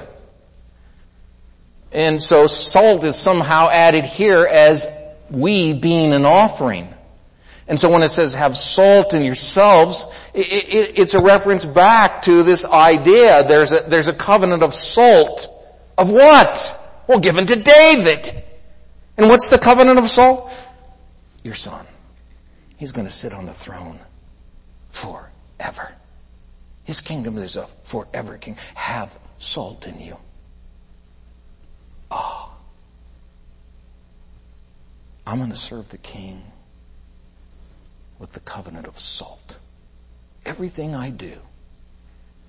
And 1.92 2.22
so 2.22 2.46
salt 2.46 3.04
is 3.04 3.16
somehow 3.16 3.70
added 3.70 4.06
here 4.06 4.46
as 4.46 4.88
we 5.32 5.74
being 5.74 6.14
an 6.14 6.26
offering. 6.26 6.88
And 7.68 7.80
so 7.80 7.92
when 7.92 8.04
it 8.04 8.10
says 8.10 8.36
have 8.36 8.56
salt 8.56 9.16
in 9.16 9.24
yourselves, 9.24 10.06
it, 10.36 10.48
it, 10.48 11.00
it's 11.00 11.14
a 11.16 11.24
reference 11.24 11.66
back 11.66 12.24
to 12.24 12.44
this 12.44 12.66
idea. 12.66 13.44
There's 13.44 13.72
a, 13.72 13.80
there's 13.88 14.08
a 14.08 14.14
covenant 14.14 14.62
of 14.62 14.76
salt 14.76 15.48
of 15.98 16.12
what? 16.12 16.80
Well, 17.08 17.20
given 17.20 17.46
to 17.46 17.56
David. 17.56 18.32
And 19.18 19.30
what's 19.30 19.50
the 19.50 19.58
covenant 19.58 20.00
of 20.00 20.08
salt? 20.08 20.52
Your 21.44 21.54
son. 21.54 21.86
He's 22.78 22.92
going 22.92 23.08
to 23.08 23.14
sit 23.14 23.34
on 23.34 23.46
the 23.46 23.54
throne 23.54 24.00
forever. 24.90 25.96
His 26.84 27.02
kingdom 27.02 27.38
is 27.38 27.56
a 27.56 27.66
forever 27.84 28.38
king. 28.38 28.58
Have 28.76 29.18
salt 29.40 29.88
in 29.88 30.00
you. 30.00 30.18
Ah. 32.12 32.50
Oh. 32.50 32.50
I'm 35.26 35.38
going 35.38 35.52
to 35.52 35.56
serve 35.56 35.90
the 35.90 35.98
king 35.98 36.44
with 38.20 38.34
the 38.34 38.42
covenant 38.42 38.88
of 38.88 39.00
salt. 39.00 39.60
Everything 40.46 40.94
I 40.94 41.10
do, 41.10 41.40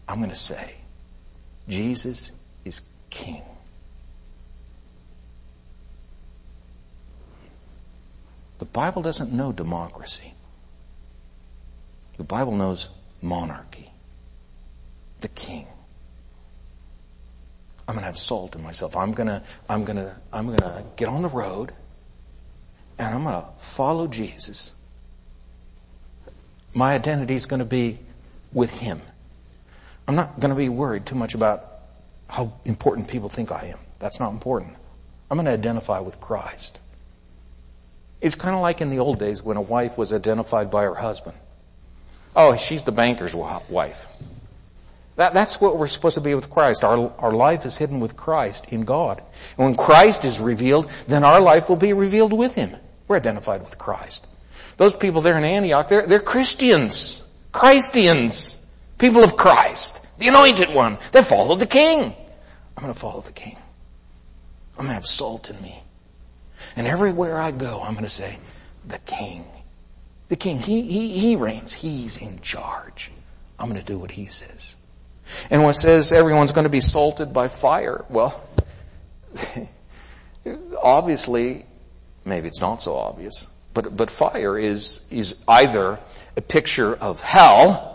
I'm 0.08 0.18
going 0.18 0.30
to 0.30 0.36
say, 0.36 0.74
Jesus 1.68 2.32
king. 3.14 3.42
The 8.58 8.64
Bible 8.64 9.02
doesn't 9.02 9.32
know 9.32 9.52
democracy. 9.52 10.34
The 12.18 12.24
Bible 12.24 12.56
knows 12.56 12.88
monarchy. 13.22 13.90
The 15.20 15.28
king. 15.28 15.66
I'm 17.86 17.94
gonna 17.94 18.06
have 18.06 18.18
salt 18.18 18.56
in 18.56 18.62
myself. 18.62 18.96
I'm 18.96 19.12
gonna, 19.12 19.42
I'm 19.68 19.84
gonna, 19.84 20.20
I'm 20.32 20.46
gonna 20.46 20.84
get 20.96 21.08
on 21.08 21.22
the 21.22 21.28
road 21.28 21.72
and 22.98 23.14
I'm 23.14 23.24
gonna 23.24 23.46
follow 23.58 24.08
Jesus. 24.08 24.74
My 26.74 26.94
identity 26.94 27.34
is 27.34 27.46
gonna 27.46 27.64
be 27.64 27.98
with 28.52 28.80
Him. 28.80 29.00
I'm 30.08 30.16
not 30.16 30.40
gonna 30.40 30.56
be 30.56 30.68
worried 30.68 31.06
too 31.06 31.14
much 31.14 31.34
about 31.34 31.73
how 32.28 32.54
important 32.64 33.08
people 33.08 33.28
think 33.28 33.52
I 33.52 33.66
am. 33.66 33.78
That's 33.98 34.20
not 34.20 34.32
important. 34.32 34.76
I'm 35.30 35.36
going 35.36 35.46
to 35.46 35.52
identify 35.52 36.00
with 36.00 36.20
Christ. 36.20 36.80
It's 38.20 38.34
kind 38.34 38.54
of 38.54 38.62
like 38.62 38.80
in 38.80 38.90
the 38.90 38.98
old 38.98 39.18
days 39.18 39.42
when 39.42 39.56
a 39.56 39.62
wife 39.62 39.98
was 39.98 40.12
identified 40.12 40.70
by 40.70 40.84
her 40.84 40.94
husband. 40.94 41.36
Oh, 42.36 42.56
she's 42.56 42.84
the 42.84 42.92
banker's 42.92 43.34
wife. 43.34 44.08
That, 45.16 45.32
that's 45.32 45.60
what 45.60 45.78
we're 45.78 45.86
supposed 45.86 46.16
to 46.16 46.20
be 46.20 46.34
with 46.34 46.50
Christ. 46.50 46.82
Our, 46.82 47.12
our 47.18 47.32
life 47.32 47.66
is 47.66 47.78
hidden 47.78 48.00
with 48.00 48.16
Christ 48.16 48.72
in 48.72 48.84
God. 48.84 49.22
And 49.56 49.66
when 49.66 49.74
Christ 49.76 50.24
is 50.24 50.40
revealed, 50.40 50.90
then 51.06 51.24
our 51.24 51.40
life 51.40 51.68
will 51.68 51.76
be 51.76 51.92
revealed 51.92 52.32
with 52.32 52.54
Him. 52.54 52.74
We're 53.06 53.16
identified 53.16 53.62
with 53.62 53.78
Christ. 53.78 54.26
Those 54.76 54.94
people 54.94 55.20
there 55.20 55.38
in 55.38 55.44
Antioch, 55.44 55.86
they're, 55.86 56.06
they're 56.06 56.18
Christians. 56.18 57.24
Christians. 57.52 58.68
People 58.98 59.22
of 59.22 59.36
Christ. 59.36 60.03
The 60.18 60.28
anointed 60.28 60.74
one. 60.74 60.98
They 61.12 61.22
follow 61.22 61.56
the 61.56 61.66
King. 61.66 62.14
I'm 62.76 62.82
gonna 62.82 62.94
follow 62.94 63.20
the 63.20 63.32
King. 63.32 63.56
I'm 64.78 64.84
gonna 64.84 64.94
have 64.94 65.06
salt 65.06 65.50
in 65.50 65.60
me. 65.62 65.82
And 66.76 66.86
everywhere 66.86 67.38
I 67.38 67.50
go, 67.50 67.82
I'm 67.82 67.94
gonna 67.94 68.08
say, 68.08 68.38
the 68.86 68.98
King. 69.00 69.44
The 70.28 70.36
King, 70.36 70.58
He, 70.58 70.82
He, 70.82 71.18
He 71.18 71.36
reigns. 71.36 71.72
He's 71.72 72.16
in 72.16 72.40
charge. 72.40 73.10
I'm 73.58 73.68
gonna 73.68 73.82
do 73.82 73.98
what 73.98 74.12
He 74.12 74.26
says. 74.26 74.76
And 75.50 75.62
when 75.62 75.70
it 75.70 75.74
says 75.74 76.12
everyone's 76.12 76.52
going 76.52 76.64
to 76.64 76.70
be 76.70 76.80
salted 76.80 77.32
by 77.32 77.48
fire, 77.48 78.04
well, 78.08 78.42
obviously, 80.82 81.66
maybe 82.24 82.48
it's 82.48 82.60
not 82.60 82.82
so 82.82 82.96
obvious, 82.96 83.48
but, 83.72 83.96
but 83.96 84.10
fire 84.10 84.58
is, 84.58 85.06
is 85.10 85.42
either 85.48 85.98
a 86.36 86.40
picture 86.40 86.94
of 86.94 87.22
hell, 87.22 87.93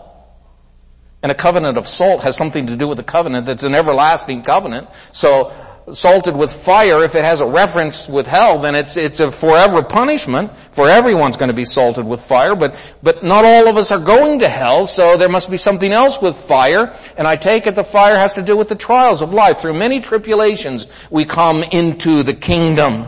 and 1.22 1.30
a 1.30 1.34
covenant 1.34 1.76
of 1.76 1.86
salt 1.86 2.22
has 2.22 2.36
something 2.36 2.66
to 2.68 2.76
do 2.76 2.88
with 2.88 2.98
a 2.98 3.04
covenant 3.04 3.46
that's 3.46 3.62
an 3.62 3.74
everlasting 3.74 4.42
covenant. 4.42 4.88
So 5.12 5.52
salted 5.92 6.36
with 6.36 6.52
fire, 6.52 7.02
if 7.02 7.14
it 7.14 7.24
has 7.24 7.40
a 7.40 7.46
reference 7.46 8.08
with 8.08 8.26
hell, 8.26 8.58
then 8.58 8.74
it's, 8.74 8.96
it's 8.96 9.20
a 9.20 9.30
forever 9.30 9.82
punishment, 9.82 10.52
for 10.72 10.88
everyone's 10.88 11.36
going 11.36 11.48
to 11.48 11.54
be 11.54 11.64
salted 11.64 12.06
with 12.06 12.20
fire, 12.20 12.54
but, 12.54 12.94
but 13.02 13.22
not 13.22 13.44
all 13.44 13.68
of 13.68 13.76
us 13.76 13.90
are 13.90 13.98
going 13.98 14.40
to 14.40 14.48
hell, 14.48 14.86
so 14.86 15.16
there 15.16 15.28
must 15.28 15.50
be 15.50 15.56
something 15.56 15.90
else 15.90 16.20
with 16.20 16.36
fire, 16.36 16.94
and 17.16 17.26
I 17.26 17.36
take 17.36 17.66
it 17.66 17.74
the 17.74 17.84
fire 17.84 18.16
has 18.16 18.34
to 18.34 18.42
do 18.42 18.56
with 18.56 18.68
the 18.68 18.74
trials 18.74 19.22
of 19.22 19.32
life. 19.32 19.58
Through 19.58 19.74
many 19.74 20.00
tribulations, 20.00 20.86
we 21.10 21.24
come 21.24 21.62
into 21.62 22.22
the 22.22 22.34
kingdom. 22.34 23.06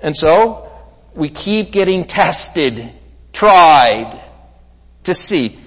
And 0.00 0.16
so, 0.16 0.70
we 1.14 1.28
keep 1.28 1.72
getting 1.72 2.04
tested, 2.04 2.90
tried, 3.32 4.20
to 5.04 5.14
see, 5.14 5.58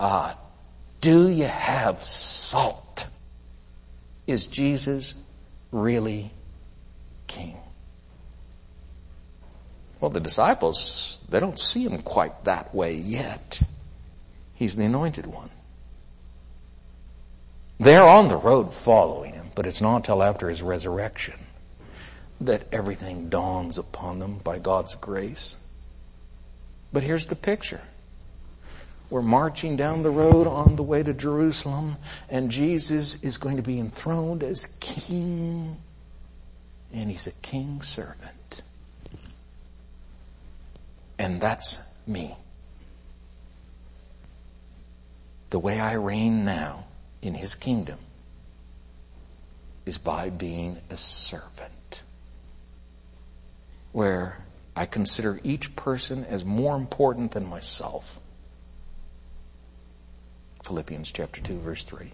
ah, 0.00 0.37
do 1.00 1.28
you 1.28 1.44
have 1.44 1.98
salt? 1.98 3.08
Is 4.26 4.46
Jesus 4.46 5.14
really 5.70 6.32
king? 7.26 7.56
Well, 10.00 10.10
the 10.10 10.20
disciples, 10.20 11.24
they 11.28 11.40
don't 11.40 11.58
see 11.58 11.84
him 11.84 11.98
quite 12.02 12.44
that 12.44 12.74
way 12.74 12.94
yet. 12.94 13.62
He's 14.54 14.76
the 14.76 14.84
anointed 14.84 15.26
one. 15.26 15.50
They're 17.80 18.06
on 18.06 18.28
the 18.28 18.36
road 18.36 18.72
following 18.72 19.34
him, 19.34 19.46
but 19.54 19.66
it's 19.66 19.80
not 19.80 19.96
until 19.96 20.22
after 20.22 20.48
his 20.48 20.62
resurrection 20.62 21.38
that 22.40 22.66
everything 22.72 23.28
dawns 23.28 23.78
upon 23.78 24.18
them 24.18 24.38
by 24.38 24.58
God's 24.58 24.94
grace. 24.94 25.56
But 26.92 27.02
here's 27.02 27.26
the 27.26 27.36
picture. 27.36 27.82
We're 29.10 29.22
marching 29.22 29.76
down 29.76 30.02
the 30.02 30.10
road 30.10 30.46
on 30.46 30.76
the 30.76 30.82
way 30.82 31.02
to 31.02 31.14
Jerusalem, 31.14 31.96
and 32.28 32.50
Jesus 32.50 33.22
is 33.24 33.38
going 33.38 33.56
to 33.56 33.62
be 33.62 33.78
enthroned 33.78 34.42
as 34.42 34.66
king, 34.80 35.78
and 36.92 37.10
he's 37.10 37.26
a 37.26 37.32
king 37.32 37.80
servant. 37.80 38.62
And 41.18 41.40
that's 41.40 41.80
me. 42.06 42.36
The 45.50 45.58
way 45.58 45.80
I 45.80 45.94
reign 45.94 46.44
now 46.44 46.84
in 47.22 47.34
his 47.34 47.54
kingdom 47.54 47.98
is 49.86 49.96
by 49.96 50.28
being 50.28 50.78
a 50.90 50.96
servant. 50.96 52.02
Where 53.92 54.44
I 54.76 54.84
consider 54.84 55.40
each 55.42 55.74
person 55.74 56.24
as 56.24 56.44
more 56.44 56.76
important 56.76 57.32
than 57.32 57.46
myself. 57.46 58.20
Philippians 60.64 61.12
chapter 61.12 61.40
2 61.40 61.58
verse 61.58 61.84
3. 61.84 62.12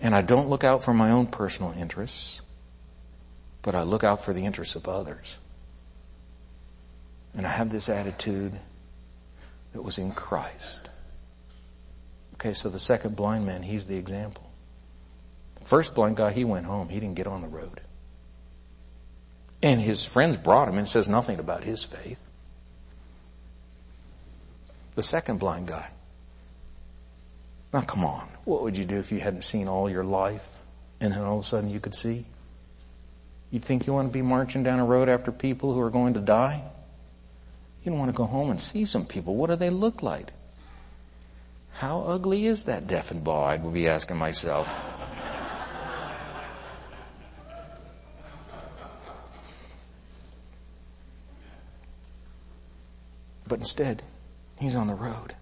And 0.00 0.14
I 0.14 0.22
don't 0.22 0.48
look 0.48 0.64
out 0.64 0.84
for 0.84 0.92
my 0.92 1.10
own 1.10 1.26
personal 1.26 1.72
interests, 1.72 2.42
but 3.62 3.74
I 3.74 3.82
look 3.82 4.04
out 4.04 4.24
for 4.24 4.32
the 4.32 4.44
interests 4.44 4.74
of 4.74 4.88
others. 4.88 5.38
And 7.36 7.46
I 7.46 7.50
have 7.50 7.70
this 7.70 7.88
attitude 7.88 8.58
that 9.72 9.82
was 9.82 9.98
in 9.98 10.12
Christ. 10.12 10.90
Okay, 12.34 12.52
so 12.52 12.68
the 12.68 12.78
second 12.78 13.16
blind 13.16 13.46
man, 13.46 13.62
he's 13.62 13.86
the 13.86 13.96
example. 13.96 14.50
First 15.62 15.94
blind 15.94 16.16
guy, 16.16 16.32
he 16.32 16.44
went 16.44 16.66
home. 16.66 16.90
He 16.90 17.00
didn't 17.00 17.16
get 17.16 17.26
on 17.26 17.40
the 17.40 17.48
road. 17.48 17.80
And 19.62 19.80
his 19.80 20.04
friends 20.04 20.36
brought 20.36 20.68
him 20.68 20.76
and 20.76 20.86
says 20.86 21.08
nothing 21.08 21.38
about 21.38 21.64
his 21.64 21.82
faith. 21.82 22.24
The 24.94 25.02
second 25.02 25.40
blind 25.40 25.68
guy, 25.68 25.88
now 27.74 27.82
come 27.82 28.04
on. 28.04 28.26
What 28.44 28.62
would 28.62 28.76
you 28.76 28.84
do 28.84 28.98
if 28.98 29.10
you 29.10 29.18
hadn't 29.18 29.42
seen 29.42 29.66
all 29.66 29.90
your 29.90 30.04
life 30.04 30.60
and 31.00 31.12
then 31.12 31.20
all 31.20 31.38
of 31.38 31.40
a 31.40 31.46
sudden 31.46 31.70
you 31.70 31.80
could 31.80 31.94
see? 31.94 32.24
You'd 33.50 33.64
think 33.64 33.86
you 33.86 33.92
want 33.92 34.08
to 34.08 34.12
be 34.12 34.22
marching 34.22 34.62
down 34.62 34.78
a 34.78 34.84
road 34.84 35.08
after 35.08 35.32
people 35.32 35.74
who 35.74 35.80
are 35.80 35.90
going 35.90 36.14
to 36.14 36.20
die? 36.20 36.62
You 37.82 37.90
don't 37.90 37.98
want 37.98 38.12
to 38.12 38.16
go 38.16 38.26
home 38.26 38.50
and 38.50 38.60
see 38.60 38.84
some 38.84 39.04
people. 39.04 39.34
What 39.34 39.50
do 39.50 39.56
they 39.56 39.70
look 39.70 40.02
like? 40.02 40.32
How 41.72 42.02
ugly 42.02 42.46
is 42.46 42.64
that 42.66 42.86
deaf 42.86 43.10
and 43.10 43.24
bald? 43.24 43.48
I 43.48 43.56
would 43.56 43.74
be 43.74 43.88
asking 43.88 44.18
myself. 44.18 44.70
But 53.46 53.58
instead, 53.58 54.02
he's 54.58 54.76
on 54.76 54.86
the 54.86 54.94
road. 54.94 55.34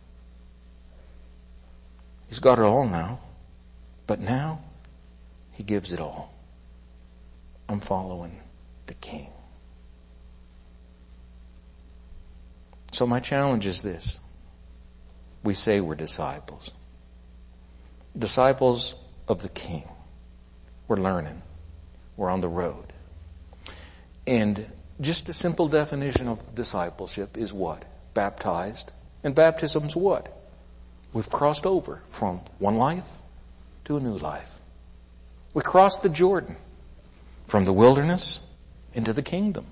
He's 2.32 2.38
got 2.38 2.58
it 2.58 2.62
all 2.62 2.88
now. 2.88 3.20
But 4.06 4.18
now, 4.18 4.62
he 5.50 5.62
gives 5.62 5.92
it 5.92 6.00
all. 6.00 6.32
I'm 7.68 7.78
following 7.78 8.40
the 8.86 8.94
king. 8.94 9.28
So 12.90 13.06
my 13.06 13.20
challenge 13.20 13.66
is 13.66 13.82
this. 13.82 14.18
We 15.44 15.52
say 15.52 15.82
we're 15.82 15.94
disciples. 15.94 16.70
Disciples 18.18 18.94
of 19.28 19.42
the 19.42 19.50
king. 19.50 19.86
We're 20.88 20.96
learning. 20.96 21.42
We're 22.16 22.30
on 22.30 22.40
the 22.40 22.48
road. 22.48 22.94
And 24.26 24.72
just 25.02 25.28
a 25.28 25.34
simple 25.34 25.68
definition 25.68 26.28
of 26.28 26.54
discipleship 26.54 27.36
is 27.36 27.52
what? 27.52 27.84
Baptized. 28.14 28.90
And 29.22 29.34
baptism's 29.34 29.94
what? 29.94 30.38
We've 31.12 31.28
crossed 31.28 31.66
over 31.66 32.00
from 32.08 32.40
one 32.58 32.76
life 32.76 33.04
to 33.84 33.96
a 33.96 34.00
new 34.00 34.16
life. 34.16 34.60
We 35.54 35.62
crossed 35.62 36.02
the 36.02 36.08
Jordan 36.08 36.56
from 37.46 37.64
the 37.64 37.72
wilderness 37.72 38.40
into 38.94 39.12
the 39.12 39.22
kingdom. 39.22 39.66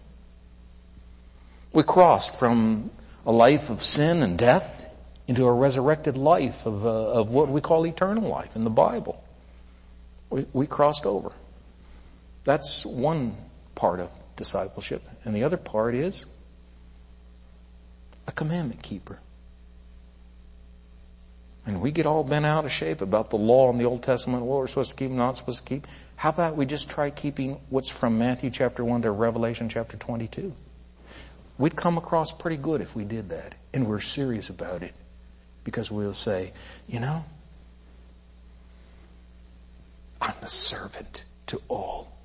We 1.72 1.82
crossed 1.82 2.38
from 2.38 2.90
a 3.24 3.32
life 3.32 3.70
of 3.70 3.82
sin 3.82 4.22
and 4.22 4.38
death 4.38 4.86
into 5.26 5.46
a 5.46 5.52
resurrected 5.52 6.16
life 6.16 6.66
of, 6.66 6.84
uh, 6.84 6.88
of 6.88 7.30
what 7.30 7.48
we 7.48 7.60
call 7.60 7.86
eternal 7.86 8.28
life 8.28 8.56
in 8.56 8.64
the 8.64 8.70
Bible. 8.70 9.22
We, 10.28 10.44
we 10.52 10.66
crossed 10.66 11.06
over. 11.06 11.32
That's 12.44 12.84
one 12.84 13.36
part 13.74 14.00
of 14.00 14.10
discipleship. 14.36 15.02
And 15.24 15.34
the 15.34 15.44
other 15.44 15.56
part 15.56 15.94
is 15.94 16.26
a 18.26 18.32
commandment 18.32 18.82
keeper. 18.82 19.20
And 21.66 21.80
we 21.80 21.90
get 21.90 22.06
all 22.06 22.24
bent 22.24 22.46
out 22.46 22.64
of 22.64 22.72
shape 22.72 23.00
about 23.00 23.30
the 23.30 23.36
law 23.36 23.70
in 23.70 23.78
the 23.78 23.84
Old 23.84 24.02
Testament, 24.02 24.44
what 24.44 24.58
we're 24.58 24.66
supposed 24.66 24.90
to 24.90 24.96
keep 24.96 25.10
not 25.10 25.36
supposed 25.36 25.64
to 25.66 25.68
keep. 25.68 25.86
How 26.16 26.30
about 26.30 26.56
we 26.56 26.66
just 26.66 26.90
try 26.90 27.10
keeping 27.10 27.60
what's 27.68 27.88
from 27.88 28.18
Matthew 28.18 28.50
chapter 28.50 28.84
1 28.84 29.02
to 29.02 29.10
Revelation 29.10 29.68
chapter 29.68 29.96
22? 29.96 30.54
We'd 31.58 31.76
come 31.76 31.98
across 31.98 32.32
pretty 32.32 32.56
good 32.56 32.80
if 32.80 32.96
we 32.96 33.04
did 33.04 33.28
that. 33.28 33.54
And 33.74 33.86
we're 33.86 34.00
serious 34.00 34.48
about 34.48 34.82
it. 34.82 34.94
Because 35.62 35.90
we'll 35.90 36.14
say, 36.14 36.52
you 36.88 37.00
know, 37.00 37.24
I'm 40.22 40.34
the 40.40 40.48
servant 40.48 41.24
to 41.48 41.60
all. 41.68 42.16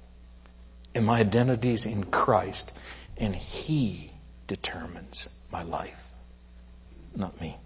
And 0.94 1.06
my 1.06 1.20
identity 1.20 1.72
is 1.74 1.86
in 1.86 2.06
Christ. 2.06 2.72
And 3.18 3.36
He 3.36 4.14
determines 4.48 5.30
my 5.52 5.64
life, 5.64 6.10
not 7.16 7.40
me. 7.42 7.58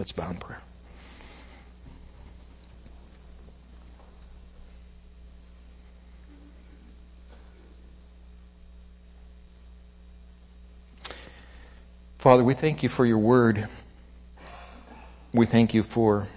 Let's 0.00 0.12
bow 0.12 0.30
in 0.30 0.38
prayer. 0.38 0.62
Father, 12.16 12.42
we 12.42 12.54
thank 12.54 12.82
you 12.82 12.88
for 12.88 13.04
your 13.04 13.18
word. 13.18 13.68
We 15.34 15.44
thank 15.44 15.74
you 15.74 15.82
for 15.82 16.28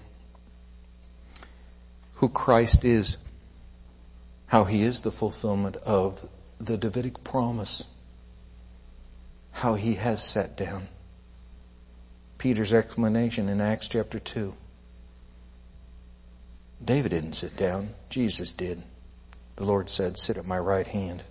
who 2.16 2.28
Christ 2.28 2.84
is, 2.84 3.18
how 4.48 4.66
he 4.66 4.84
is 4.84 5.04
the 5.04 5.12
fulfillment 5.12 5.78
of 5.78 6.30
the 6.60 6.78
Davidic 6.78 7.24
promise, 7.24 7.86
how 9.52 9.76
he 9.76 9.94
has 9.94 10.22
sat 10.22 10.58
down. 10.58 10.90
Peter's 12.44 12.74
explanation 12.74 13.48
in 13.48 13.62
Acts 13.62 13.88
chapter 13.88 14.20
2. 14.20 14.54
David 16.84 17.12
didn't 17.12 17.36
sit 17.36 17.56
down, 17.56 17.94
Jesus 18.10 18.52
did. 18.52 18.84
The 19.56 19.64
Lord 19.64 19.90
said, 19.90 20.18
sit 20.18 20.36
at 20.36 20.46
my 20.46 20.60
right 20.60 20.86
hand. 20.86 21.24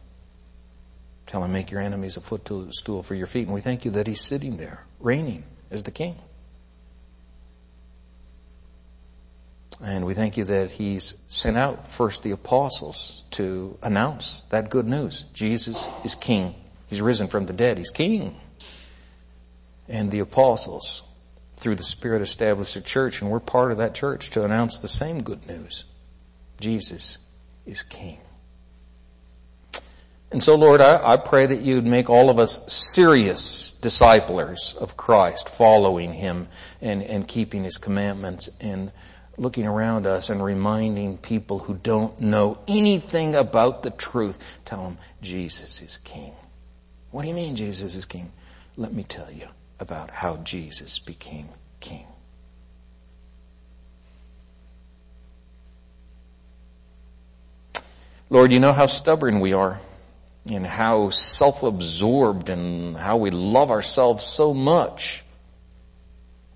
Tell 1.27 1.45
him, 1.45 1.53
make 1.53 1.71
your 1.71 1.83
enemies 1.83 2.17
a 2.17 2.23
footstool 2.23 3.03
for 3.03 3.15
your 3.15 3.27
feet. 3.27 3.47
And 3.47 3.55
we 3.55 3.61
thank 3.61 3.85
you 3.85 3.91
that 3.91 4.07
he's 4.07 4.23
sitting 4.23 4.57
there, 4.57 4.87
reigning 5.01 5.45
as 5.71 5.83
the 5.83 5.91
king. 5.91 6.17
And 9.85 10.07
we 10.07 10.15
thank 10.15 10.39
you 10.39 10.45
that 10.45 10.71
he's 10.71 11.21
sent 11.29 11.59
out 11.59 11.89
first 11.89 12.23
the 12.23 12.31
apostles 12.31 13.27
to 13.33 13.77
announce 13.83 14.41
that 14.49 14.71
good 14.71 14.89
news. 14.89 15.27
Jesus 15.35 15.87
is 16.07 16.15
king. 16.15 16.55
He's 16.87 17.03
risen 17.03 17.27
from 17.27 17.45
the 17.45 17.53
dead. 17.53 17.77
He's 17.77 17.91
king. 17.91 18.35
And 19.93 20.11
the 20.11 20.21
apostles, 20.21 21.03
through 21.55 21.75
the 21.75 21.83
Spirit, 21.83 22.23
established 22.23 22.77
a 22.77 22.81
church, 22.81 23.21
and 23.21 23.31
we're 23.31 23.41
part 23.41 23.71
of 23.73 23.79
that 23.79 23.95
church 23.95 24.31
to 24.31 24.43
announce 24.43 24.79
the 24.79 24.89
same 24.89 25.23
good 25.23 25.47
news. 25.47 25.85
Jesus 26.59 27.19
is 27.67 27.83
king. 27.83 28.19
And 30.31 30.43
so 30.43 30.55
Lord, 30.55 30.81
I, 30.81 31.13
I, 31.13 31.17
pray 31.19 31.45
that 31.45 31.61
you'd 31.61 31.85
make 31.85 32.09
all 32.09 32.31
of 32.31 32.39
us 32.39 32.73
serious 32.73 33.75
disciplers 33.75 34.75
of 34.81 34.97
Christ, 34.97 35.51
following 35.51 36.15
Him 36.15 36.49
and, 36.81 37.03
and 37.03 37.29
keeping 37.29 37.65
His 37.65 37.77
commandments 37.77 38.49
and 38.63 38.93
looking 39.37 39.67
around 39.67 40.07
us 40.07 40.31
and 40.31 40.43
reminding 40.43 41.19
people 41.19 41.59
who 41.59 41.75
don't 41.75 42.19
know 42.19 42.59
anything 42.67 43.35
about 43.35 43.83
the 43.83 43.91
truth, 43.91 44.39
tell 44.65 44.85
them 44.85 44.97
Jesus 45.21 45.83
is 45.83 45.99
King. 45.99 46.33
What 47.11 47.23
do 47.23 47.29
you 47.29 47.35
mean 47.35 47.55
Jesus 47.55 47.95
is 47.95 48.07
King? 48.07 48.33
Let 48.79 48.95
me 48.95 49.03
tell 49.03 49.31
you 49.31 49.49
about 49.83 50.11
how 50.11 50.37
Jesus 50.37 51.01
became 51.01 51.49
King. 51.81 52.07
Lord, 58.31 58.53
you 58.53 58.61
know 58.61 58.73
how 58.73 58.87
stubborn 58.87 59.41
we 59.41 59.53
are 59.53 59.81
and 60.49 60.65
how 60.65 61.11
self-absorbed 61.11 62.49
and 62.49 62.97
how 62.97 63.17
we 63.19 63.31
love 63.31 63.71
ourselves 63.71 64.25
so 64.25 64.55
much 64.55 65.23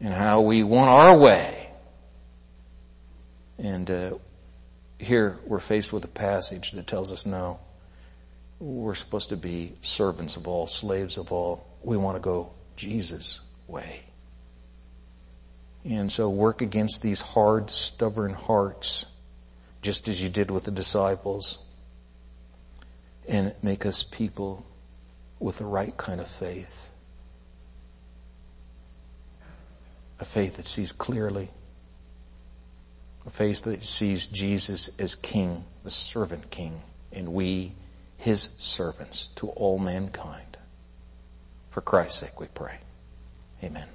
and 0.01 0.15
how 0.15 0.43
we 0.43 0.63
want 0.63 0.89
our 0.89 1.19
way. 1.19 1.71
And 3.59 3.91
uh, 3.91 4.15
here 4.99 5.37
we're 5.45 5.59
faced 5.59 5.93
with 5.93 6.05
a 6.05 6.09
passage 6.09 6.71
that 6.73 6.87
tells 6.87 7.11
us 7.11 7.27
no, 7.27 7.59
we're 8.61 8.95
supposed 8.95 9.31
to 9.31 9.37
be 9.37 9.75
servants 9.83 10.37
of 10.37 10.47
all, 10.47 10.67
slaves 10.67 11.19
of 11.19 11.33
all. 11.33 11.67
We 11.83 11.97
want 11.97 12.17
to 12.17 12.21
go 12.21 12.53
Jesus' 12.77 13.41
way. 13.67 14.05
And 15.85 16.11
so 16.11 16.29
work 16.29 16.63
against 16.63 17.03
these 17.03 17.21
hard, 17.21 17.71
stubborn 17.71 18.35
hearts, 18.35 19.07
just 19.83 20.09
as 20.09 20.23
you 20.23 20.29
did 20.29 20.51
with 20.51 20.65
the 20.65 20.71
disciples, 20.71 21.59
and 23.29 23.55
make 23.63 23.87
us 23.87 24.03
people 24.03 24.67
with 25.39 25.59
the 25.59 25.65
right 25.65 25.97
kind 25.97 26.21
of 26.21 26.29
faith. 26.29 26.93
A 30.19 30.25
faith 30.25 30.57
that 30.57 30.67
sees 30.67 30.93
clearly 30.93 31.51
a 33.27 33.31
faith 33.31 33.63
that 33.63 33.85
sees 33.85 34.29
Jesus 34.29 34.89
as 35.01 35.17
King, 35.17 35.65
the 35.83 35.91
servant 35.91 36.51
King, 36.51 36.81
and 37.13 37.33
we, 37.33 37.75
His 38.17 38.51
servants 38.57 39.27
to 39.27 39.49
all 39.49 39.79
mankind. 39.79 40.46
For 41.77 41.83
Christ's 41.83 42.21
sake 42.21 42.41
we 42.41 42.47
pray. 42.47 42.79
Amen. 43.63 43.87